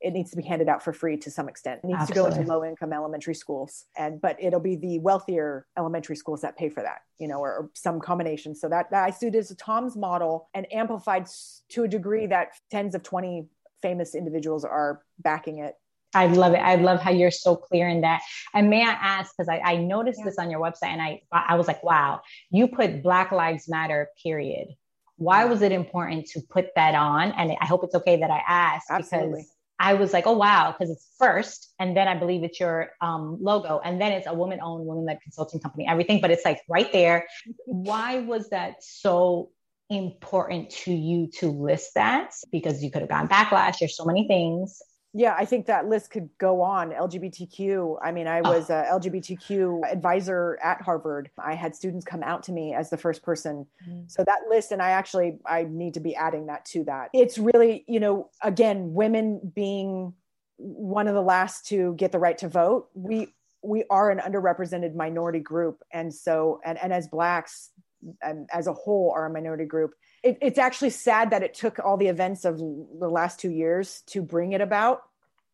it 0.00 0.12
needs 0.12 0.30
to 0.30 0.36
be 0.36 0.42
handed 0.42 0.68
out 0.68 0.82
for 0.82 0.92
free 0.92 1.16
to 1.18 1.30
some 1.30 1.48
extent. 1.48 1.80
It 1.84 1.88
needs 1.88 2.00
Absolutely. 2.00 2.30
to 2.30 2.36
go 2.36 2.40
into 2.40 2.52
low 2.52 2.64
income 2.64 2.92
elementary 2.92 3.34
schools 3.34 3.84
and 3.96 4.20
but 4.20 4.36
it'll 4.40 4.60
be 4.60 4.76
the 4.76 4.98
wealthier 4.98 5.66
elementary 5.76 6.16
schools 6.16 6.40
that 6.40 6.56
pay 6.56 6.70
for 6.70 6.82
that, 6.82 7.02
you 7.18 7.28
know, 7.28 7.38
or, 7.38 7.50
or 7.50 7.70
some 7.74 8.00
combination. 8.00 8.54
So 8.54 8.68
that, 8.70 8.90
that 8.90 9.04
I 9.04 9.10
see 9.10 9.26
it 9.26 9.34
as 9.34 9.50
a 9.50 9.56
Tom's 9.56 9.96
model 9.96 10.48
and 10.54 10.66
amplified 10.72 11.26
to 11.70 11.84
a 11.84 11.88
degree 11.88 12.26
that 12.28 12.52
tens 12.70 12.94
of 12.94 13.02
20 13.02 13.46
famous 13.82 14.14
individuals 14.14 14.64
are 14.64 15.02
backing 15.18 15.58
it. 15.58 15.74
I 16.14 16.26
love 16.26 16.54
it. 16.54 16.58
I 16.58 16.74
love 16.74 17.00
how 17.00 17.10
you're 17.10 17.30
so 17.30 17.54
clear 17.56 17.88
in 17.88 18.00
that. 18.00 18.22
And 18.52 18.68
may 18.68 18.82
I 18.82 18.90
ask, 18.90 19.32
because 19.36 19.48
I, 19.48 19.58
I, 19.58 19.76
noticed 19.76 20.18
yeah. 20.18 20.24
this 20.26 20.38
on 20.38 20.50
your 20.50 20.60
website 20.60 20.88
and 20.88 21.00
I 21.00 21.22
I 21.32 21.54
was 21.54 21.68
like, 21.68 21.82
wow, 21.84 22.22
you 22.50 22.66
put 22.68 23.02
Black 23.02 23.30
Lives 23.32 23.68
Matter, 23.68 24.08
period. 24.22 24.68
Why 25.16 25.44
was 25.44 25.62
it 25.62 25.70
important 25.70 26.26
to 26.28 26.40
put 26.40 26.68
that 26.76 26.94
on? 26.94 27.32
And 27.32 27.52
I 27.60 27.66
hope 27.66 27.84
it's 27.84 27.94
okay 27.94 28.16
that 28.16 28.30
I 28.30 28.42
ask 28.46 28.90
Absolutely. 28.90 29.30
because 29.30 29.50
I 29.78 29.94
was 29.94 30.12
like, 30.12 30.26
oh 30.26 30.36
wow, 30.36 30.72
because 30.72 30.90
it's 30.90 31.08
first, 31.18 31.72
and 31.78 31.96
then 31.96 32.06
I 32.06 32.14
believe 32.18 32.42
it's 32.42 32.60
your 32.60 32.90
um, 33.00 33.38
logo, 33.40 33.80
and 33.82 33.98
then 34.00 34.12
it's 34.12 34.26
a 34.26 34.34
woman-owned, 34.34 34.84
woman-led 34.84 35.20
consulting 35.22 35.58
company, 35.58 35.86
everything. 35.88 36.20
But 36.20 36.30
it's 36.30 36.44
like 36.44 36.60
right 36.68 36.92
there. 36.92 37.26
Why 37.64 38.18
was 38.18 38.50
that 38.50 38.82
so 38.82 39.50
important 39.88 40.70
to 40.70 40.92
you 40.92 41.28
to 41.38 41.48
list 41.50 41.94
that? 41.94 42.34
Because 42.52 42.82
you 42.82 42.90
could 42.90 43.00
have 43.00 43.08
gotten 43.08 43.28
backlash. 43.28 43.78
There's 43.78 43.96
so 43.96 44.04
many 44.04 44.28
things, 44.28 44.82
yeah, 45.12 45.34
I 45.36 45.44
think 45.44 45.66
that 45.66 45.88
list 45.88 46.10
could 46.10 46.28
go 46.38 46.62
on. 46.62 46.90
LGBTQ. 46.90 47.98
I 48.02 48.12
mean, 48.12 48.28
I 48.28 48.40
was 48.42 48.70
oh. 48.70 48.74
a 48.74 49.00
LGBTQ 49.00 49.90
advisor 49.90 50.56
at 50.62 50.80
Harvard. 50.82 51.30
I 51.36 51.54
had 51.54 51.74
students 51.74 52.04
come 52.04 52.22
out 52.22 52.44
to 52.44 52.52
me 52.52 52.74
as 52.74 52.90
the 52.90 52.96
first 52.96 53.22
person. 53.22 53.66
Mm. 53.88 54.08
So 54.10 54.22
that 54.24 54.42
list, 54.48 54.70
and 54.70 54.80
I 54.80 54.90
actually 54.90 55.38
I 55.44 55.64
need 55.68 55.94
to 55.94 56.00
be 56.00 56.14
adding 56.14 56.46
that 56.46 56.64
to 56.66 56.84
that. 56.84 57.10
It's 57.12 57.38
really, 57.38 57.84
you 57.88 57.98
know, 57.98 58.30
again, 58.42 58.94
women 58.94 59.40
being 59.52 60.14
one 60.58 61.08
of 61.08 61.14
the 61.14 61.22
last 61.22 61.66
to 61.68 61.94
get 61.94 62.12
the 62.12 62.18
right 62.20 62.38
to 62.38 62.48
vote. 62.48 62.88
We 62.94 63.34
we 63.62 63.84
are 63.90 64.10
an 64.10 64.18
underrepresented 64.18 64.94
minority 64.94 65.40
group, 65.40 65.82
and 65.92 66.14
so 66.14 66.60
and 66.64 66.78
and 66.78 66.92
as 66.92 67.08
blacks 67.08 67.70
and 68.22 68.48
as 68.52 68.68
a 68.68 68.72
whole 68.72 69.12
are 69.14 69.26
a 69.26 69.30
minority 69.30 69.64
group 69.64 69.92
it, 70.22 70.38
it's 70.40 70.58
actually 70.58 70.90
sad 70.90 71.30
that 71.30 71.42
it 71.42 71.54
took 71.54 71.78
all 71.78 71.96
the 71.96 72.08
events 72.08 72.44
of 72.44 72.58
the 72.58 73.08
last 73.08 73.40
two 73.40 73.50
years 73.50 74.02
to 74.06 74.22
bring 74.22 74.52
it 74.52 74.60
about. 74.60 75.02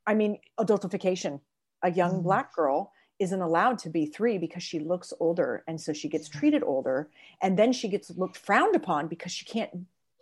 I 0.07 0.15
mean, 0.15 0.39
adultification. 0.59 1.41
A 1.83 1.91
young 1.91 2.13
mm-hmm. 2.13 2.23
black 2.23 2.55
girl 2.55 2.93
isn't 3.19 3.41
allowed 3.41 3.79
to 3.79 3.91
be 3.91 4.07
three 4.07 4.39
because 4.39 4.63
she 4.63 4.79
looks 4.79 5.13
older. 5.21 5.65
And 5.67 5.81
so 5.81 5.93
she 5.93 6.09
gets 6.09 6.29
treated 6.29 6.63
older. 6.63 7.09
And 7.41 7.59
then 7.59 7.73
she 7.73 7.89
gets 7.89 8.11
looked 8.11 8.37
frowned 8.37 8.77
upon 8.77 9.09
because 9.09 9.33
she 9.33 9.45
can't 9.45 9.71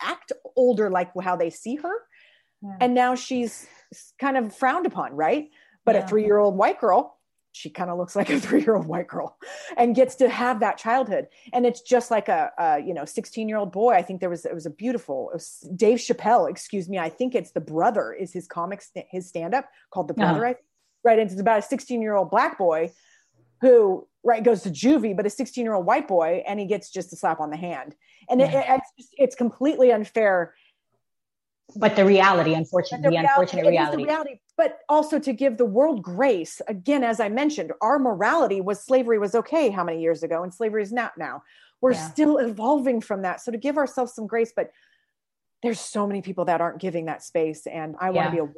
act 0.01 0.33
older 0.57 0.91
like 0.91 1.11
how 1.21 1.37
they 1.37 1.51
see 1.51 1.77
her. 1.77 1.95
Yeah. 2.63 2.77
And 2.81 2.95
now 2.95 3.15
she's 3.15 3.67
kind 4.19 4.37
of 4.37 4.55
frowned 4.55 4.87
upon, 4.87 5.15
right? 5.15 5.51
But 5.85 5.95
yeah. 5.95 6.05
a 6.05 6.09
three 6.09 6.25
year 6.25 6.39
old 6.39 6.57
white 6.57 6.81
girl 6.81 7.19
she 7.55 7.71
kind 7.71 7.89
of 7.89 7.97
looks 7.97 8.17
like 8.17 8.29
a 8.31 8.41
three-year-old 8.45 8.87
white 8.87 9.07
girl 9.07 9.39
and 9.77 9.95
gets 9.95 10.17
to 10.17 10.29
have 10.29 10.61
that 10.61 10.77
childhood 10.77 11.29
and 11.53 11.65
it's 11.65 11.81
just 11.81 12.11
like 12.11 12.29
a, 12.29 12.51
a 12.59 12.81
you 12.81 12.93
know 12.93 13.05
16 13.05 13.49
year 13.49 13.59
old 13.59 13.73
boy 13.73 13.95
i 13.95 14.03
think 14.03 14.21
there 14.21 14.31
was 14.31 14.45
it 14.45 14.55
was 14.55 14.67
a 14.67 14.71
beautiful 14.71 15.31
was 15.33 15.67
dave 15.77 15.99
chappelle 15.99 16.51
excuse 16.51 16.89
me 16.89 16.99
i 16.99 17.09
think 17.09 17.35
it's 17.35 17.53
the 17.53 17.61
brother 17.61 18.13
is 18.13 18.33
his 18.33 18.47
comic 18.47 18.83
his 19.11 19.29
stand-up 19.29 19.69
called 19.91 20.09
the 20.09 20.15
brother 20.15 20.45
uh-huh. 20.45 20.55
right 21.05 21.19
and 21.19 21.31
it's 21.31 21.41
about 21.41 21.61
a 21.61 21.63
16 21.63 22.03
year 22.03 22.15
old 22.15 22.31
black 22.31 22.59
boy 22.59 22.91
who 23.61 24.07
right 24.25 24.43
goes 24.43 24.63
to 24.63 24.71
juvie 24.71 25.17
but 25.17 25.27
a 25.27 25.31
16 25.31 25.65
year 25.65 25.75
old 25.75 25.87
white 25.87 26.09
boy 26.09 26.43
and 26.47 26.59
he 26.59 26.67
gets 26.67 26.91
just 26.91 27.13
a 27.13 27.17
slap 27.17 27.41
on 27.41 27.51
the 27.51 27.57
hand 27.57 27.95
and 28.29 28.41
yeah. 28.41 28.47
it, 28.47 28.65
it's, 28.69 28.91
just, 28.99 29.15
it's 29.17 29.37
completely 29.37 29.93
unfair 29.93 30.55
but 31.77 31.97
the 31.97 32.05
reality, 32.05 32.55
unfortunately, 32.55 33.03
the, 33.03 33.09
the 33.09 33.11
reality, 33.11 33.29
unfortunate 33.29 33.69
reality. 33.69 34.03
The 34.03 34.09
reality. 34.09 34.41
But 34.57 34.79
also 34.89 35.19
to 35.19 35.33
give 35.33 35.57
the 35.57 35.65
world 35.65 36.03
grace, 36.03 36.61
again, 36.69 37.03
as 37.03 37.21
I 37.21 37.29
mentioned, 37.29 37.73
our 37.81 37.99
morality 37.99 38.61
was 38.61 38.85
slavery 38.85 39.19
was 39.19 39.35
okay 39.35 39.71
how 39.71 39.83
many 39.83 40.01
years 40.01 40.23
ago, 40.23 40.43
and 40.43 40.53
slavery 40.53 40.83
is 40.83 40.93
not 40.93 41.13
now. 41.17 41.43
We're 41.81 41.93
yeah. 41.93 42.09
still 42.09 42.39
evolving 42.39 43.01
from 43.01 43.23
that. 43.23 43.41
So 43.41 43.51
to 43.51 43.59
give 43.59 43.77
ourselves 43.77 44.15
some 44.15 44.27
grace, 44.27 44.53
but 44.55 44.71
there's 45.63 45.81
so 45.81 46.07
many 46.07 46.23
people 46.23 46.45
that 46.45 46.61
aren't 46.61 46.81
giving 46.81 47.07
that 47.07 47.23
space. 47.23 47.67
And 47.67 47.97
I 47.99 48.11
yeah. 48.11 48.17
want 48.17 48.27
to 48.27 48.33
be 48.33 48.39
a 48.39 48.45
white 48.45 48.55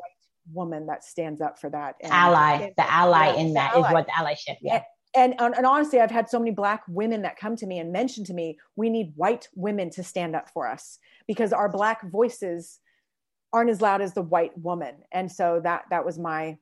woman 0.53 0.87
that 0.87 1.05
stands 1.05 1.41
up 1.41 1.59
for 1.59 1.70
that. 1.70 1.95
And, 2.03 2.12
ally, 2.12 2.72
the 2.76 2.93
ally 2.93 3.35
in 3.37 3.55
that 3.55 3.74
ally. 3.74 3.89
is 3.89 3.93
what 3.93 4.07
the 4.07 4.12
allyship. 4.12 4.57
Yeah. 4.61 4.83
And, 5.16 5.35
and, 5.41 5.55
and 5.57 5.64
honestly, 5.64 6.01
I've 6.01 6.11
had 6.11 6.28
so 6.28 6.39
many 6.39 6.51
black 6.51 6.83
women 6.89 7.22
that 7.22 7.39
come 7.39 7.57
to 7.57 7.66
me 7.66 7.78
and 7.78 7.91
mention 7.91 8.24
to 8.24 8.35
me, 8.35 8.59
we 8.74 8.91
need 8.91 9.12
white 9.16 9.49
women 9.55 9.89
to 9.91 10.03
stand 10.03 10.37
up 10.37 10.51
for 10.51 10.68
us 10.68 10.99
because 11.26 11.53
our 11.53 11.68
black 11.68 12.03
voices 12.11 12.80
aren't 13.53 13.70
as 13.70 13.80
loud 13.80 14.01
as 14.01 14.12
the 14.14 14.22
white 14.22 14.57
woman 14.59 14.94
and 15.12 15.30
so 15.30 15.61
that 15.62 15.84
that 15.90 16.05
was 16.05 16.18
my 16.18 16.57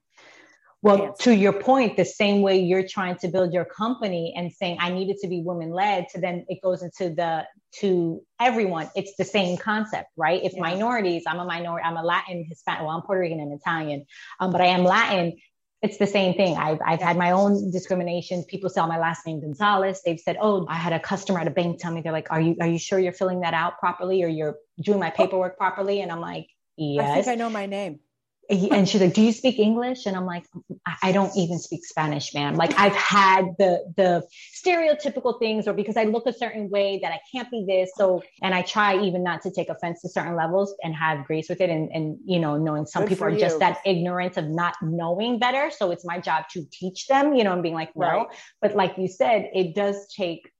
well 0.82 1.03
answer. 1.03 1.22
to 1.24 1.35
your 1.35 1.53
point 1.53 1.97
the 1.97 2.05
same 2.05 2.43
way 2.43 2.59
you're 2.59 2.87
trying 2.87 3.16
to 3.16 3.28
build 3.28 3.53
your 3.53 3.64
company 3.64 4.35
and 4.37 4.53
saying 4.53 4.76
i 4.80 4.91
needed 4.91 5.16
to 5.18 5.28
be 5.28 5.43
women 5.43 5.70
led 5.70 6.07
to 6.09 6.20
then 6.20 6.45
it 6.49 6.61
goes 6.62 6.82
into 6.82 7.11
the 7.14 7.45
to 7.80 8.22
everyone, 8.41 8.91
it's 8.95 9.16
the 9.16 9.24
same 9.24 9.57
concept, 9.57 10.11
right? 10.16 10.43
If 10.43 10.55
Yeah. 10.55 10.62
minorities, 10.62 11.24
I'm 11.26 11.41
a 11.41 11.45
minority, 11.45 11.85
I'm 11.85 11.97
a 11.97 12.03
Latin, 12.03 12.45
Hispanic, 12.49 12.82
well, 12.82 12.91
I'm 12.91 13.03
Puerto 13.03 13.20
Rican 13.20 13.41
and 13.41 13.53
Italian, 13.53 14.07
um, 14.41 14.53
but 14.53 14.61
I 14.61 14.66
am 14.66 14.85
Latin. 14.85 15.37
It's 15.82 15.99
the 15.99 16.07
same 16.07 16.35
thing. 16.35 16.57
I've, 16.57 16.78
I've 16.85 17.03
had 17.03 17.18
my 17.18 17.32
own 17.32 17.70
discrimination. 17.70 18.45
People 18.45 18.70
say 18.70 18.80
my 18.87 18.99
last 18.99 19.26
name 19.26 19.43
Gonzalez. 19.43 20.01
They've 20.03 20.18
said, 20.18 20.39
"Oh, 20.41 20.64
I 20.66 20.76
had 20.76 20.95
a 20.95 21.01
customer 21.01 21.41
at 21.41 21.47
a 21.47 21.51
bank 21.51 21.78
tell 21.78 21.93
me 21.93 22.01
they're 22.01 22.11
like, 22.12 22.30
are 22.30 22.41
you 22.41 22.57
are 22.61 22.66
you 22.66 22.78
sure 22.78 22.99
you're 22.99 23.12
filling 23.12 23.41
that 23.41 23.53
out 23.53 23.78
properly 23.78 24.22
or 24.22 24.28
you're 24.28 24.57
doing 24.80 24.99
my 24.99 25.11
paperwork 25.11 25.59
properly?" 25.59 26.01
And 26.01 26.11
I'm 26.11 26.20
like, 26.20 26.47
"Yes." 26.77 27.11
I 27.11 27.14
think 27.14 27.29
I 27.29 27.35
know 27.37 27.51
my 27.51 27.66
name. 27.66 28.01
and 28.51 28.87
she's 28.87 29.01
like, 29.01 29.14
"Do 29.14 29.22
you 29.22 29.33
speak 29.33 29.59
English?" 29.59 30.05
And 30.05 30.14
I'm 30.14 30.27
like, 30.27 30.45
"I- 30.87 30.97
"I 31.05 31.12
don't 31.12 31.35
even 31.35 31.59
speak 31.59 31.83
Spanish, 31.87 32.35
ma'am. 32.35 32.57
Like 32.57 32.79
I've 32.79 32.93
had 32.95 33.47
the 33.59 33.91
the 33.97 34.27
stereotypical 34.55 35.39
things, 35.39 35.66
or 35.66 35.72
because 35.72 35.97
I 35.97 36.05
look 36.05 36.27
a 36.27 36.33
certain 36.33 36.68
way 36.68 36.99
that 37.03 37.11
I 37.11 37.20
can't 37.33 37.51
be 37.51 37.64
this. 37.66 37.91
So, 37.97 38.22
and 38.43 38.55
I 38.55 38.61
try 38.61 39.01
even 39.03 39.22
not 39.22 39.41
to 39.43 39.51
take 39.51 39.70
offense 39.70 40.03
to 40.03 40.11
certain 40.11 40.37
levels 40.37 40.75
and 40.83 40.95
have 40.95 41.25
grace 41.27 41.49
with 41.49 41.62
it, 41.62 41.70
and 41.70 41.91
and 41.93 42.18
you 42.27 42.39
know, 42.39 42.59
knowing 42.59 42.85
some 42.85 43.05
Good 43.05 43.11
people 43.11 43.27
are 43.29 43.37
just 43.37 43.59
that 43.61 43.79
ignorance 43.87 44.37
of 44.37 44.47
not 44.49 44.75
knowing 44.83 45.39
better. 45.39 45.70
So 45.70 45.91
it's 45.91 46.05
my 46.05 46.20
job 46.20 46.45
to 46.51 46.64
teach 46.70 47.07
them, 47.07 47.35
you 47.35 47.45
know, 47.45 47.53
and 47.55 47.62
being 47.62 47.75
like, 47.75 47.97
no. 47.97 48.07
Right. 48.07 48.27
But 48.61 48.77
like 48.77 48.99
you 48.99 49.09
said, 49.09 49.51
it 49.55 49.75
does 49.75 50.07
take 50.14 50.51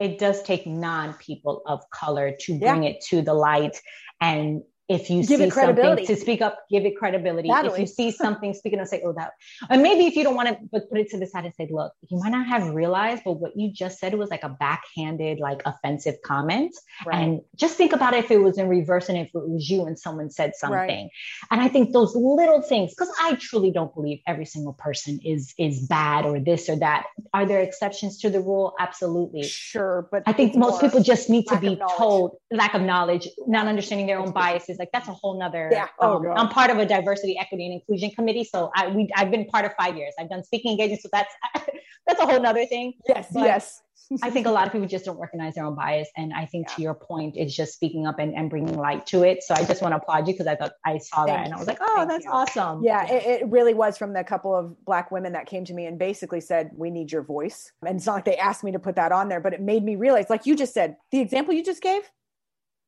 it 0.00 0.18
does 0.18 0.42
take 0.42 0.66
non 0.66 1.14
people 1.14 1.62
of 1.66 1.88
color 1.90 2.32
to 2.40 2.52
Yeah. 2.52 2.72
bring 2.74 2.84
it 2.84 3.00
to 3.08 3.22
the 3.22 3.32
light 3.32 3.80
and 4.20 4.62
if 4.88 5.08
you 5.10 5.20
Give 5.24 5.38
see 5.38 5.44
it 5.44 5.50
credibility. 5.52 6.02
something 6.04 6.16
to 6.16 6.20
speak 6.20 6.42
up 6.42 6.58
give 6.70 6.84
it 6.84 6.96
credibility 6.96 7.48
if 7.48 7.54
Totally. 7.56 7.80
you 7.82 7.86
see 7.86 8.10
something 8.24 8.52
speaking 8.54 8.80
of 8.80 8.88
say 8.88 9.02
oh 9.04 9.12
that 9.14 9.32
and 9.70 9.82
maybe 9.82 10.04
if 10.06 10.14
you 10.16 10.22
don't 10.24 10.34
want 10.34 10.48
to 10.48 10.58
but 10.70 10.88
put 10.90 10.98
it 10.98 11.08
to 11.10 11.18
the 11.18 11.26
side 11.26 11.44
and 11.44 11.54
say 11.54 11.66
look 11.70 11.92
you 12.10 12.18
might 12.18 12.30
not 12.30 12.46
have 12.46 12.74
realized 12.74 13.22
but 13.24 13.34
what 13.34 13.52
you 13.56 13.72
just 13.72 13.98
said 13.98 14.14
was 14.14 14.28
like 14.30 14.42
a 14.44 14.48
backhanded 14.48 15.38
like 15.38 15.62
offensive 15.64 16.16
comment 16.24 16.74
Right. 17.06 17.16
and 17.22 17.40
just 17.56 17.76
think 17.76 17.92
about 17.92 18.14
if 18.14 18.30
it 18.30 18.38
was 18.38 18.58
in 18.58 18.68
reverse 18.68 19.08
and 19.08 19.18
if 19.18 19.28
it 19.28 19.30
was 19.34 19.68
you 19.70 19.84
and 19.86 19.98
someone 19.98 20.30
said 20.30 20.52
something 20.54 21.08
and 21.50 21.60
i 21.60 21.68
think 21.68 21.92
those 21.92 22.14
little 22.14 22.60
things 22.60 22.90
because 22.90 23.10
i 23.22 23.34
truly 23.36 23.70
don't 23.70 23.94
believe 23.94 24.20
every 24.26 24.44
single 24.46 24.74
person 24.74 25.18
is 25.24 25.54
is 25.58 25.86
bad 25.86 26.26
or 26.26 26.38
this 26.40 26.68
or 26.68 26.76
that 26.76 27.04
are 27.32 27.46
there 27.46 27.60
exceptions 27.60 28.18
to 28.18 28.30
the 28.30 28.40
rule 28.40 28.74
absolutely 28.78 29.42
sure, 29.44 30.08
but 30.10 30.22
I 30.26 30.32
think 30.32 30.54
most 30.56 30.80
people 30.80 31.02
just 31.02 31.30
need 31.30 31.46
to 31.48 31.58
be 31.58 31.80
told 31.96 32.36
lack 32.50 32.74
of 32.74 32.82
knowledge, 32.82 33.28
not 33.46 33.66
understanding 33.66 34.06
their 34.06 34.18
own 34.18 34.32
biases. 34.32 34.73
Like 34.78 34.90
that's 34.92 35.08
a 35.08 35.12
whole 35.12 35.38
nother. 35.38 35.68
Yeah. 35.72 35.88
Oh, 36.00 36.16
um, 36.16 36.36
I'm 36.36 36.48
part 36.48 36.70
of 36.70 36.78
a 36.78 36.86
diversity, 36.86 37.38
equity, 37.38 37.66
and 37.66 37.74
inclusion 37.74 38.10
committee, 38.10 38.44
so 38.44 38.70
I 38.74 38.88
we 38.88 39.08
I've 39.16 39.30
been 39.30 39.46
part 39.46 39.64
of 39.64 39.72
five 39.78 39.96
years. 39.96 40.14
I've 40.18 40.30
done 40.30 40.44
speaking 40.44 40.72
engagements, 40.72 41.02
so 41.02 41.08
that's 41.12 41.32
that's 42.06 42.20
a 42.20 42.26
whole 42.26 42.40
nother 42.40 42.66
thing. 42.66 42.94
Yes, 43.08 43.28
but- 43.32 43.42
yes. 43.42 43.80
I 44.22 44.28
think 44.30 44.46
a 44.46 44.50
lot 44.50 44.66
of 44.66 44.72
people 44.72 44.86
just 44.86 45.06
don't 45.06 45.18
recognize 45.18 45.54
their 45.54 45.64
own 45.64 45.74
bias, 45.74 46.08
and 46.16 46.32
I 46.34 46.44
think 46.44 46.68
to 46.74 46.82
your 46.82 46.94
point, 46.94 47.36
it's 47.36 47.54
just 47.54 47.72
speaking 47.72 48.06
up 48.06 48.18
and, 48.18 48.34
and 48.34 48.50
bringing 48.50 48.76
light 48.76 49.06
to 49.06 49.22
it. 49.22 49.42
So 49.42 49.54
I 49.54 49.64
just 49.64 49.80
want 49.80 49.92
to 49.92 49.96
applaud 49.96 50.28
you 50.28 50.34
because 50.34 50.46
I 50.46 50.56
thought 50.56 50.72
I 50.84 50.98
saw 50.98 51.24
that 51.24 51.32
Thank 51.32 51.46
and 51.46 51.54
I 51.54 51.58
was 51.58 51.66
like, 51.66 51.78
oh, 51.80 51.96
Thank 51.98 52.10
that's 52.10 52.24
you. 52.26 52.30
awesome. 52.30 52.84
Yeah, 52.84 53.06
It, 53.10 53.42
it 53.42 53.48
really 53.48 53.72
was 53.72 53.96
from 53.96 54.12
the 54.12 54.22
couple 54.22 54.54
of 54.54 54.84
black 54.84 55.10
women 55.10 55.32
that 55.32 55.46
came 55.46 55.64
to 55.64 55.72
me 55.72 55.86
and 55.86 55.98
basically 55.98 56.40
said, 56.40 56.70
"We 56.74 56.90
need 56.90 57.12
your 57.12 57.22
voice." 57.22 57.72
And 57.86 57.96
it's 57.96 58.06
not 58.06 58.14
like 58.14 58.24
they 58.26 58.36
asked 58.36 58.62
me 58.62 58.72
to 58.72 58.78
put 58.78 58.96
that 58.96 59.12
on 59.12 59.28
there, 59.28 59.40
but 59.40 59.54
it 59.54 59.60
made 59.60 59.82
me 59.82 59.96
realize, 59.96 60.28
like 60.28 60.44
you 60.46 60.54
just 60.54 60.74
said, 60.74 60.96
the 61.10 61.20
example 61.20 61.54
you 61.54 61.64
just 61.64 61.82
gave, 61.82 62.02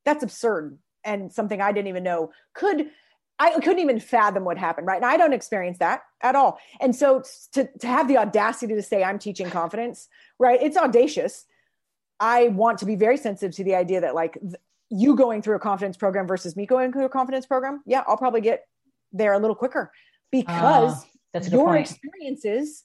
that's 0.05 0.22
absurd 0.22 0.78
and 1.07 1.33
something 1.33 1.61
I 1.63 1.73
didn't 1.73 1.89
even 1.89 2.03
know 2.03 2.33
could. 2.55 2.91
I 3.39 3.51
couldn't 3.61 3.81
even 3.81 4.01
fathom 4.01 4.45
what 4.45 4.57
happened, 4.57 4.87
right? 4.87 4.97
And 4.97 5.05
I 5.05 5.19
don't 5.19 5.35
experience 5.35 5.77
that 5.79 6.01
at 6.23 6.35
all. 6.35 6.59
And 6.81 6.97
so 6.97 7.23
to 7.53 7.69
to 7.81 7.87
have 7.87 8.09
the 8.09 8.17
audacity 8.19 8.75
to 8.75 8.83
say 8.83 9.05
I'm 9.05 9.19
teaching 9.19 9.51
confidence, 9.51 10.09
right? 10.39 10.59
It's 10.63 10.77
audacious. 10.77 11.45
I 12.19 12.49
want 12.49 12.79
to 12.79 12.87
be 12.87 12.97
very 12.97 13.19
sensitive 13.19 13.55
to 13.57 13.65
the 13.65 13.75
idea 13.75 14.01
that 14.01 14.15
like 14.15 14.35
th- 14.41 14.55
you 14.89 15.15
going 15.17 15.43
through 15.43 15.57
a 15.57 15.59
confidence 15.59 15.99
program 15.99 16.27
versus 16.27 16.57
me 16.57 16.65
going 16.65 16.93
through 16.93 17.05
a 17.05 17.11
confidence 17.11 17.45
program, 17.45 17.83
yeah, 17.87 18.05
I'll 18.07 18.17
probably 18.17 18.41
get 18.41 18.65
there 19.13 19.35
a 19.35 19.39
little 19.39 19.57
quicker 19.57 19.93
because 20.33 20.95
ah, 20.95 21.05
that's 21.33 21.49
your 21.51 21.67
point. 21.67 21.91
experiences 21.91 22.85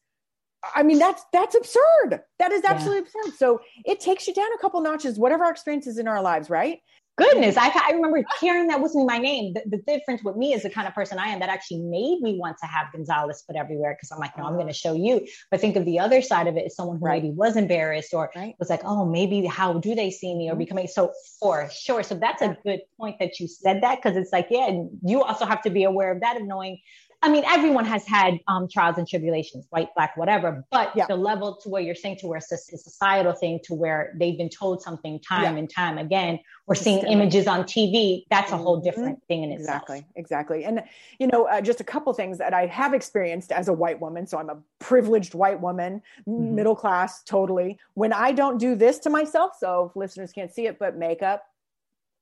i 0.76 0.84
mean 0.84 1.00
that's 1.00 1.24
that's 1.34 1.56
absurd 1.56 2.22
that 2.38 2.52
is 2.52 2.62
Yeah. 2.64 2.72
absolutely 2.72 3.00
absurd 3.00 3.36
so 3.38 3.62
it 3.86 4.00
takes 4.00 4.28
you 4.28 4.34
down 4.34 4.48
a 4.54 4.60
couple 4.60 4.80
notches 4.82 5.18
whatever 5.18 5.44
our 5.46 5.52
experiences 5.52 5.98
in 5.98 6.08
our 6.08 6.22
lives 6.22 6.50
right 6.52 6.82
Goodness, 7.22 7.56
I, 7.58 7.72
I 7.88 7.92
remember 7.92 8.24
hearing 8.40 8.68
that 8.68 8.82
wasn't 8.82 9.08
my 9.08 9.18
name. 9.18 9.54
The, 9.54 9.62
the 9.68 9.78
difference 9.78 10.24
with 10.24 10.36
me 10.36 10.54
is 10.54 10.64
the 10.64 10.70
kind 10.70 10.88
of 10.88 10.94
person 10.96 11.20
I 11.20 11.28
am 11.28 11.40
that 11.40 11.50
actually 11.50 11.82
made 11.82 12.22
me 12.22 12.38
want 12.40 12.58
to 12.62 12.66
have 12.66 12.88
Gonzalez 12.92 13.44
put 13.46 13.56
everywhere 13.56 13.96
because 13.96 14.12
I'm 14.12 14.20
like, 14.20 14.38
no, 14.38 14.46
I'm 14.46 14.56
going 14.56 14.68
to 14.68 14.74
show 14.74 14.94
you. 14.94 15.26
But 15.52 15.62
think 15.62 15.76
of 15.76 15.86
the 15.86 16.00
other 16.00 16.22
side 16.22 16.48
of 16.48 16.58
it 16.58 16.66
as 16.66 16.76
someone 16.76 16.98
who 16.98 17.06
Right. 17.06 17.22
maybe 17.22 17.34
was 17.36 17.56
embarrassed 17.58 18.14
or 18.14 18.32
Right. 18.36 18.56
was 18.60 18.70
like, 18.70 18.82
oh, 18.84 19.06
maybe 19.06 19.46
how 19.46 19.74
do 19.80 19.94
they 19.94 20.10
see 20.10 20.36
me 20.36 20.50
or 20.50 20.56
Mhm. 20.56 20.60
becoming 20.60 20.88
so 20.88 21.12
for 21.40 21.70
sure. 21.70 22.04
So 22.04 22.16
that's 22.16 22.42
a 22.42 22.58
good 22.66 22.82
point 23.00 23.20
that 23.20 23.40
you 23.40 23.48
said 23.48 23.84
that 23.84 24.02
because 24.02 24.18
it's 24.18 24.32
like, 24.32 24.48
yeah, 24.50 24.68
and 24.68 24.90
you 25.04 25.22
also 25.24 25.46
have 25.46 25.62
to 25.64 25.70
be 25.70 25.84
aware 25.84 26.12
of 26.12 26.22
that 26.22 26.38
of 26.38 26.44
knowing. 26.48 26.80
I 27.24 27.30
mean, 27.30 27.44
everyone 27.46 27.86
has 27.86 28.04
had 28.08 28.40
um, 28.48 28.68
trials 28.68 28.98
and 28.98 29.08
tribulations, 29.08 29.68
white, 29.70 29.90
black, 29.96 30.18
whatever. 30.18 30.66
But 30.72 30.96
Yeah. 30.96 31.06
the 31.08 31.16
level 31.16 31.56
to 31.58 31.70
where 31.70 31.82
you're 31.82 31.94
saying 31.94 32.18
to 32.18 32.28
where 32.28 32.38
it's 32.40 32.52
a, 32.52 32.58
societal 32.58 33.34
thing 33.34 33.60
to 33.66 33.76
where 33.76 34.16
they've 34.20 34.38
been 34.38 34.50
told 34.50 34.82
something 34.82 35.20
time 35.20 35.54
Yeah. 35.54 35.60
and 35.60 35.70
time 35.70 36.00
again, 36.00 36.40
or 36.66 36.74
seeing 36.74 37.06
images 37.06 37.46
on 37.48 37.66
TV, 37.66 38.26
that's 38.32 38.52
a 38.52 38.58
whole 38.58 38.80
Mhm. 38.80 38.84
different 38.84 39.24
thing 39.28 39.44
in 39.44 39.52
itself. 39.52 39.82
exactly 39.84 40.06
exactly 40.16 40.64
and 40.66 40.84
you 41.20 41.28
know 41.28 41.46
uh, 41.48 41.62
just 41.62 41.80
a 41.80 41.84
couple 41.84 42.12
things 42.14 42.38
that 42.38 42.54
i 42.54 42.66
have 42.66 42.94
experienced 42.94 43.52
as 43.52 43.68
a 43.68 43.74
white 43.74 44.00
woman 44.00 44.26
so 44.26 44.38
i'm 44.38 44.50
a 44.50 44.58
privileged 44.80 45.34
white 45.34 45.60
woman 45.60 46.02
Mhm. 46.28 46.52
middle 46.52 46.76
class 46.76 47.24
totally 47.24 47.78
when 47.94 48.12
i 48.14 48.32
don't 48.32 48.58
do 48.58 48.76
this 48.76 49.00
to 49.00 49.10
myself 49.10 49.52
so 49.60 49.86
if 49.90 49.96
listeners 49.96 50.32
can't 50.32 50.52
see 50.54 50.66
it 50.68 50.80
but 50.80 50.96
makeup 50.98 51.44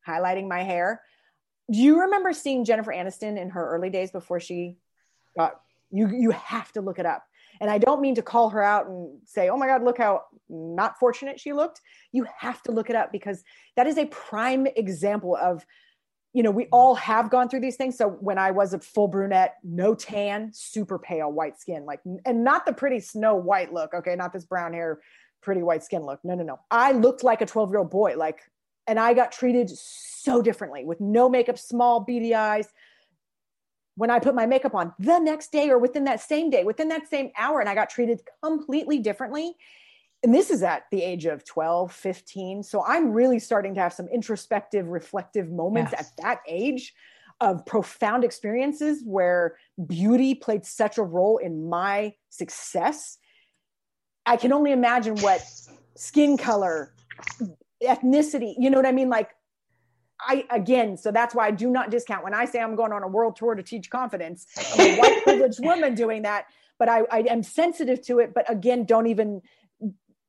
highlighting 0.07 0.47
my 0.47 0.63
hair 0.63 1.01
do 1.71 1.79
you 1.79 2.01
remember 2.01 2.33
seeing 2.33 2.65
jennifer 2.65 2.91
aniston 2.91 3.37
in 3.37 3.49
her 3.49 3.69
early 3.69 3.89
days 3.89 4.11
before 4.11 4.39
she 4.39 4.77
you 5.91 6.07
you 6.09 6.31
have 6.31 6.71
to 6.73 6.81
look 6.81 6.99
it 6.99 7.05
up. 7.05 7.23
And 7.61 7.69
i 7.69 7.77
don't 7.77 8.01
mean 8.01 8.15
to 8.15 8.21
call 8.21 8.49
her 8.49 8.63
out 8.63 8.87
and 8.87 9.17
say 9.25 9.49
oh 9.49 9.57
my 9.57 9.67
god 9.67 9.83
look 9.83 9.97
how 9.97 10.23
not 10.49 10.99
fortunate 10.99 11.39
she 11.39 11.53
looked. 11.53 11.81
You 12.11 12.25
have 12.37 12.61
to 12.63 12.71
look 12.71 12.89
it 12.89 12.95
up 12.95 13.11
because 13.11 13.43
that 13.75 13.87
is 13.87 13.97
a 13.97 14.05
prime 14.05 14.67
example 14.75 15.35
of 15.35 15.65
you 16.33 16.43
know 16.43 16.51
we 16.51 16.67
all 16.71 16.95
have 16.95 17.29
gone 17.29 17.49
through 17.49 17.61
these 17.61 17.75
things. 17.75 17.97
So 17.97 18.09
when 18.09 18.37
i 18.37 18.51
was 18.51 18.73
a 18.73 18.79
full 18.79 19.07
brunette 19.07 19.55
no 19.63 19.95
tan 19.95 20.51
super 20.53 20.99
pale 20.99 21.31
white 21.31 21.59
skin 21.59 21.85
like 21.85 22.01
and 22.25 22.43
not 22.43 22.65
the 22.65 22.73
pretty 22.73 22.99
snow 22.99 23.35
white 23.35 23.73
look 23.73 23.93
okay? 23.93 24.15
Not 24.15 24.33
this 24.33 24.45
brown 24.45 24.73
hair 24.73 24.99
pretty 25.41 25.63
white 25.63 25.83
skin 25.83 26.03
look. 26.03 26.19
No 26.23 26.35
no 26.35 26.43
no. 26.43 26.59
I 26.71 26.91
looked 26.91 27.23
like 27.23 27.41
a 27.41 27.45
12 27.45 27.69
year 27.71 27.79
old 27.79 27.91
boy 27.91 28.15
like 28.17 28.41
and 28.87 28.99
i 28.99 29.13
got 29.13 29.31
treated 29.31 29.69
so 29.69 30.41
differently 30.41 30.83
with 30.83 30.99
no 30.99 31.29
makeup 31.29 31.57
small 31.57 32.01
beady 32.01 32.35
eyes 32.35 32.67
when 33.99 34.09
I 34.09 34.19
put 34.19 34.33
my 34.33 34.45
makeup 34.45 34.73
on 34.73 34.93
the 34.97 35.19
next 35.19 35.51
day 35.51 35.69
or 35.69 35.77
within 35.77 36.05
that 36.05 36.21
same 36.21 36.49
day, 36.49 36.63
within 36.63 36.87
that 36.87 37.09
same 37.09 37.31
hour, 37.37 37.59
and 37.59 37.67
I 37.67 37.75
got 37.75 37.89
treated 37.89 38.21
completely 38.41 38.99
differently. 38.99 39.55
And 40.23 40.33
this 40.33 40.49
is 40.49 40.63
at 40.63 40.83
the 40.89 41.03
age 41.03 41.25
of 41.25 41.43
12, 41.43 41.91
15. 41.91 42.63
So 42.63 42.81
I'm 42.87 43.11
really 43.11 43.39
starting 43.39 43.75
to 43.75 43.81
have 43.81 43.91
some 43.91 44.07
introspective, 44.07 44.87
reflective 44.87 45.51
moments 45.51 45.91
Yes. 45.91 45.99
at 45.99 46.23
that 46.23 46.39
age 46.47 46.93
of 47.41 47.65
profound 47.65 48.23
experiences 48.23 49.03
where 49.05 49.57
beauty 49.85 50.33
played 50.33 50.65
such 50.65 50.97
a 50.97 51.03
role 51.03 51.37
in 51.37 51.67
my 51.67 52.13
success. 52.29 53.17
I 54.25 54.37
can 54.37 54.53
only 54.53 54.71
imagine 54.71 55.17
what 55.17 55.43
skin 55.95 56.37
color, 56.37 56.93
ethnicity, 57.83 58.55
you 58.57 58.69
know 58.69 58.77
what 58.77 58.85
I 58.85 58.93
mean? 58.93 59.09
Like, 59.09 59.31
I 60.21 60.45
again, 60.49 60.97
so 60.97 61.11
that's 61.11 61.33
why 61.33 61.47
I 61.47 61.51
do 61.51 61.69
not 61.69 61.91
discount 61.91 62.23
when 62.23 62.33
I 62.33 62.45
say 62.45 62.59
I'm 62.59 62.75
going 62.75 62.91
on 62.91 63.03
a 63.03 63.07
world 63.07 63.35
tour 63.35 63.55
to 63.55 63.63
teach 63.63 63.89
confidence. 63.89 64.45
I'm 64.73 64.93
a 64.93 64.97
white 64.97 65.23
privileged 65.23 65.59
woman 65.63 65.95
doing 65.95 66.23
that, 66.23 66.45
but 66.77 66.89
I, 66.89 67.01
I 67.11 67.19
am 67.29 67.43
sensitive 67.43 68.01
to 68.07 68.19
it. 68.19 68.33
But 68.33 68.49
again, 68.51 68.85
don't 68.85 69.07
even 69.07 69.41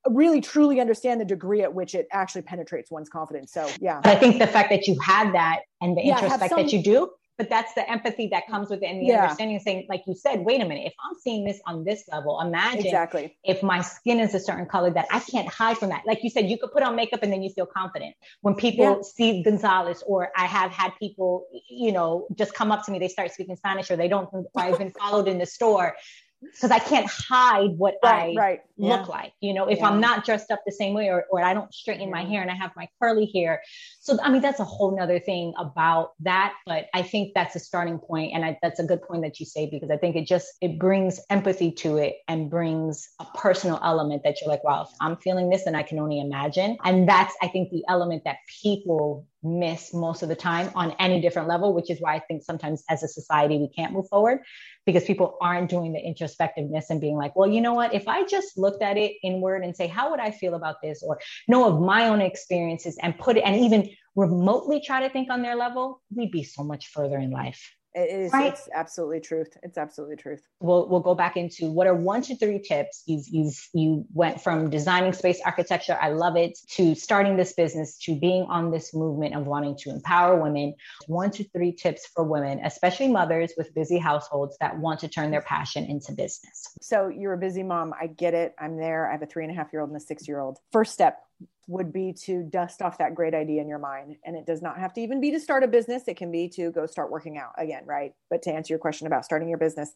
really 0.09 0.41
truly 0.41 0.81
understand 0.81 1.21
the 1.21 1.25
degree 1.25 1.63
at 1.63 1.75
which 1.75 1.95
it 1.95 2.07
actually 2.13 2.43
penetrates 2.43 2.91
one's 2.91 3.09
confidence. 3.11 3.53
So 3.53 3.69
yeah, 3.81 4.01
But 4.03 4.17
I 4.17 4.21
think 4.21 4.39
the 4.39 4.47
fact 4.47 4.71
that 4.71 4.87
you 4.87 4.99
had 5.01 5.35
that 5.35 5.61
and 5.81 5.97
the 5.97 6.03
Yeah, 6.03 6.15
introspect 6.21 6.49
some- 6.51 6.63
that 6.63 6.73
you 6.73 6.83
do, 6.83 7.11
but 7.41 7.49
that's 7.49 7.73
the 7.73 7.91
empathy 7.91 8.27
that 8.27 8.47
comes 8.49 8.69
with 8.69 8.83
it 8.83 8.91
the 9.01 9.07
Yeah. 9.07 9.23
understanding 9.23 9.57
of 9.57 9.63
saying, 9.63 9.87
like 9.89 10.03
you 10.07 10.15
said, 10.15 10.41
wait 10.45 10.61
a 10.61 10.65
minute, 10.67 10.87
if 10.89 10.93
I'm 11.03 11.17
seeing 11.19 11.43
this 11.43 11.59
on 11.67 11.85
this 11.85 12.07
level, 12.13 12.39
imagine 12.39 12.85
exactly. 12.85 13.35
if 13.45 13.63
my 13.63 13.81
skin 13.81 14.21
is 14.21 14.35
a 14.35 14.41
certain 14.41 14.67
color 14.67 14.91
that 14.91 15.07
I 15.11 15.21
can't 15.21 15.49
hide 15.49 15.79
from 15.79 15.89
that. 15.89 16.03
Like 16.07 16.23
you 16.23 16.29
said, 16.29 16.51
you 16.51 16.59
could 16.59 16.71
put 16.71 16.83
on 16.83 16.95
makeup 16.97 17.23
and 17.23 17.33
then 17.33 17.43
you 17.43 17.49
feel 17.49 17.65
confident. 17.65 18.15
When 18.43 18.55
people 18.55 18.85
Yeah. 18.85 19.01
see 19.01 19.43
Gonzalez, 19.43 20.03
or 20.07 20.31
I 20.37 20.45
have 20.45 20.71
had 20.71 20.91
people, 20.99 21.47
you 21.71 21.93
know, 21.93 22.27
just 22.35 22.53
come 22.53 22.71
up 22.71 22.85
to 22.85 22.91
me, 22.93 22.99
they 22.99 23.09
start 23.09 23.33
speaking 23.33 23.57
Spanish 23.57 23.91
or 23.91 23.97
they 23.97 24.09
don't, 24.09 24.29
I've 24.55 24.77
been 24.77 24.91
followed 24.91 25.27
in 25.27 25.39
the 25.39 25.47
store. 25.47 25.97
Because 26.43 26.71
I 26.71 26.79
can't 26.79 27.09
hide 27.09 27.71
what 27.77 27.97
right, 28.03 28.37
I 28.37 28.41
right. 28.41 28.61
look 28.79 29.01
Yeah. 29.01 29.07
like. 29.07 29.33
You 29.41 29.53
know, 29.55 29.69
if 29.69 29.79
Yeah. 29.79 29.89
I'm 29.89 30.01
not 30.01 30.25
dressed 30.25 30.51
up 30.51 30.61
the 30.65 30.73
same 30.73 30.95
way 30.95 31.09
or, 31.09 31.25
or 31.31 31.43
I 31.43 31.53
don't 31.55 31.73
straighten 31.73 32.11
my 32.11 32.25
hair 32.25 32.41
and 32.43 32.51
I 32.51 32.55
have 32.55 32.71
my 32.77 32.89
curly 33.01 33.31
hair. 33.35 33.63
So, 34.01 34.19
I 34.23 34.31
mean, 34.31 34.41
that's 34.41 34.61
a 34.61 34.65
whole 34.65 34.97
nother 34.97 35.19
thing 35.19 35.53
about 35.59 36.13
that. 36.21 36.55
But 36.67 36.87
I 36.95 37.03
think 37.03 37.33
that's 37.35 37.57
a 37.57 37.61
starting 37.61 37.99
point, 37.99 38.33
And 38.35 38.45
I, 38.45 38.59
that's 38.63 38.81
a 38.81 38.85
good 38.85 39.03
point 39.03 39.23
that 39.23 39.39
you 39.39 39.47
say, 39.47 39.69
because 39.71 39.91
I 39.91 39.97
think 39.97 40.17
it 40.17 40.27
just, 40.27 40.49
it 40.61 40.79
brings 40.79 41.21
empathy 41.29 41.73
to 41.73 41.99
it 41.99 42.17
and 42.27 42.51
brings 42.51 43.09
a 43.21 43.27
personal 43.35 43.79
element 43.83 44.23
that 44.25 44.41
you're 44.41 44.51
like, 44.51 44.65
wow, 44.65 44.83
if 44.83 44.97
I'm 45.01 45.17
feeling 45.19 45.51
this 45.51 45.67
and 45.67 45.77
I 45.77 45.83
can 45.83 45.99
only 45.99 46.21
imagine. 46.21 46.79
And 46.85 47.09
that's, 47.09 47.35
I 47.43 47.49
think, 47.49 47.71
the 47.71 47.85
element 47.89 48.25
that 48.25 48.37
people 48.63 49.27
miss 49.43 49.95
most 49.95 50.23
of 50.23 50.29
the 50.29 50.37
time 50.37 50.71
on 50.75 50.95
any 50.99 51.21
different 51.21 51.49
level, 51.49 51.73
which 51.75 51.91
is 51.91 52.01
why 52.01 52.17
I 52.17 52.19
think 52.21 52.43
sometimes 52.43 52.83
as 52.89 53.03
a 53.03 53.09
society 53.09 53.59
we 53.59 53.69
can't 53.69 53.93
move 53.93 54.09
forward 54.09 54.41
because 54.87 55.05
people 55.05 55.39
aren't 55.41 55.71
doing 55.71 55.93
the 55.93 56.01
introspectiveness 56.01 56.91
and 56.91 57.01
being 57.01 57.17
like, 57.17 57.37
well, 57.37 57.49
you 57.49 57.61
know 57.61 57.75
what? 57.75 57.95
If 57.95 58.09
I 58.09 58.25
just 58.27 58.59
looked 58.59 58.83
at 58.83 58.97
it 58.97 59.13
inward 59.23 59.65
and 59.65 59.77
say, 59.77 59.87
how 59.87 60.11
would 60.11 60.21
I 60.21 60.31
feel 60.31 60.55
about 60.55 60.77
this? 60.83 61.03
Or 61.03 61.21
know 61.49 61.67
of 61.67 61.81
my 61.81 62.09
own 62.09 62.21
experiences 62.21 62.99
and 63.03 63.19
put 63.19 63.37
it 63.37 63.43
and 63.43 63.57
even 63.57 63.91
remotely 64.17 64.81
try 64.81 65.01
to 65.01 65.11
think 65.11 65.31
on 65.31 65.43
their 65.43 65.57
level, 65.57 66.03
we'd 66.15 66.31
be 66.31 66.43
so 66.43 66.65
much 66.65 66.89
further 66.89 67.19
in 67.19 67.31
life. 67.31 67.75
It 67.93 68.09
is. 68.09 68.33
Right. 68.33 68.53
It's 68.53 68.69
absolutely 68.73 69.21
truth. 69.21 69.57
It's 69.65 69.77
absolutely 69.77 70.17
truth. 70.17 70.43
We'll 70.61 70.89
we'll 70.89 71.01
go 71.01 71.15
back 71.15 71.37
into 71.37 71.71
what 71.71 71.89
are 71.89 71.95
one 71.95 72.23
to 72.23 72.37
three 72.37 72.61
tips. 72.61 73.03
You've 73.07 73.27
you've 73.27 73.69
you 73.75 74.07
went 74.13 74.41
from 74.41 74.71
designing 74.71 75.13
space 75.13 75.41
architecture, 75.45 75.99
I 76.01 76.11
love 76.11 76.37
it, 76.37 76.57
to 76.77 76.95
starting 76.95 77.37
this 77.37 77.53
business, 77.53 77.99
to 78.05 78.15
being 78.15 78.45
on 78.45 78.71
this 78.71 78.95
movement 78.95 79.35
of 79.35 79.47
wanting 79.47 79.77
to 79.81 79.91
empower 79.91 80.41
women. 80.41 80.75
One 81.09 81.33
to 81.33 81.45
three 81.51 81.73
tips 81.73 82.07
for 82.15 82.23
women, 82.23 82.61
especially 82.65 83.09
mothers 83.09 83.55
with 83.57 83.75
busy 83.75 83.99
households 83.99 84.57
that 84.61 84.79
want 84.79 85.01
to 85.01 85.09
turn 85.09 85.33
their 85.33 85.43
passion 85.43 85.85
into 85.85 86.13
business. 86.13 86.69
So 86.81 87.09
you're 87.09 87.33
a 87.33 87.39
busy 87.39 87.65
mom. 87.65 87.93
I 88.01 88.07
get 88.07 88.35
it. 88.35 88.55
I'm 88.57 88.77
there. 88.77 89.09
I 89.09 89.13
have 89.13 89.23
a 89.23 89.27
three 89.27 89.45
and 89.45 89.53
a 89.53 89.57
half 89.57 89.73
year 89.73 89.83
old 89.83 89.91
and 89.91 89.97
a 89.97 90.05
six 90.05 90.29
year 90.29 90.39
old. 90.39 90.59
First 90.71 90.93
step 90.93 91.19
would 91.67 91.93
be 91.93 92.13
to 92.13 92.43
dust 92.43 92.83
off 92.83 92.99
that 92.99 93.15
great 93.15 93.35
idea 93.35 93.63
in 93.63 93.69
your 93.69 93.79
mind. 93.79 94.17
And 94.25 94.37
it 94.37 94.45
does 94.45 94.61
not 94.61 94.79
have 94.79 94.93
to 94.95 95.01
even 95.01 95.21
be 95.21 95.31
to 95.31 95.41
start 95.41 95.63
a 95.63 95.69
business. 95.69 96.09
It 96.09 96.17
can 96.17 96.33
be 96.33 96.49
to 96.51 96.71
go 96.73 96.85
start 96.87 97.11
working 97.11 97.39
out 97.39 97.53
again, 97.59 97.85
right? 97.87 98.13
But 98.29 98.43
to 98.43 98.53
answer 98.53 98.73
your 98.73 98.81
question 98.81 99.07
about 99.07 99.25
starting 99.25 99.49
your 99.49 99.59
business, 99.59 99.95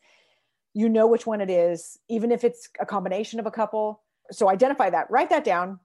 you 0.73 0.89
know 0.89 1.07
which 1.07 1.27
one 1.27 1.41
it 1.41 1.51
is, 1.51 1.99
even 2.09 2.31
if 2.31 2.45
it's 2.45 2.69
a 2.81 2.87
combination 2.87 3.41
of 3.41 3.47
a 3.47 3.51
couple. 3.51 4.03
So 4.31 4.49
identify 4.49 4.91
that, 4.91 5.11
write 5.11 5.31
that 5.31 5.45
down, 5.45 5.81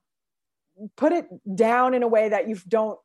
put 0.96 1.12
it 1.12 1.28
down 1.56 1.94
in 1.94 2.04
a 2.04 2.08
way 2.08 2.30
that 2.30 2.48
you 2.48 2.58
don't 2.68 3.00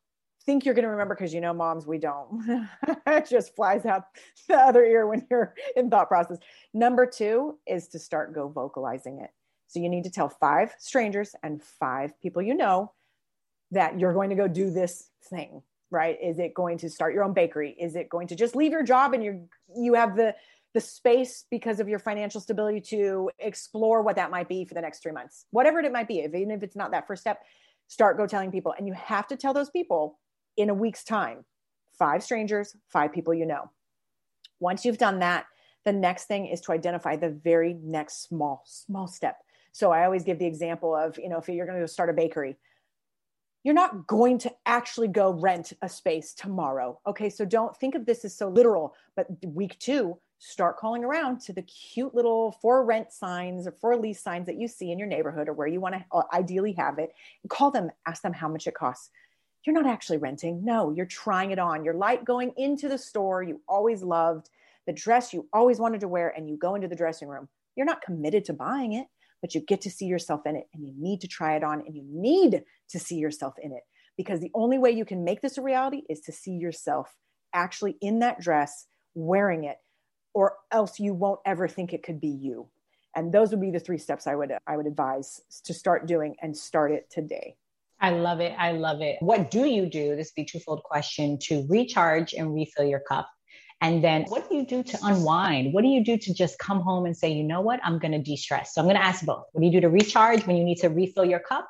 think 0.44 0.64
you're 0.64 0.74
going 0.74 0.84
to 0.84 0.90
remember 0.90 1.14
because 1.14 1.32
you 1.32 1.40
know 1.40 1.55
moms 1.55 1.86
we 1.86 1.98
don't 1.98 2.68
it 3.07 3.26
just 3.28 3.57
flies 3.57 3.86
out 3.86 4.05
the 4.46 4.55
other 4.55 4.84
ear 4.84 5.07
when 5.07 5.26
you're 5.30 5.55
in 5.74 5.88
thought 5.88 6.09
process 6.09 6.36
number 6.74 7.07
two 7.07 7.59
is 7.66 7.88
to 7.88 7.98
start 7.98 8.34
go 8.34 8.48
vocalizing 8.48 9.20
it 9.20 9.30
so 9.66 9.80
you 9.80 9.88
need 9.88 10.04
to 10.04 10.10
tell 10.10 10.28
five 10.28 10.74
strangers 10.78 11.34
and 11.42 11.62
five 11.62 12.18
people 12.20 12.42
you 12.42 12.54
know 12.54 12.92
that 13.70 13.98
you're 13.98 14.12
going 14.12 14.30
to 14.30 14.36
go 14.36 14.46
do 14.46 14.70
this 14.70 15.10
thing 15.30 15.62
right? 15.94 16.18
Is 16.20 16.40
it 16.40 16.54
going 16.54 16.78
to 16.78 16.90
start 16.90 17.14
your 17.14 17.22
own 17.22 17.32
bakery? 17.32 17.70
Is 17.78 17.94
it 17.94 18.08
going 18.08 18.26
to 18.28 18.34
just 18.34 18.56
leave 18.56 18.72
your 18.72 18.82
job 18.82 19.14
and 19.14 19.24
you 19.24 19.48
you 19.74 19.94
have 19.94 20.16
the 20.16 20.34
the 20.74 20.80
space 20.80 21.44
because 21.52 21.78
of 21.78 21.88
your 21.88 22.00
financial 22.00 22.40
stability 22.40 22.80
to 22.80 23.30
explore 23.38 24.02
what 24.02 24.16
that 24.16 24.32
might 24.32 24.48
be 24.48 24.64
for 24.64 24.74
the 24.74 24.80
next 24.80 25.02
three 25.02 25.12
months? 25.12 25.46
Whatever 25.52 25.78
it 25.78 25.92
might 25.92 26.08
be 26.08 26.18
if, 26.18 26.34
even 26.34 26.50
if 26.50 26.62
it's 26.64 26.76
not 26.76 26.90
that 26.90 27.06
first 27.06 27.22
step 27.22 27.44
start 27.86 28.16
go 28.16 28.26
telling 28.26 28.50
people. 28.50 28.74
And 28.76 28.88
you 28.88 28.92
have 28.94 29.28
to 29.28 29.36
tell 29.36 29.54
those 29.54 29.70
people 29.70 30.18
in 30.56 30.68
a 30.68 30.74
week's 30.74 31.04
time 31.04 31.44
five 31.96 32.22
strangers 32.22 32.74
five 32.88 33.12
people 33.12 33.32
you 33.32 33.46
know. 33.46 33.70
Once 34.58 34.84
you've 34.84 34.98
done 34.98 35.20
that 35.20 35.46
the 35.84 35.92
next 35.92 36.24
thing 36.24 36.46
is 36.46 36.60
to 36.62 36.72
identify 36.72 37.14
the 37.14 37.30
very 37.30 37.74
next 37.74 38.22
small 38.22 38.62
small 38.66 39.06
step 39.06 39.36
so 39.74 39.90
i 39.90 40.04
always 40.04 40.24
give 40.24 40.38
the 40.38 40.46
example 40.46 40.94
of 40.94 41.18
you 41.18 41.28
know 41.28 41.36
if 41.36 41.48
you're 41.48 41.66
going 41.66 41.80
to 41.80 41.86
start 41.86 42.08
a 42.08 42.14
bakery 42.14 42.56
you're 43.62 43.74
not 43.74 44.06
going 44.06 44.38
to 44.38 44.52
actually 44.66 45.08
go 45.08 45.32
rent 45.32 45.72
a 45.82 45.88
space 45.88 46.32
tomorrow 46.32 46.98
okay 47.06 47.28
so 47.28 47.44
don't 47.44 47.76
think 47.76 47.94
of 47.94 48.06
this 48.06 48.24
as 48.24 48.34
so 48.34 48.48
literal 48.48 48.94
but 49.16 49.26
week 49.44 49.78
two 49.78 50.16
start 50.38 50.78
calling 50.78 51.04
around 51.04 51.40
to 51.40 51.52
the 51.52 51.62
cute 51.62 52.14
little 52.14 52.52
for 52.62 52.84
rent 52.84 53.12
signs 53.12 53.66
or 53.66 53.72
for 53.80 53.96
lease 53.96 54.22
signs 54.22 54.46
that 54.46 54.58
you 54.58 54.68
see 54.68 54.90
in 54.90 54.98
your 54.98 55.08
neighborhood 55.08 55.48
or 55.48 55.52
where 55.52 55.66
you 55.66 55.80
want 55.80 55.94
to 55.94 56.04
uh, 56.12 56.22
ideally 56.32 56.72
have 56.72 56.98
it 56.98 57.12
call 57.48 57.70
them 57.70 57.90
ask 58.06 58.22
them 58.22 58.32
how 58.32 58.48
much 58.48 58.66
it 58.66 58.74
costs 58.74 59.10
you're 59.64 59.74
not 59.74 59.86
actually 59.86 60.18
renting. 60.18 60.64
No, 60.64 60.90
you're 60.90 61.06
trying 61.06 61.50
it 61.50 61.58
on. 61.58 61.84
You're 61.84 61.94
like 61.94 62.24
going 62.24 62.52
into 62.56 62.88
the 62.88 62.98
store 62.98 63.42
you 63.42 63.60
always 63.66 64.02
loved, 64.02 64.50
the 64.86 64.92
dress 64.92 65.32
you 65.32 65.48
always 65.52 65.78
wanted 65.78 66.00
to 66.00 66.08
wear, 66.08 66.28
and 66.36 66.48
you 66.48 66.56
go 66.56 66.74
into 66.74 66.88
the 66.88 66.96
dressing 66.96 67.28
room. 67.28 67.48
You're 67.74 67.86
not 67.86 68.02
committed 68.02 68.44
to 68.46 68.52
buying 68.52 68.92
it, 68.92 69.06
but 69.45 69.55
you 69.55 69.61
get 69.61 69.82
to 69.82 69.90
see 69.90 70.07
yourself 70.07 70.47
in 70.47 70.57
it 70.57 70.64
and 70.72 70.82
you 70.82 70.95
need 70.97 71.20
to 71.20 71.28
try 71.28 71.55
it 71.55 71.62
on 71.62 71.82
and 71.86 71.95
you 71.95 72.03
need 72.09 72.64
to 72.88 72.99
see 72.99 73.16
yourself 73.16 73.53
in 73.62 73.72
it 73.72 73.82
because 74.16 74.40
the 74.40 74.51
only 74.55 74.78
way 74.78 74.90
you 74.90 75.05
can 75.05 75.22
make 75.22 75.42
this 75.42 75.59
a 75.59 75.61
reality 75.61 76.01
is 76.09 76.22
to 76.22 76.32
see 76.32 76.53
yourself 76.53 77.14
actually 77.53 77.99
in 78.01 78.20
that 78.20 78.40
dress 78.40 78.86
wearing 79.14 79.64
it 79.64 79.76
or 80.32 80.55
else 80.72 80.99
you 80.99 81.12
won't 81.12 81.40
ever 81.45 81.68
think 81.68 81.92
it 81.92 82.03
could 82.03 82.22
be 82.22 82.28
you 82.28 82.66
and 83.14 83.34
those 83.34 83.51
would 83.51 83.61
be 83.61 83.70
the 83.70 83.78
three 83.78 83.99
steps 83.99 84.26
i 84.26 84.34
would 84.34 84.51
i 84.66 84.78
would 84.78 84.86
advise 84.86 85.42
to 85.62 85.74
start 85.74 86.07
doing 86.07 86.34
and 86.40 86.57
start 86.57 86.90
it 86.90 87.05
today 87.11 87.55
I 88.01 88.11
love 88.11 88.40
it. 88.40 88.55
I 88.59 88.72
love 88.72 89.01
it. 89.01 89.16
What 89.20 89.51
do 89.51 89.66
you 89.66 89.86
do? 89.86 90.14
This 90.14 90.32
be 90.32 90.45
twofold 90.45 90.82
question 90.82 91.38
to 91.42 91.64
recharge 91.70 92.34
and 92.34 92.53
refill 92.53 92.84
your 92.84 93.01
cup. 93.01 93.30
And 93.85 94.03
then 94.03 94.24
what 94.28 94.49
do 94.49 94.57
you 94.57 94.64
do 94.64 94.82
to 94.82 94.99
unwind? 95.03 95.74
What 95.74 95.82
do 95.82 95.89
you 95.89 96.03
do 96.03 96.16
to 96.16 96.32
just 96.32 96.59
come 96.59 96.80
home 96.80 97.05
and 97.05 97.14
say, 97.14 97.30
you 97.30 97.45
know 97.45 97.61
what? 97.61 97.80
I'm 97.85 97.99
going 97.99 98.12
to 98.12 98.18
de 98.18 98.35
stress. 98.35 98.72
So 98.72 98.80
I'm 98.80 98.87
going 98.87 98.97
to 98.97 99.05
ask 99.05 99.26
both. 99.26 99.45
What 99.53 99.61
do 99.61 99.66
you 99.66 99.72
do 99.72 99.82
to 99.82 99.91
recharge 99.91 100.47
when 100.47 100.57
you 100.57 100.64
need 100.64 100.78
to 100.78 100.89
refill 100.89 101.26
your 101.26 101.41
cup? 101.41 101.68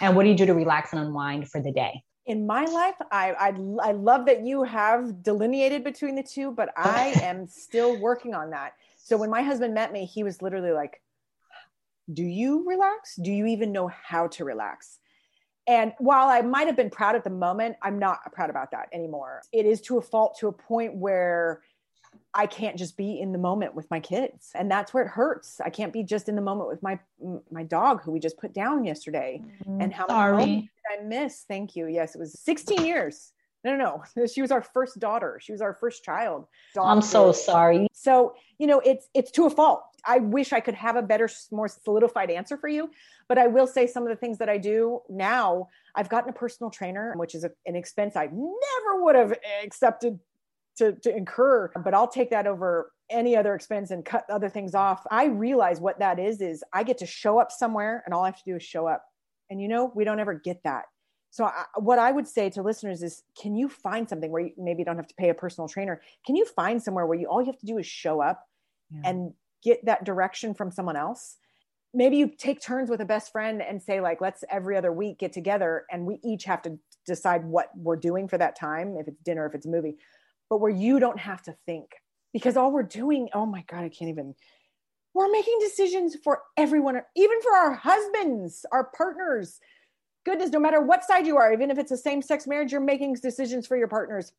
And 0.00 0.16
what 0.16 0.24
do 0.24 0.30
you 0.30 0.34
do 0.34 0.46
to 0.46 0.54
relax 0.54 0.92
and 0.92 1.00
unwind 1.00 1.48
for 1.48 1.60
the 1.62 1.70
day? 1.70 2.02
in 2.26 2.46
my 2.46 2.64
life 2.64 2.94
I, 3.12 3.32
I 3.32 3.48
i 3.82 3.92
love 3.92 4.24
that 4.26 4.42
you 4.42 4.62
have 4.62 5.22
delineated 5.22 5.84
between 5.84 6.14
the 6.14 6.22
two 6.22 6.52
but 6.52 6.70
i 6.76 7.12
am 7.20 7.46
still 7.46 8.00
working 8.00 8.32
on 8.34 8.48
that 8.50 8.72
so 8.96 9.18
when 9.18 9.28
my 9.28 9.42
husband 9.42 9.74
met 9.74 9.92
me 9.92 10.06
he 10.06 10.22
was 10.22 10.40
literally 10.40 10.72
like 10.72 11.02
do 12.12 12.22
you 12.22 12.66
relax 12.66 13.16
do 13.16 13.30
you 13.30 13.44
even 13.44 13.72
know 13.72 13.88
how 13.88 14.26
to 14.28 14.44
relax 14.44 15.00
and 15.66 15.92
while 15.98 16.28
i 16.28 16.40
might 16.40 16.66
have 16.66 16.76
been 16.76 16.90
proud 16.90 17.14
at 17.14 17.24
the 17.24 17.30
moment 17.30 17.76
i'm 17.82 17.98
not 17.98 18.18
proud 18.32 18.50
about 18.50 18.70
that 18.70 18.88
anymore 18.92 19.42
it 19.52 19.66
is 19.66 19.80
to 19.80 19.98
a 19.98 20.02
fault 20.02 20.36
to 20.38 20.48
a 20.48 20.52
point 20.52 20.94
where 20.94 21.62
I 22.32 22.46
can't 22.46 22.76
just 22.76 22.96
be 22.96 23.20
in 23.20 23.32
the 23.32 23.38
moment 23.38 23.74
with 23.74 23.88
my 23.90 24.00
kids. 24.00 24.50
And 24.54 24.70
that's 24.70 24.92
where 24.92 25.04
it 25.04 25.08
hurts. 25.08 25.60
I 25.60 25.70
can't 25.70 25.92
be 25.92 26.02
just 26.02 26.28
in 26.28 26.34
the 26.34 26.42
moment 26.42 26.68
with 26.68 26.82
my 26.82 26.98
my 27.50 27.62
dog 27.62 28.02
who 28.02 28.10
we 28.10 28.20
just 28.20 28.38
put 28.38 28.52
down 28.52 28.84
yesterday. 28.84 29.40
Mm-hmm. 29.42 29.80
And 29.80 29.92
how 29.92 30.08
Sorry. 30.08 30.70
I 30.90 31.02
miss? 31.02 31.44
Thank 31.48 31.76
you. 31.76 31.86
Yes, 31.86 32.14
it 32.14 32.18
was 32.18 32.38
16 32.40 32.84
years. 32.84 33.32
No, 33.64 33.76
no, 33.76 34.02
no. 34.16 34.26
She 34.26 34.42
was 34.42 34.50
our 34.50 34.62
first 34.62 34.98
daughter. 34.98 35.38
She 35.40 35.52
was 35.52 35.60
our 35.60 35.74
first 35.74 36.04
child. 36.04 36.46
Dog 36.74 36.86
I'm 36.86 37.02
so 37.02 37.32
sorry. 37.32 37.86
So, 37.92 38.34
you 38.58 38.66
know, 38.66 38.80
it's 38.80 39.08
it's 39.14 39.30
to 39.32 39.46
a 39.46 39.50
fault. 39.50 39.82
I 40.06 40.18
wish 40.18 40.52
I 40.52 40.60
could 40.60 40.74
have 40.74 40.96
a 40.96 41.02
better, 41.02 41.28
more 41.50 41.68
solidified 41.68 42.30
answer 42.30 42.56
for 42.56 42.68
you. 42.68 42.90
But 43.28 43.38
I 43.38 43.46
will 43.46 43.66
say 43.66 43.86
some 43.86 44.02
of 44.02 44.08
the 44.08 44.16
things 44.16 44.38
that 44.38 44.48
I 44.48 44.58
do 44.58 45.00
now. 45.08 45.68
I've 45.94 46.08
gotten 46.08 46.30
a 46.30 46.32
personal 46.32 46.70
trainer, 46.70 47.14
which 47.16 47.34
is 47.34 47.44
a, 47.44 47.50
an 47.66 47.76
expense 47.76 48.16
I 48.16 48.26
never 48.26 49.04
would 49.04 49.14
have 49.14 49.34
accepted 49.62 50.18
to, 50.78 50.92
to 50.92 51.16
incur, 51.16 51.70
but 51.84 51.94
I'll 51.94 52.08
take 52.08 52.30
that 52.30 52.46
over 52.46 52.90
any 53.10 53.36
other 53.36 53.54
expense 53.54 53.90
and 53.90 54.04
cut 54.04 54.24
other 54.30 54.48
things 54.48 54.74
off. 54.74 55.04
I 55.10 55.26
realize 55.26 55.80
what 55.80 55.98
that 56.00 56.18
is, 56.18 56.40
is 56.40 56.64
I 56.72 56.82
get 56.82 56.98
to 56.98 57.06
show 57.06 57.38
up 57.38 57.52
somewhere 57.52 58.02
and 58.04 58.14
all 58.14 58.24
I 58.24 58.28
have 58.28 58.38
to 58.38 58.44
do 58.44 58.56
is 58.56 58.62
show 58.62 58.86
up. 58.86 59.04
And 59.50 59.60
you 59.60 59.68
know, 59.68 59.92
we 59.94 60.04
don't 60.04 60.20
ever 60.20 60.34
get 60.34 60.62
that. 60.64 60.84
So 61.30 61.44
I, 61.44 61.64
what 61.76 61.98
I 61.98 62.12
would 62.12 62.28
say 62.28 62.48
to 62.50 62.62
listeners 62.62 63.02
is, 63.02 63.22
can 63.40 63.56
you 63.56 63.68
find 63.68 64.08
something 64.08 64.30
where 64.30 64.42
you 64.42 64.52
maybe 64.56 64.84
don't 64.84 64.96
have 64.96 65.08
to 65.08 65.14
pay 65.16 65.30
a 65.30 65.34
personal 65.34 65.68
trainer? 65.68 66.00
Can 66.26 66.36
you 66.36 66.44
find 66.44 66.82
somewhere 66.82 67.06
where 67.06 67.18
you, 67.18 67.26
all 67.26 67.40
you 67.40 67.46
have 67.46 67.58
to 67.58 67.66
do 67.66 67.78
is 67.78 67.86
show 67.86 68.20
up 68.20 68.44
yeah. 68.90 69.10
and 69.10 69.34
get 69.64 69.84
that 69.86 70.04
direction 70.04 70.54
from 70.54 70.70
someone 70.70 70.96
else? 70.96 71.36
Maybe 71.92 72.16
you 72.16 72.28
take 72.36 72.60
turns 72.60 72.90
with 72.90 73.00
a 73.00 73.04
best 73.04 73.32
friend 73.32 73.62
and 73.62 73.82
say 73.82 74.00
like, 74.00 74.20
let's 74.20 74.44
every 74.50 74.76
other 74.76 74.92
week 74.92 75.18
get 75.18 75.32
together 75.32 75.86
and 75.90 76.06
we 76.06 76.18
each 76.24 76.44
have 76.44 76.62
to 76.62 76.78
decide 77.06 77.44
what 77.44 77.68
we're 77.76 77.96
doing 77.96 78.28
for 78.28 78.36
that 78.38 78.58
time. 78.58 78.96
If 78.96 79.08
it's 79.08 79.20
dinner, 79.22 79.46
if 79.46 79.54
it's 79.54 79.66
a 79.66 79.70
movie, 79.70 79.96
but 80.50 80.58
where 80.58 80.70
you 80.70 80.98
don't 81.00 81.18
have 81.18 81.42
to 81.42 81.56
think 81.66 81.86
because 82.34 82.56
all 82.56 82.70
we're 82.70 82.82
doing 82.82 83.28
oh 83.32 83.46
my 83.46 83.64
god 83.66 83.84
i 83.84 83.88
can't 83.88 84.10
even 84.10 84.34
we're 85.14 85.30
making 85.30 85.56
decisions 85.60 86.16
for 86.22 86.42
everyone 86.58 87.00
even 87.16 87.40
for 87.40 87.56
our 87.56 87.72
husbands 87.72 88.66
our 88.72 88.90
partners 88.96 89.60
goodness 90.26 90.50
no 90.50 90.58
matter 90.58 90.82
what 90.82 91.04
side 91.04 91.26
you 91.26 91.38
are 91.38 91.52
even 91.52 91.70
if 91.70 91.78
it's 91.78 91.92
a 91.92 91.96
same-sex 91.96 92.46
marriage 92.46 92.72
you're 92.72 92.80
making 92.80 93.14
decisions 93.14 93.66
for 93.66 93.76
your 93.76 93.88
partners 93.88 94.32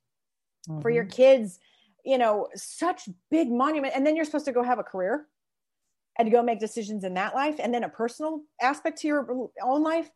mm-hmm. 0.70 0.82
for 0.82 0.92
your 0.92 1.06
kids 1.06 1.60
you 2.06 2.18
know 2.18 2.48
such 2.56 3.10
big 3.32 3.52
monument 3.52 3.94
and 3.96 4.06
then 4.06 4.16
you're 4.16 4.26
supposed 4.26 4.46
to 4.46 4.52
go 4.52 4.64
have 4.64 4.80
a 4.80 4.84
career 4.84 5.28
and 6.18 6.32
go 6.32 6.42
make 6.42 6.60
decisions 6.60 7.04
in 7.04 7.14
that 7.16 7.36
life 7.36 7.56
and 7.60 7.74
then 7.74 7.84
a 7.84 7.90
personal 7.90 8.42
aspect 8.62 9.00
to 9.00 9.08
your 9.08 9.50
own 9.62 9.84
life. 9.84 10.10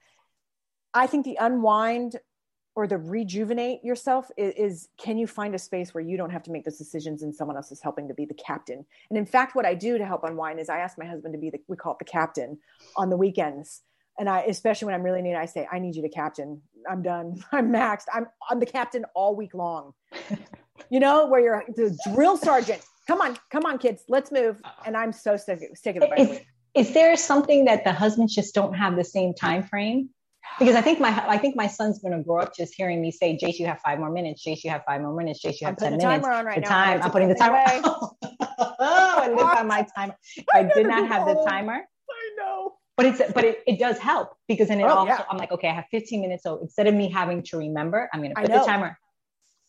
I 0.93 1.07
think 1.07 1.25
the 1.25 1.37
unwind 1.39 2.15
or 2.75 2.87
the 2.87 2.97
rejuvenate 2.97 3.83
yourself 3.83 4.31
is, 4.37 4.53
is, 4.55 4.87
can 4.97 5.17
you 5.17 5.27
find 5.27 5.53
a 5.53 5.59
space 5.59 5.93
where 5.93 6.03
you 6.03 6.15
don't 6.15 6.29
have 6.29 6.43
to 6.43 6.51
make 6.51 6.63
those 6.63 6.77
decisions 6.77 7.23
and 7.23 7.35
someone 7.35 7.57
else 7.57 7.71
is 7.71 7.81
helping 7.81 8.07
to 8.07 8.13
be 8.13 8.25
the 8.25 8.33
captain? 8.33 8.85
And 9.09 9.17
in 9.17 9.25
fact 9.25 9.55
what 9.55 9.65
i 9.65 9.73
do 9.73 9.97
to 9.97 10.05
help 10.05 10.23
unwind 10.23 10.59
is 10.59 10.69
i 10.69 10.79
ask 10.79 10.97
my 10.97 11.05
husband 11.05 11.33
to 11.33 11.39
be 11.39 11.49
the 11.49 11.59
we 11.67 11.75
call 11.75 11.93
it 11.93 11.99
the 11.99 12.05
captain 12.05 12.57
on 12.95 13.09
the 13.09 13.17
weekends. 13.17 13.81
And 14.17 14.29
i 14.29 14.41
especially 14.41 14.85
when 14.85 14.95
i'm 14.95 15.03
really 15.03 15.21
needed 15.21 15.37
i 15.37 15.45
say 15.45 15.67
i 15.71 15.79
need 15.79 15.95
you 15.95 16.01
to 16.03 16.09
captain. 16.09 16.61
I'm 16.89 17.01
done. 17.01 17.43
I'm 17.51 17.69
maxed. 17.71 18.05
I'm 18.13 18.27
i'm 18.49 18.59
the 18.59 18.65
captain 18.65 19.05
all 19.13 19.35
week 19.35 19.53
long 19.53 19.93
you 20.89 20.99
know 20.99 21.27
where 21.27 21.41
you're 21.41 21.63
the 21.75 21.97
drill 22.13 22.37
sergeant 22.37 22.81
come 23.07 23.21
on 23.21 23.37
come 23.51 23.65
on 23.65 23.77
kids 23.77 24.03
let's 24.07 24.31
move 24.31 24.61
and 24.85 24.95
i'm 24.95 25.11
so 25.11 25.37
sick, 25.37 25.59
sick 25.75 25.95
of 25.95 26.03
it 26.03 26.19
is, 26.19 26.39
is 26.75 26.93
there 26.93 27.15
something 27.15 27.65
that 27.65 27.83
the 27.83 27.91
husbands 27.91 28.33
just 28.33 28.53
don't 28.53 28.73
have 28.73 28.95
the 28.95 29.03
same 29.03 29.33
time 29.33 29.63
frame 29.63 30.09
because 30.57 30.75
I 30.75 30.81
think 30.81 30.99
my 30.99 31.09
I 31.27 31.37
think 31.37 31.55
my 31.55 31.67
son's 31.67 31.99
going 31.99 32.17
to 32.17 32.23
grow 32.23 32.41
up 32.41 32.55
just 32.55 32.73
hearing 32.73 33.01
me 33.01 33.11
say, 33.11 33.37
"Jace, 33.37 33.59
you 33.59 33.67
have 33.67 33.79
five 33.81 33.99
more 33.99 34.09
minutes. 34.09 34.43
Jace, 34.45 34.63
you 34.63 34.71
have 34.71 34.83
five 34.85 35.01
more 35.01 35.13
minutes. 35.13 35.43
Jace, 35.43 35.61
you 35.61 35.67
have 35.67 35.77
ten 35.77 35.91
minutes." 35.91 36.03
Timer 36.03 36.31
on 36.31 36.45
right 36.45 36.55
the 36.55 36.61
now. 36.61 36.67
time. 36.67 37.01
I'm 37.01 37.11
putting 37.11 37.29
the 37.29 37.35
timer. 37.35 37.63
oh, 37.83 38.15
I 38.79 39.27
live 39.29 39.37
by 39.37 39.63
my 39.63 39.87
timer. 39.95 40.15
I, 40.53 40.59
I 40.59 40.63
did 40.63 40.87
not 40.87 41.07
have 41.07 41.27
the 41.27 41.45
timer. 41.47 41.73
I 41.73 42.35
know. 42.37 42.73
But 42.97 43.05
it's 43.05 43.21
but 43.33 43.45
it, 43.45 43.63
it 43.65 43.79
does 43.79 43.97
help 43.97 44.35
because 44.47 44.67
then 44.67 44.79
it 44.79 44.83
oh, 44.83 44.89
also 44.89 45.11
yeah. 45.11 45.23
I'm 45.29 45.37
like, 45.37 45.51
okay, 45.51 45.69
I 45.69 45.73
have 45.73 45.85
15 45.91 46.19
minutes. 46.19 46.43
So 46.43 46.59
instead 46.61 46.87
of 46.87 46.93
me 46.93 47.09
having 47.09 47.43
to 47.43 47.57
remember, 47.57 48.09
I'm 48.13 48.19
going 48.19 48.33
to 48.35 48.41
put 48.41 48.51
the 48.51 48.59
timer. 48.59 48.97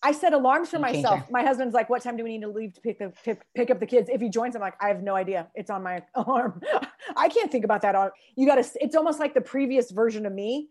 I 0.03 0.12
set 0.12 0.32
alarms 0.32 0.70
for 0.70 0.78
myself. 0.78 1.30
My 1.30 1.42
husband's 1.42 1.74
like, 1.74 1.90
"What 1.90 2.03
time 2.03 2.16
do 2.16 2.24
we 2.24 2.30
need 2.30 2.42
to 2.42 2.48
leave 2.48 2.72
to 2.74 2.80
pick 2.80 2.98
the 2.98 3.12
pick, 3.24 3.42
pick 3.55 3.70
up 3.70 3.80
the 3.80 3.86
kids?" 3.86 4.09
If 4.11 4.20
he 4.20 4.30
joins, 4.30 4.55
I'm 4.55 4.62
like, 4.62 4.74
"I 4.80 4.88
have 4.88 5.03
no 5.03 5.14
idea. 5.14 5.48
It's 5.55 5.70
on 5.70 5.82
my 5.82 6.03
alarm. 6.14 6.62
I 7.16 7.28
can't 7.28 7.51
think 7.51 7.64
about 7.64 7.82
that. 7.82 7.94
On 7.94 8.11
you 8.36 8.46
got 8.46 8.62
to. 8.62 8.82
It's 8.82 8.96
almost 8.96 9.20
like 9.20 9.34
the 9.34 9.40
previous 9.40 9.90
version 9.90 10.24
of 10.26 10.32
me 10.32 10.70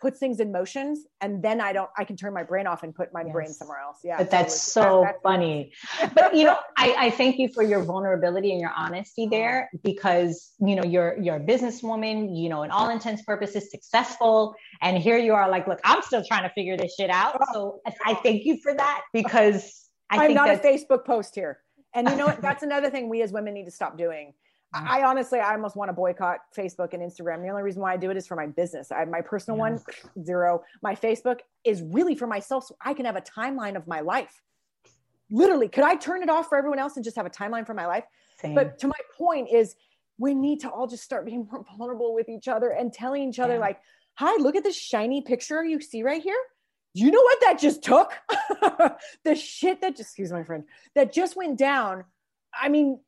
puts 0.00 0.18
things 0.18 0.40
in 0.40 0.52
motions 0.52 1.00
and 1.20 1.42
then 1.42 1.60
I 1.60 1.72
don't 1.72 1.90
I 1.96 2.04
can 2.04 2.16
turn 2.16 2.32
my 2.32 2.42
brain 2.42 2.66
off 2.66 2.82
and 2.82 2.94
put 2.94 3.12
my 3.12 3.22
yes. 3.22 3.32
brain 3.32 3.48
somewhere 3.48 3.78
else. 3.80 3.98
Yeah. 4.04 4.18
But 4.18 4.30
that's 4.30 4.60
so 4.60 5.02
that, 5.02 5.12
that's 5.12 5.22
funny. 5.22 5.72
but 6.14 6.34
you 6.34 6.44
know, 6.44 6.56
I, 6.76 6.94
I 6.98 7.10
thank 7.10 7.38
you 7.38 7.48
for 7.52 7.62
your 7.62 7.82
vulnerability 7.82 8.52
and 8.52 8.60
your 8.60 8.72
honesty 8.76 9.24
uh-huh. 9.24 9.30
there 9.30 9.70
because 9.82 10.52
you 10.60 10.76
know 10.76 10.84
you're 10.84 11.18
you're 11.20 11.36
a 11.36 11.40
businesswoman, 11.40 12.36
you 12.36 12.48
know, 12.48 12.62
in 12.62 12.70
all 12.70 12.90
intents 12.90 13.22
purposes 13.22 13.70
successful. 13.70 14.54
And 14.80 14.98
here 14.98 15.18
you 15.18 15.34
are 15.34 15.48
like, 15.48 15.66
look, 15.66 15.80
I'm 15.84 16.02
still 16.02 16.24
trying 16.24 16.44
to 16.44 16.50
figure 16.50 16.76
this 16.76 16.94
shit 16.94 17.10
out. 17.10 17.40
Oh. 17.40 17.80
So 17.84 17.92
I 18.04 18.14
thank 18.14 18.44
you 18.44 18.58
for 18.62 18.74
that 18.74 19.02
because 19.12 19.88
I 20.10 20.26
am 20.26 20.34
not 20.34 20.50
a 20.50 20.56
Facebook 20.56 21.04
post 21.04 21.34
here. 21.34 21.58
And 21.94 22.08
you 22.08 22.16
know 22.16 22.26
what? 22.26 22.40
That's 22.40 22.62
another 22.62 22.90
thing 22.90 23.08
we 23.08 23.22
as 23.22 23.32
women 23.32 23.54
need 23.54 23.64
to 23.64 23.70
stop 23.70 23.98
doing 23.98 24.34
Mm. 24.74 24.86
I 24.86 25.04
honestly, 25.04 25.40
I 25.40 25.54
almost 25.54 25.76
want 25.76 25.88
to 25.88 25.94
boycott 25.94 26.40
Facebook 26.56 26.92
and 26.92 27.02
Instagram. 27.02 27.42
The 27.42 27.48
only 27.48 27.62
reason 27.62 27.80
why 27.80 27.94
I 27.94 27.96
do 27.96 28.10
it 28.10 28.16
is 28.16 28.26
for 28.26 28.36
my 28.36 28.46
business. 28.46 28.92
I 28.92 28.98
have 29.00 29.08
my 29.08 29.22
personal 29.22 29.58
one, 29.58 29.80
zero. 30.22 30.62
My 30.82 30.94
Facebook 30.94 31.40
is 31.64 31.82
really 31.82 32.14
for 32.14 32.26
myself, 32.26 32.64
so 32.66 32.76
I 32.84 32.92
can 32.92 33.06
have 33.06 33.16
a 33.16 33.22
timeline 33.22 33.76
of 33.76 33.86
my 33.86 34.00
life. 34.00 34.42
Literally, 35.30 35.68
could 35.68 35.84
I 35.84 35.96
turn 35.96 36.22
it 36.22 36.28
off 36.28 36.48
for 36.48 36.58
everyone 36.58 36.78
else 36.78 36.96
and 36.96 37.04
just 37.04 37.16
have 37.16 37.26
a 37.26 37.30
timeline 37.30 37.66
for 37.66 37.74
my 37.74 37.86
life? 37.86 38.04
Same. 38.40 38.54
But 38.54 38.78
to 38.80 38.88
my 38.88 38.98
point 39.16 39.48
is, 39.50 39.74
we 40.18 40.34
need 40.34 40.60
to 40.60 40.70
all 40.70 40.86
just 40.86 41.02
start 41.02 41.24
being 41.24 41.48
more 41.50 41.64
vulnerable 41.64 42.14
with 42.14 42.28
each 42.28 42.48
other 42.48 42.70
and 42.70 42.92
telling 42.92 43.28
each 43.28 43.38
other, 43.38 43.54
yeah. 43.54 43.60
like, 43.60 43.80
"Hi, 44.14 44.36
look 44.36 44.54
at 44.54 44.64
this 44.64 44.76
shiny 44.76 45.22
picture 45.22 45.64
you 45.64 45.80
see 45.80 46.02
right 46.02 46.22
here." 46.22 46.40
Do 46.94 47.04
you 47.04 47.10
know 47.10 47.22
what 47.22 47.40
that 47.42 47.58
just 47.58 47.82
took? 47.82 48.12
the 49.24 49.34
shit 49.34 49.80
that 49.80 49.96
just, 49.96 50.10
excuse 50.10 50.32
my 50.32 50.42
friend, 50.42 50.64
that 50.94 51.12
just 51.12 51.36
went 51.36 51.58
down. 51.58 52.04
I 52.52 52.68
mean, 52.68 53.00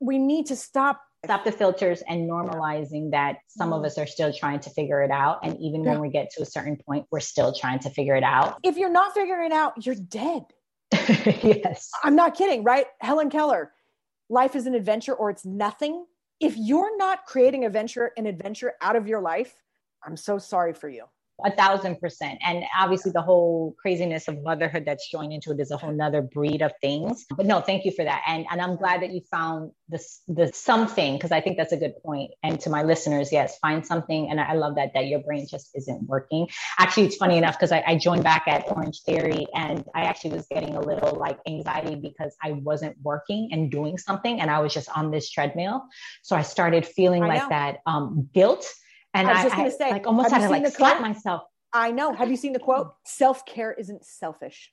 we 0.00 0.18
need 0.18 0.46
to 0.46 0.56
stop 0.56 1.00
stop 1.24 1.44
the 1.44 1.52
filters 1.52 2.02
and 2.08 2.28
normalizing 2.28 3.10
that 3.10 3.38
some 3.48 3.72
of 3.72 3.82
mm. 3.82 3.86
us 3.86 3.98
are 3.98 4.06
still 4.06 4.32
trying 4.32 4.60
to 4.60 4.70
figure 4.70 5.02
it 5.02 5.10
out. 5.10 5.40
And 5.42 5.58
even 5.60 5.82
when 5.82 6.00
we 6.00 6.10
get 6.10 6.30
to 6.32 6.42
a 6.42 6.46
certain 6.46 6.76
point 6.76 7.06
we're 7.10 7.20
still 7.20 7.52
trying 7.52 7.80
to 7.80 7.90
figure 7.90 8.14
it 8.14 8.22
out. 8.22 8.58
If 8.62 8.76
you're 8.76 8.90
not 8.90 9.14
figuring 9.14 9.46
it 9.46 9.52
out 9.52 9.84
you're 9.84 9.96
dead. 9.96 10.44
Yes. 11.42 11.90
I'm 12.04 12.16
not 12.16 12.34
kidding 12.34 12.64
right? 12.64 12.86
Helen 13.00 13.30
keller 13.30 13.72
life 14.28 14.54
is 14.54 14.66
an 14.66 14.74
adventure 14.74 15.14
or 15.14 15.30
it's 15.30 15.44
nothing. 15.44 16.04
If 16.40 16.54
you're 16.56 16.96
not 16.96 17.24
creating 17.26 17.64
a 17.64 17.70
venture 17.70 18.12
an 18.16 18.26
adventure 18.26 18.74
out 18.80 18.96
of 18.96 19.08
your 19.08 19.20
life 19.20 19.62
i'm 20.04 20.16
so 20.16 20.38
sorry 20.38 20.72
for 20.72 20.88
you 20.88 21.04
a 21.44 21.50
thousand 21.50 22.00
percent. 22.00 22.38
And 22.44 22.64
obviously 22.76 23.12
the 23.12 23.22
whole 23.22 23.74
craziness 23.80 24.28
of 24.28 24.42
motherhood 24.42 24.84
that's 24.86 25.08
joined 25.10 25.32
into 25.32 25.52
it 25.52 25.60
is 25.60 25.70
a 25.70 25.76
whole 25.76 25.92
nother 25.92 26.22
breed 26.22 26.62
of 26.62 26.72
things. 26.80 27.26
But 27.36 27.46
no, 27.46 27.60
thank 27.60 27.84
you 27.84 27.92
for 27.92 28.04
that. 28.04 28.22
And 28.26 28.46
and 28.50 28.60
I'm 28.60 28.76
glad 28.76 29.02
that 29.02 29.10
you 29.10 29.20
found 29.30 29.72
this 29.88 30.22
the 30.28 30.50
something, 30.52 31.14
because 31.14 31.32
I 31.32 31.40
think 31.40 31.56
that's 31.56 31.72
a 31.72 31.76
good 31.76 31.94
point. 32.04 32.32
And 32.42 32.60
to 32.60 32.70
my 32.70 32.82
listeners, 32.82 33.32
yes, 33.32 33.58
find 33.58 33.86
something. 33.86 34.30
And 34.30 34.40
I 34.40 34.54
love 34.54 34.74
that 34.76 34.92
that 34.94 35.06
your 35.06 35.20
brain 35.20 35.46
just 35.48 35.70
isn't 35.74 36.02
working. 36.08 36.48
Actually, 36.78 37.06
it's 37.06 37.16
funny 37.16 37.38
enough 37.38 37.56
because 37.56 37.72
I, 37.72 37.82
I 37.86 37.96
joined 37.96 38.24
back 38.24 38.44
at 38.46 38.64
Orange 38.70 39.02
Theory 39.02 39.46
and 39.54 39.84
I 39.94 40.02
actually 40.02 40.34
was 40.34 40.46
getting 40.50 40.74
a 40.74 40.80
little 40.80 41.16
like 41.16 41.38
anxiety 41.46 41.94
because 41.94 42.34
I 42.42 42.52
wasn't 42.52 42.96
working 43.02 43.50
and 43.52 43.70
doing 43.70 43.98
something 43.98 44.40
and 44.40 44.50
I 44.50 44.58
was 44.60 44.74
just 44.74 44.88
on 44.90 45.10
this 45.10 45.30
treadmill. 45.30 45.84
So 46.22 46.36
I 46.36 46.42
started 46.42 46.86
feeling 46.86 47.22
I 47.22 47.28
like 47.28 47.42
know. 47.42 47.48
that 47.50 47.78
um 47.86 48.28
guilt 48.34 48.68
and 49.14 49.28
I 49.28 49.34
was 49.34 49.42
just 49.44 49.56
going 49.56 49.70
to 49.70 49.76
say, 49.76 49.90
like 49.90 50.06
almost 50.06 50.30
had 50.30 50.42
to 50.42 50.48
like 50.48 50.66
slap 50.68 51.00
myself. 51.00 51.42
I 51.72 51.90
know. 51.90 52.12
Have 52.12 52.30
you 52.30 52.36
seen 52.36 52.52
the 52.52 52.58
quote? 52.58 52.88
Mm. 52.88 52.92
Self 53.04 53.46
care 53.46 53.72
isn't 53.72 54.04
selfish. 54.04 54.72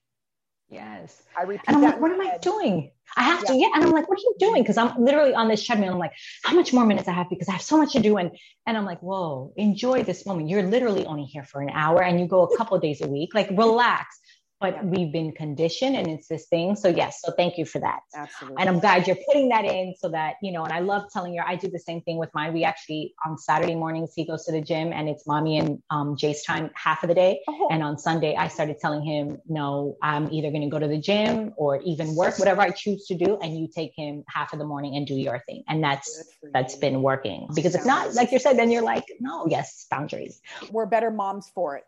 Yes. 0.70 1.22
I 1.38 1.44
repeat 1.44 1.66
and 1.68 1.78
I'm 1.78 1.84
like, 1.84 2.02
what 2.02 2.12
am 2.12 2.22
I 2.22 2.38
doing? 2.42 2.92
I 3.16 3.24
have 3.24 3.44
yeah. 3.44 3.52
to, 3.52 3.56
yeah. 3.56 3.68
And 3.76 3.84
I'm 3.84 3.92
like, 3.92 4.10
what 4.10 4.18
are 4.18 4.22
you 4.22 4.36
doing? 4.40 4.64
Because 4.64 4.78
I'm 4.78 5.00
literally 5.00 5.36
on 5.36 5.48
this 5.48 5.64
treadmill. 5.64 5.94
I'm 5.94 6.00
like, 6.00 6.14
how 6.44 6.56
much 6.56 6.74
more 6.74 6.86
minutes 6.86 7.08
I 7.08 7.12
have 7.12 7.30
because 7.30 7.48
I 7.48 7.52
have 7.54 7.62
so 7.62 7.78
much 7.78 7.94
to 7.94 8.00
do. 8.00 8.18
And 8.18 8.32
and 8.66 8.76
I'm 8.76 8.86
like, 8.86 9.00
whoa, 9.02 9.54
enjoy 9.58 10.04
this 10.04 10.26
moment. 10.26 10.50
You're 10.50 10.64
literally 10.64 11.06
only 11.06 11.26
here 11.26 11.44
for 11.44 11.62
an 11.62 11.70
hour 11.70 12.02
and 12.02 12.20
you 12.20 12.28
go 12.28 12.44
a 12.44 12.58
couple 12.58 12.78
days 12.80 13.02
a 13.02 13.08
week. 13.08 13.36
Like 13.36 13.50
relax 13.52 14.20
but 14.60 14.76
yeah. 14.76 14.84
we've 14.84 15.12
been 15.12 15.32
conditioned 15.32 15.95
and 15.95 16.08
it's 16.08 16.28
this 16.28 16.45
thing. 16.47 16.76
So 16.76 16.88
yes, 16.88 17.22
so 17.22 17.32
thank 17.34 17.58
you 17.58 17.66
for 17.66 17.80
that. 17.80 17.99
Absolutely. 18.16 18.58
And 18.60 18.70
I'm 18.70 18.80
glad 18.80 19.08
you're 19.08 19.18
putting 19.28 19.49
that 19.49 19.66
in 19.66 19.95
so 19.99 20.10
that, 20.10 20.36
you 20.41 20.51
know, 20.51 20.64
and 20.64 20.72
I 20.72 20.80
love 20.80 21.03
telling 21.12 21.34
you, 21.34 21.41
I 21.45 21.56
do 21.56 21.68
the 21.70 21.80
same 21.80 22.01
thing 22.01 22.18
with 22.18 22.30
mine. 22.34 22.53
We 22.53 22.64
actually 22.64 23.14
on 23.26 23.38
Saturday 23.38 23.76
mornings, 23.76 24.14
he 24.16 24.26
goes 24.26 24.45
to 24.45 24.51
the 24.51 24.62
gym 24.62 24.93
and 24.93 25.10
it's 25.10 25.28
mommy 25.28 25.58
and 25.58 25.82
um, 25.89 26.16
Jace 26.16 26.45
time 26.45 26.70
half 26.74 27.03
of 27.03 27.10
the 27.10 27.16
day. 27.16 27.41
Oh. 27.47 27.68
And 27.72 27.84
on 27.84 27.97
Sunday, 27.97 28.36
I 28.36 28.47
started 28.47 28.80
telling 28.80 29.03
him, 29.03 29.39
no, 29.47 29.97
I'm 30.01 30.32
either 30.32 30.49
going 30.49 30.64
to 30.64 30.70
go 30.70 30.80
to 30.80 30.88
the 30.88 30.99
gym 30.99 31.53
or 31.58 31.82
even 31.82 32.16
work, 32.16 32.39
whatever 32.39 32.62
I 32.62 32.70
choose 32.70 33.06
to 33.08 33.16
do. 33.16 33.38
And 33.41 33.58
you 33.58 33.68
take 33.68 33.93
him 33.95 34.24
half 34.28 34.53
of 34.53 34.60
the 34.60 34.66
morning 34.66 34.95
and 34.95 35.06
do 35.06 35.16
your 35.16 35.43
thing. 35.47 35.64
And 35.68 35.84
that's, 35.84 36.24
that's 36.53 36.76
been 36.76 37.01
working 37.01 37.47
because 37.53 37.76
if 37.76 37.86
not, 37.86 38.14
like 38.14 38.32
you 38.32 38.39
said, 38.39 38.58
then 38.58 38.72
you're 38.72 38.84
like, 38.84 39.06
no, 39.20 39.47
yes, 39.47 39.86
boundaries. 39.89 40.41
We're 40.72 40.86
better 40.86 41.12
moms 41.12 41.49
for 41.53 41.76
it. 41.78 41.84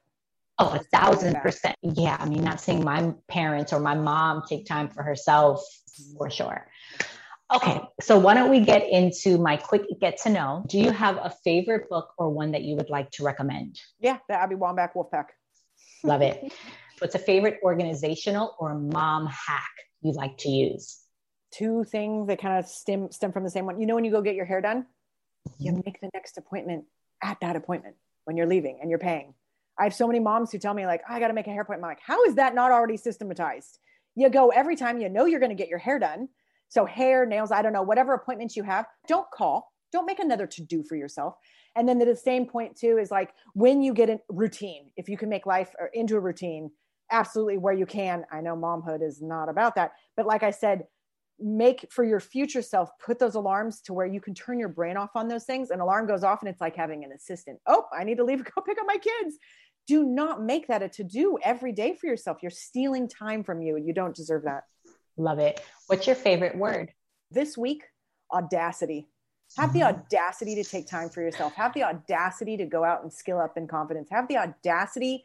Oh, 0.60 0.74
a 0.74 0.80
thousand 0.98 1.36
percent. 1.36 1.76
Yeah. 1.82 2.18
I 2.20 2.28
mean, 2.28 2.44
not 2.44 2.60
seeing 2.60 2.84
my 2.84 3.14
parents 3.28 3.74
or 3.74 3.80
my 3.80 3.96
mom 3.96 4.44
take 4.48 4.66
time 4.66 4.90
for 4.90 5.04
herself 5.04 5.64
for 6.18 6.30
sure. 6.30 6.68
Okay. 7.54 7.80
So 8.02 8.18
why 8.18 8.34
don't 8.34 8.50
we 8.50 8.60
get 8.60 8.88
into 8.90 9.38
my 9.38 9.56
quick 9.58 9.84
get 10.02 10.22
to 10.24 10.30
know? 10.30 10.66
Do 10.68 10.80
you 10.80 10.92
have 10.92 11.18
a 11.18 11.32
favorite 11.44 11.90
book 11.90 12.10
or 12.18 12.30
one 12.30 12.52
that 12.52 12.64
you 12.64 12.76
would 12.76 12.90
like 12.90 13.10
to 13.12 13.24
recommend? 13.24 13.80
Yeah, 14.00 14.18
the 14.28 14.36
Abby 14.36 14.56
Wambach 14.56 14.94
Wolfpack. 14.96 15.28
Love 16.04 16.22
it. 16.22 16.52
What's 17.00 17.16
a 17.16 17.20
favorite 17.20 17.60
organizational 17.64 18.56
or 18.60 18.74
mom 18.74 19.28
hack 19.28 19.70
you 20.02 20.12
like 20.14 20.38
to 20.40 20.50
use? 20.50 21.00
Two 21.52 21.84
things 21.84 22.28
that 22.28 22.42
kind 22.42 22.58
of 22.58 22.68
stem 22.68 23.12
stem 23.12 23.32
from 23.32 23.44
the 23.44 23.50
same 23.50 23.66
one. 23.66 23.80
You 23.80 23.86
know, 23.86 23.96
when 23.96 24.04
you 24.04 24.12
go 24.12 24.22
get 24.22 24.36
your 24.36 24.46
hair 24.46 24.60
done, 24.60 24.86
you 25.58 25.72
mm-hmm. 25.72 25.82
make 25.86 26.02
the 26.02 26.10
next 26.14 26.38
appointment 26.38 26.86
at 27.24 27.40
that 27.42 27.56
appointment 27.56 27.96
when 28.26 28.36
you're 28.36 28.48
leaving 28.48 28.80
and 28.82 28.90
you're 28.90 29.00
paying. 29.00 29.34
I 29.80 29.84
have 29.84 29.94
so 29.94 30.08
many 30.08 30.20
moms 30.20 30.52
who 30.52 30.58
tell 30.58 30.74
me 30.74 30.86
like, 30.86 31.02
oh, 31.10 31.14
I 31.14 31.20
got 31.20 31.28
to 31.28 31.34
make 31.34 31.48
a 31.48 31.52
hair 31.52 31.62
appointment. 31.62 31.86
I'm 31.86 31.92
like, 31.92 32.04
how 32.06 32.24
is 32.24 32.36
that 32.36 32.56
not 32.56 32.72
already 32.72 32.98
systematized? 32.98 33.80
You 34.16 34.30
go 34.30 34.50
every 34.50 34.76
time 34.76 35.00
you 35.00 35.10
know 35.10 35.26
you're 35.26 35.40
going 35.40 35.52
to 35.52 35.56
get 35.56 35.70
your 35.70 35.80
hair 35.80 36.00
done. 36.00 36.30
So 36.70 36.86
hair, 36.86 37.26
nails, 37.26 37.52
I 37.52 37.62
don't 37.62 37.74
know, 37.74 37.84
whatever 37.84 38.14
appointments 38.14 38.58
you 38.58 38.64
have, 38.64 38.86
don't 39.08 39.30
call. 39.32 39.72
Don't 39.92 40.06
make 40.06 40.20
another 40.20 40.48
to 40.48 40.62
do 40.64 40.84
for 40.84 40.96
yourself. 40.96 41.36
And 41.76 41.88
then 41.88 42.00
the 42.00 42.16
same 42.16 42.46
point 42.46 42.76
too 42.76 42.98
is 42.98 43.12
like 43.12 43.32
when 43.54 43.82
you 43.82 43.94
get 43.94 44.10
a 44.10 44.20
routine, 44.30 44.92
if 44.98 45.08
you 45.08 45.18
can 45.18 45.30
make 45.30 45.46
life 45.46 45.72
into 45.94 46.18
a 46.18 46.20
routine, 46.20 46.72
absolutely 47.12 47.58
where 47.58 47.74
you 47.74 47.86
can. 47.86 48.26
I 48.32 48.42
know 48.42 48.56
momhood 48.56 49.02
is 49.02 49.22
not 49.22 49.48
about 49.48 49.76
that, 49.76 49.92
but 50.18 50.26
like 50.26 50.44
I 50.44 50.52
said, 50.52 50.88
make 51.40 51.86
for 51.92 52.04
your 52.04 52.20
future 52.20 52.62
self 52.62 52.90
put 53.00 53.20
those 53.20 53.36
alarms 53.36 53.82
to 53.82 53.94
where 53.94 54.08
you 54.08 54.20
can 54.20 54.34
turn 54.34 54.58
your 54.60 54.70
brain 54.70 54.98
off 54.98 55.12
on 55.16 55.28
those 55.28 55.44
things 55.44 55.70
an 55.70 55.80
alarm 55.80 56.08
goes 56.08 56.24
off 56.24 56.42
and 56.42 56.50
it's 56.50 56.62
like 56.62 56.76
having 56.76 57.04
an 57.04 57.12
assistant 57.12 57.60
oh 57.68 57.86
i 57.96 58.04
need 58.04 58.18
to 58.18 58.24
leave 58.24 58.44
go 58.44 58.62
pick 58.62 58.80
up 58.80 58.88
my 58.88 58.98
kids 58.98 59.38
do 59.88 60.04
not 60.04 60.42
make 60.42 60.68
that 60.68 60.84
a 60.84 60.90
to 60.90 61.04
do 61.04 61.38
every 61.42 61.72
day 61.72 61.96
for 61.96 62.08
yourself. 62.08 62.40
You're 62.42 62.52
stealing 62.52 63.08
time 63.08 63.44
from 63.44 63.62
you 63.62 63.78
and 63.78 63.88
you 63.88 63.94
don't 63.94 64.16
deserve 64.16 64.44
that. 64.44 64.66
Love 65.18 65.40
it. 65.40 65.62
What's 65.88 66.06
your 66.06 66.16
favorite 66.16 66.56
word? 66.56 66.92
This 67.32 67.58
week, 67.58 67.84
audacity. 68.32 69.08
Have 69.58 69.72
the 69.72 69.80
mm-hmm. 69.80 70.00
audacity 70.00 70.56
to 70.56 70.64
take 70.64 70.88
time 70.88 71.10
for 71.10 71.22
yourself. 71.22 71.54
Have 71.54 71.74
the 71.74 71.84
audacity 71.84 72.58
to 72.58 72.66
go 72.66 72.84
out 72.84 73.02
and 73.04 73.12
skill 73.12 73.40
up 73.40 73.58
in 73.58 73.68
confidence. 73.68 74.10
Have 74.12 74.28
the 74.28 74.38
audacity 74.38 75.24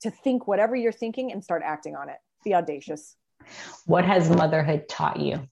to 0.00 0.10
think 0.10 0.48
whatever 0.48 0.74
you're 0.74 0.90
thinking 0.90 1.30
and 1.32 1.44
start 1.44 1.62
acting 1.64 1.94
on 1.94 2.08
it. 2.08 2.16
Be 2.44 2.54
audacious. 2.54 3.16
What 3.84 4.04
has 4.04 4.30
motherhood 4.30 4.88
taught 4.88 5.20
you? 5.20 5.48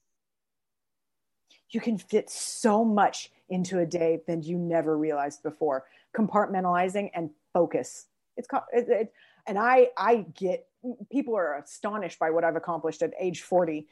You 1.70 1.80
can 1.80 1.98
fit 1.98 2.30
so 2.30 2.84
much 2.84 3.30
into 3.48 3.80
a 3.80 3.86
day 3.86 4.20
than 4.26 4.42
you 4.42 4.56
never 4.56 4.96
realized 4.96 5.42
before. 5.42 5.84
Compartmentalizing 6.16 7.10
and 7.14 7.30
focus 7.52 8.06
it's 8.36 8.48
called 8.48 8.64
it, 8.72 8.88
it, 8.88 9.12
And 9.46 9.58
I 9.58 9.88
I 9.96 10.26
get 10.34 10.66
people 11.10 11.36
are 11.36 11.58
astonished 11.58 12.18
by 12.18 12.30
what 12.30 12.44
I've 12.44 12.56
accomplished 12.56 13.02
at 13.02 13.12
age 13.18 13.42
40. 13.42 13.86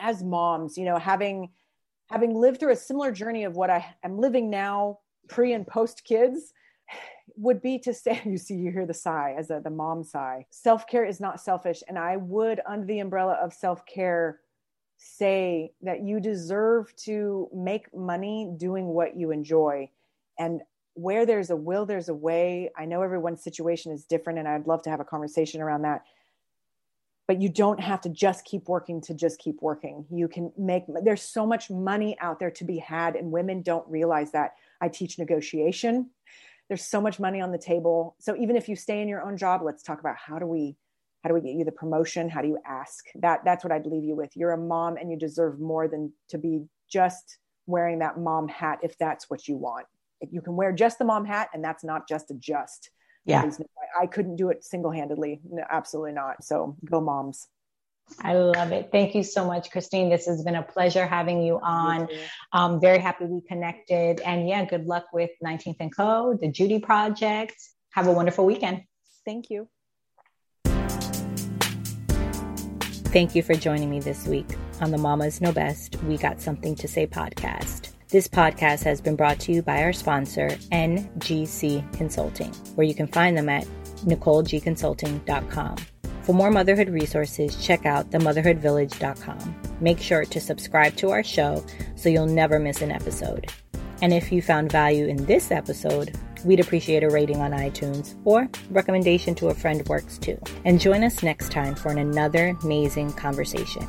as 0.00 0.22
moms, 0.22 0.76
you 0.76 0.84
know, 0.84 0.98
having 0.98 1.50
having 2.10 2.34
lived 2.34 2.58
through 2.58 2.72
a 2.72 2.76
similar 2.76 3.12
journey 3.12 3.44
of 3.44 3.54
what 3.54 3.70
I 3.70 3.94
am 4.02 4.18
living 4.18 4.50
now, 4.50 4.98
pre 5.28 5.52
and 5.52 5.66
post 5.66 6.04
kids, 6.04 6.52
would 7.36 7.62
be 7.62 7.78
to 7.80 7.94
say, 7.94 8.20
you 8.26 8.38
see, 8.38 8.54
you 8.54 8.70
hear 8.70 8.86
the 8.86 8.94
sigh 8.94 9.34
as 9.38 9.50
a, 9.50 9.60
the 9.62 9.70
mom 9.70 10.02
sigh. 10.04 10.46
Self 10.50 10.86
care 10.86 11.04
is 11.04 11.20
not 11.20 11.40
selfish. 11.40 11.82
And 11.88 11.98
I 11.98 12.16
would, 12.16 12.60
under 12.66 12.86
the 12.86 13.00
umbrella 13.00 13.38
of 13.42 13.52
self 13.52 13.86
care, 13.86 14.40
say 14.96 15.72
that 15.82 16.02
you 16.02 16.20
deserve 16.20 16.94
to 17.04 17.48
make 17.54 17.94
money 17.94 18.52
doing 18.56 18.86
what 18.86 19.16
you 19.16 19.30
enjoy. 19.30 19.90
And 20.38 20.62
where 20.94 21.24
there's 21.24 21.50
a 21.50 21.56
will, 21.56 21.86
there's 21.86 22.08
a 22.08 22.14
way. 22.14 22.70
I 22.76 22.84
know 22.84 23.02
everyone's 23.02 23.42
situation 23.42 23.92
is 23.92 24.04
different, 24.04 24.38
and 24.38 24.48
I'd 24.48 24.66
love 24.66 24.82
to 24.82 24.90
have 24.90 25.00
a 25.00 25.04
conversation 25.04 25.62
around 25.62 25.82
that 25.82 26.02
but 27.30 27.40
you 27.40 27.48
don't 27.48 27.78
have 27.78 28.00
to 28.00 28.08
just 28.08 28.44
keep 28.44 28.66
working 28.66 29.00
to 29.00 29.14
just 29.14 29.38
keep 29.38 29.62
working. 29.62 30.04
You 30.10 30.26
can 30.26 30.50
make, 30.58 30.82
there's 31.04 31.22
so 31.22 31.46
much 31.46 31.70
money 31.70 32.16
out 32.20 32.40
there 32.40 32.50
to 32.50 32.64
be 32.64 32.78
had, 32.78 33.14
and 33.14 33.30
women 33.30 33.62
don't 33.62 33.88
realize 33.88 34.32
that. 34.32 34.54
I 34.80 34.88
teach 34.88 35.16
negotiation. 35.16 36.10
There's 36.66 36.84
so 36.84 37.00
much 37.00 37.20
money 37.20 37.40
on 37.40 37.52
the 37.52 37.56
table. 37.56 38.16
So 38.18 38.34
even 38.36 38.56
if 38.56 38.68
you 38.68 38.74
stay 38.74 39.00
in 39.00 39.06
your 39.06 39.22
own 39.22 39.36
job, 39.36 39.60
let's 39.62 39.84
talk 39.84 40.00
about 40.00 40.16
how 40.16 40.40
do 40.40 40.46
we 40.46 40.76
how 41.22 41.28
do 41.28 41.34
we 41.34 41.40
get 41.40 41.54
you 41.54 41.64
the 41.64 41.70
promotion 41.70 42.28
how 42.30 42.40
do 42.42 42.48
you 42.48 42.58
ask 42.66 43.04
that 43.16 43.44
that's 43.44 43.62
what 43.62 43.70
i'd 43.70 43.84
leave 43.84 44.04
you 44.04 44.16
with 44.16 44.30
you're 44.34 44.52
a 44.52 44.56
mom 44.56 44.96
and 44.96 45.10
you 45.10 45.18
deserve 45.18 45.60
more 45.60 45.86
than 45.86 46.10
to 46.30 46.38
be 46.38 46.62
just 46.90 47.36
wearing 47.66 47.98
that 47.98 48.18
mom 48.18 48.48
hat 48.48 48.78
if 48.82 48.96
that's 48.96 49.28
what 49.28 49.46
you 49.46 49.54
want 49.54 49.84
you 50.30 50.40
can 50.40 50.56
wear 50.56 50.72
just 50.72 50.98
the 50.98 51.04
mom 51.04 51.26
hat 51.26 51.50
and 51.52 51.62
that's 51.62 51.84
not 51.84 52.08
just 52.08 52.30
a 52.30 52.34
just 52.36 52.88
yeah 53.24 53.50
I 53.98 54.06
couldn't 54.06 54.36
do 54.36 54.50
it 54.50 54.64
single 54.64 54.90
handedly. 54.90 55.40
No, 55.48 55.62
absolutely 55.68 56.12
not. 56.12 56.44
So 56.44 56.76
go 56.84 57.00
moms. 57.00 57.48
I 58.22 58.34
love 58.34 58.72
it. 58.72 58.88
Thank 58.90 59.14
you 59.14 59.22
so 59.22 59.44
much, 59.44 59.70
Christine. 59.70 60.08
This 60.08 60.26
has 60.26 60.42
been 60.42 60.56
a 60.56 60.62
pleasure 60.62 61.06
having 61.06 61.42
you 61.42 61.60
on. 61.62 62.08
I'm 62.52 62.72
um, 62.72 62.80
very 62.80 62.98
happy 62.98 63.24
we 63.26 63.40
connected. 63.40 64.20
And 64.20 64.48
yeah, 64.48 64.64
good 64.64 64.86
luck 64.86 65.06
with 65.12 65.30
19th 65.44 65.76
and 65.78 65.94
Co., 65.94 66.36
the 66.40 66.48
Judy 66.48 66.80
Project. 66.80 67.54
Have 67.92 68.08
a 68.08 68.12
wonderful 68.12 68.44
weekend. 68.46 68.82
Thank 69.24 69.50
you. 69.50 69.68
Thank 73.12 73.34
you 73.34 73.42
for 73.42 73.54
joining 73.54 73.90
me 73.90 74.00
this 74.00 74.26
week 74.26 74.46
on 74.80 74.90
the 74.90 74.98
Mamas 74.98 75.40
Know 75.40 75.52
Best 75.52 76.02
We 76.04 76.16
Got 76.16 76.40
Something 76.40 76.74
to 76.76 76.88
Say 76.88 77.06
podcast. 77.06 77.89
This 78.10 78.26
podcast 78.26 78.82
has 78.82 79.00
been 79.00 79.14
brought 79.14 79.38
to 79.40 79.52
you 79.52 79.62
by 79.62 79.84
our 79.84 79.92
sponsor, 79.92 80.48
NGC 80.72 81.92
Consulting, 81.92 82.52
where 82.74 82.84
you 82.84 82.92
can 82.92 83.06
find 83.06 83.38
them 83.38 83.48
at 83.48 83.64
NicoleGConsulting.com. 84.04 85.76
For 86.22 86.32
more 86.32 86.50
motherhood 86.50 86.88
resources, 86.88 87.54
check 87.64 87.86
out 87.86 88.10
themotherhoodvillage.com. 88.10 89.62
Make 89.80 90.00
sure 90.00 90.24
to 90.24 90.40
subscribe 90.40 90.96
to 90.96 91.10
our 91.10 91.22
show 91.22 91.64
so 91.94 92.08
you'll 92.08 92.26
never 92.26 92.58
miss 92.58 92.82
an 92.82 92.90
episode. 92.90 93.46
And 94.02 94.12
if 94.12 94.32
you 94.32 94.42
found 94.42 94.72
value 94.72 95.06
in 95.06 95.24
this 95.26 95.52
episode, 95.52 96.18
we'd 96.44 96.58
appreciate 96.58 97.04
a 97.04 97.10
rating 97.10 97.40
on 97.40 97.52
iTunes 97.52 98.16
or 98.24 98.48
recommendation 98.70 99.36
to 99.36 99.50
a 99.50 99.54
friend 99.54 99.86
works 99.88 100.18
too. 100.18 100.36
And 100.64 100.80
join 100.80 101.04
us 101.04 101.22
next 101.22 101.52
time 101.52 101.76
for 101.76 101.92
another 101.92 102.58
amazing 102.64 103.12
conversation. 103.12 103.86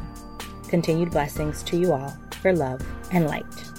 Continued 0.68 1.10
blessings 1.10 1.64
to 1.64 1.76
you 1.76 1.94
all 1.94 2.16
for 2.40 2.54
love 2.54 2.86
and 3.12 3.26
light. 3.26 3.71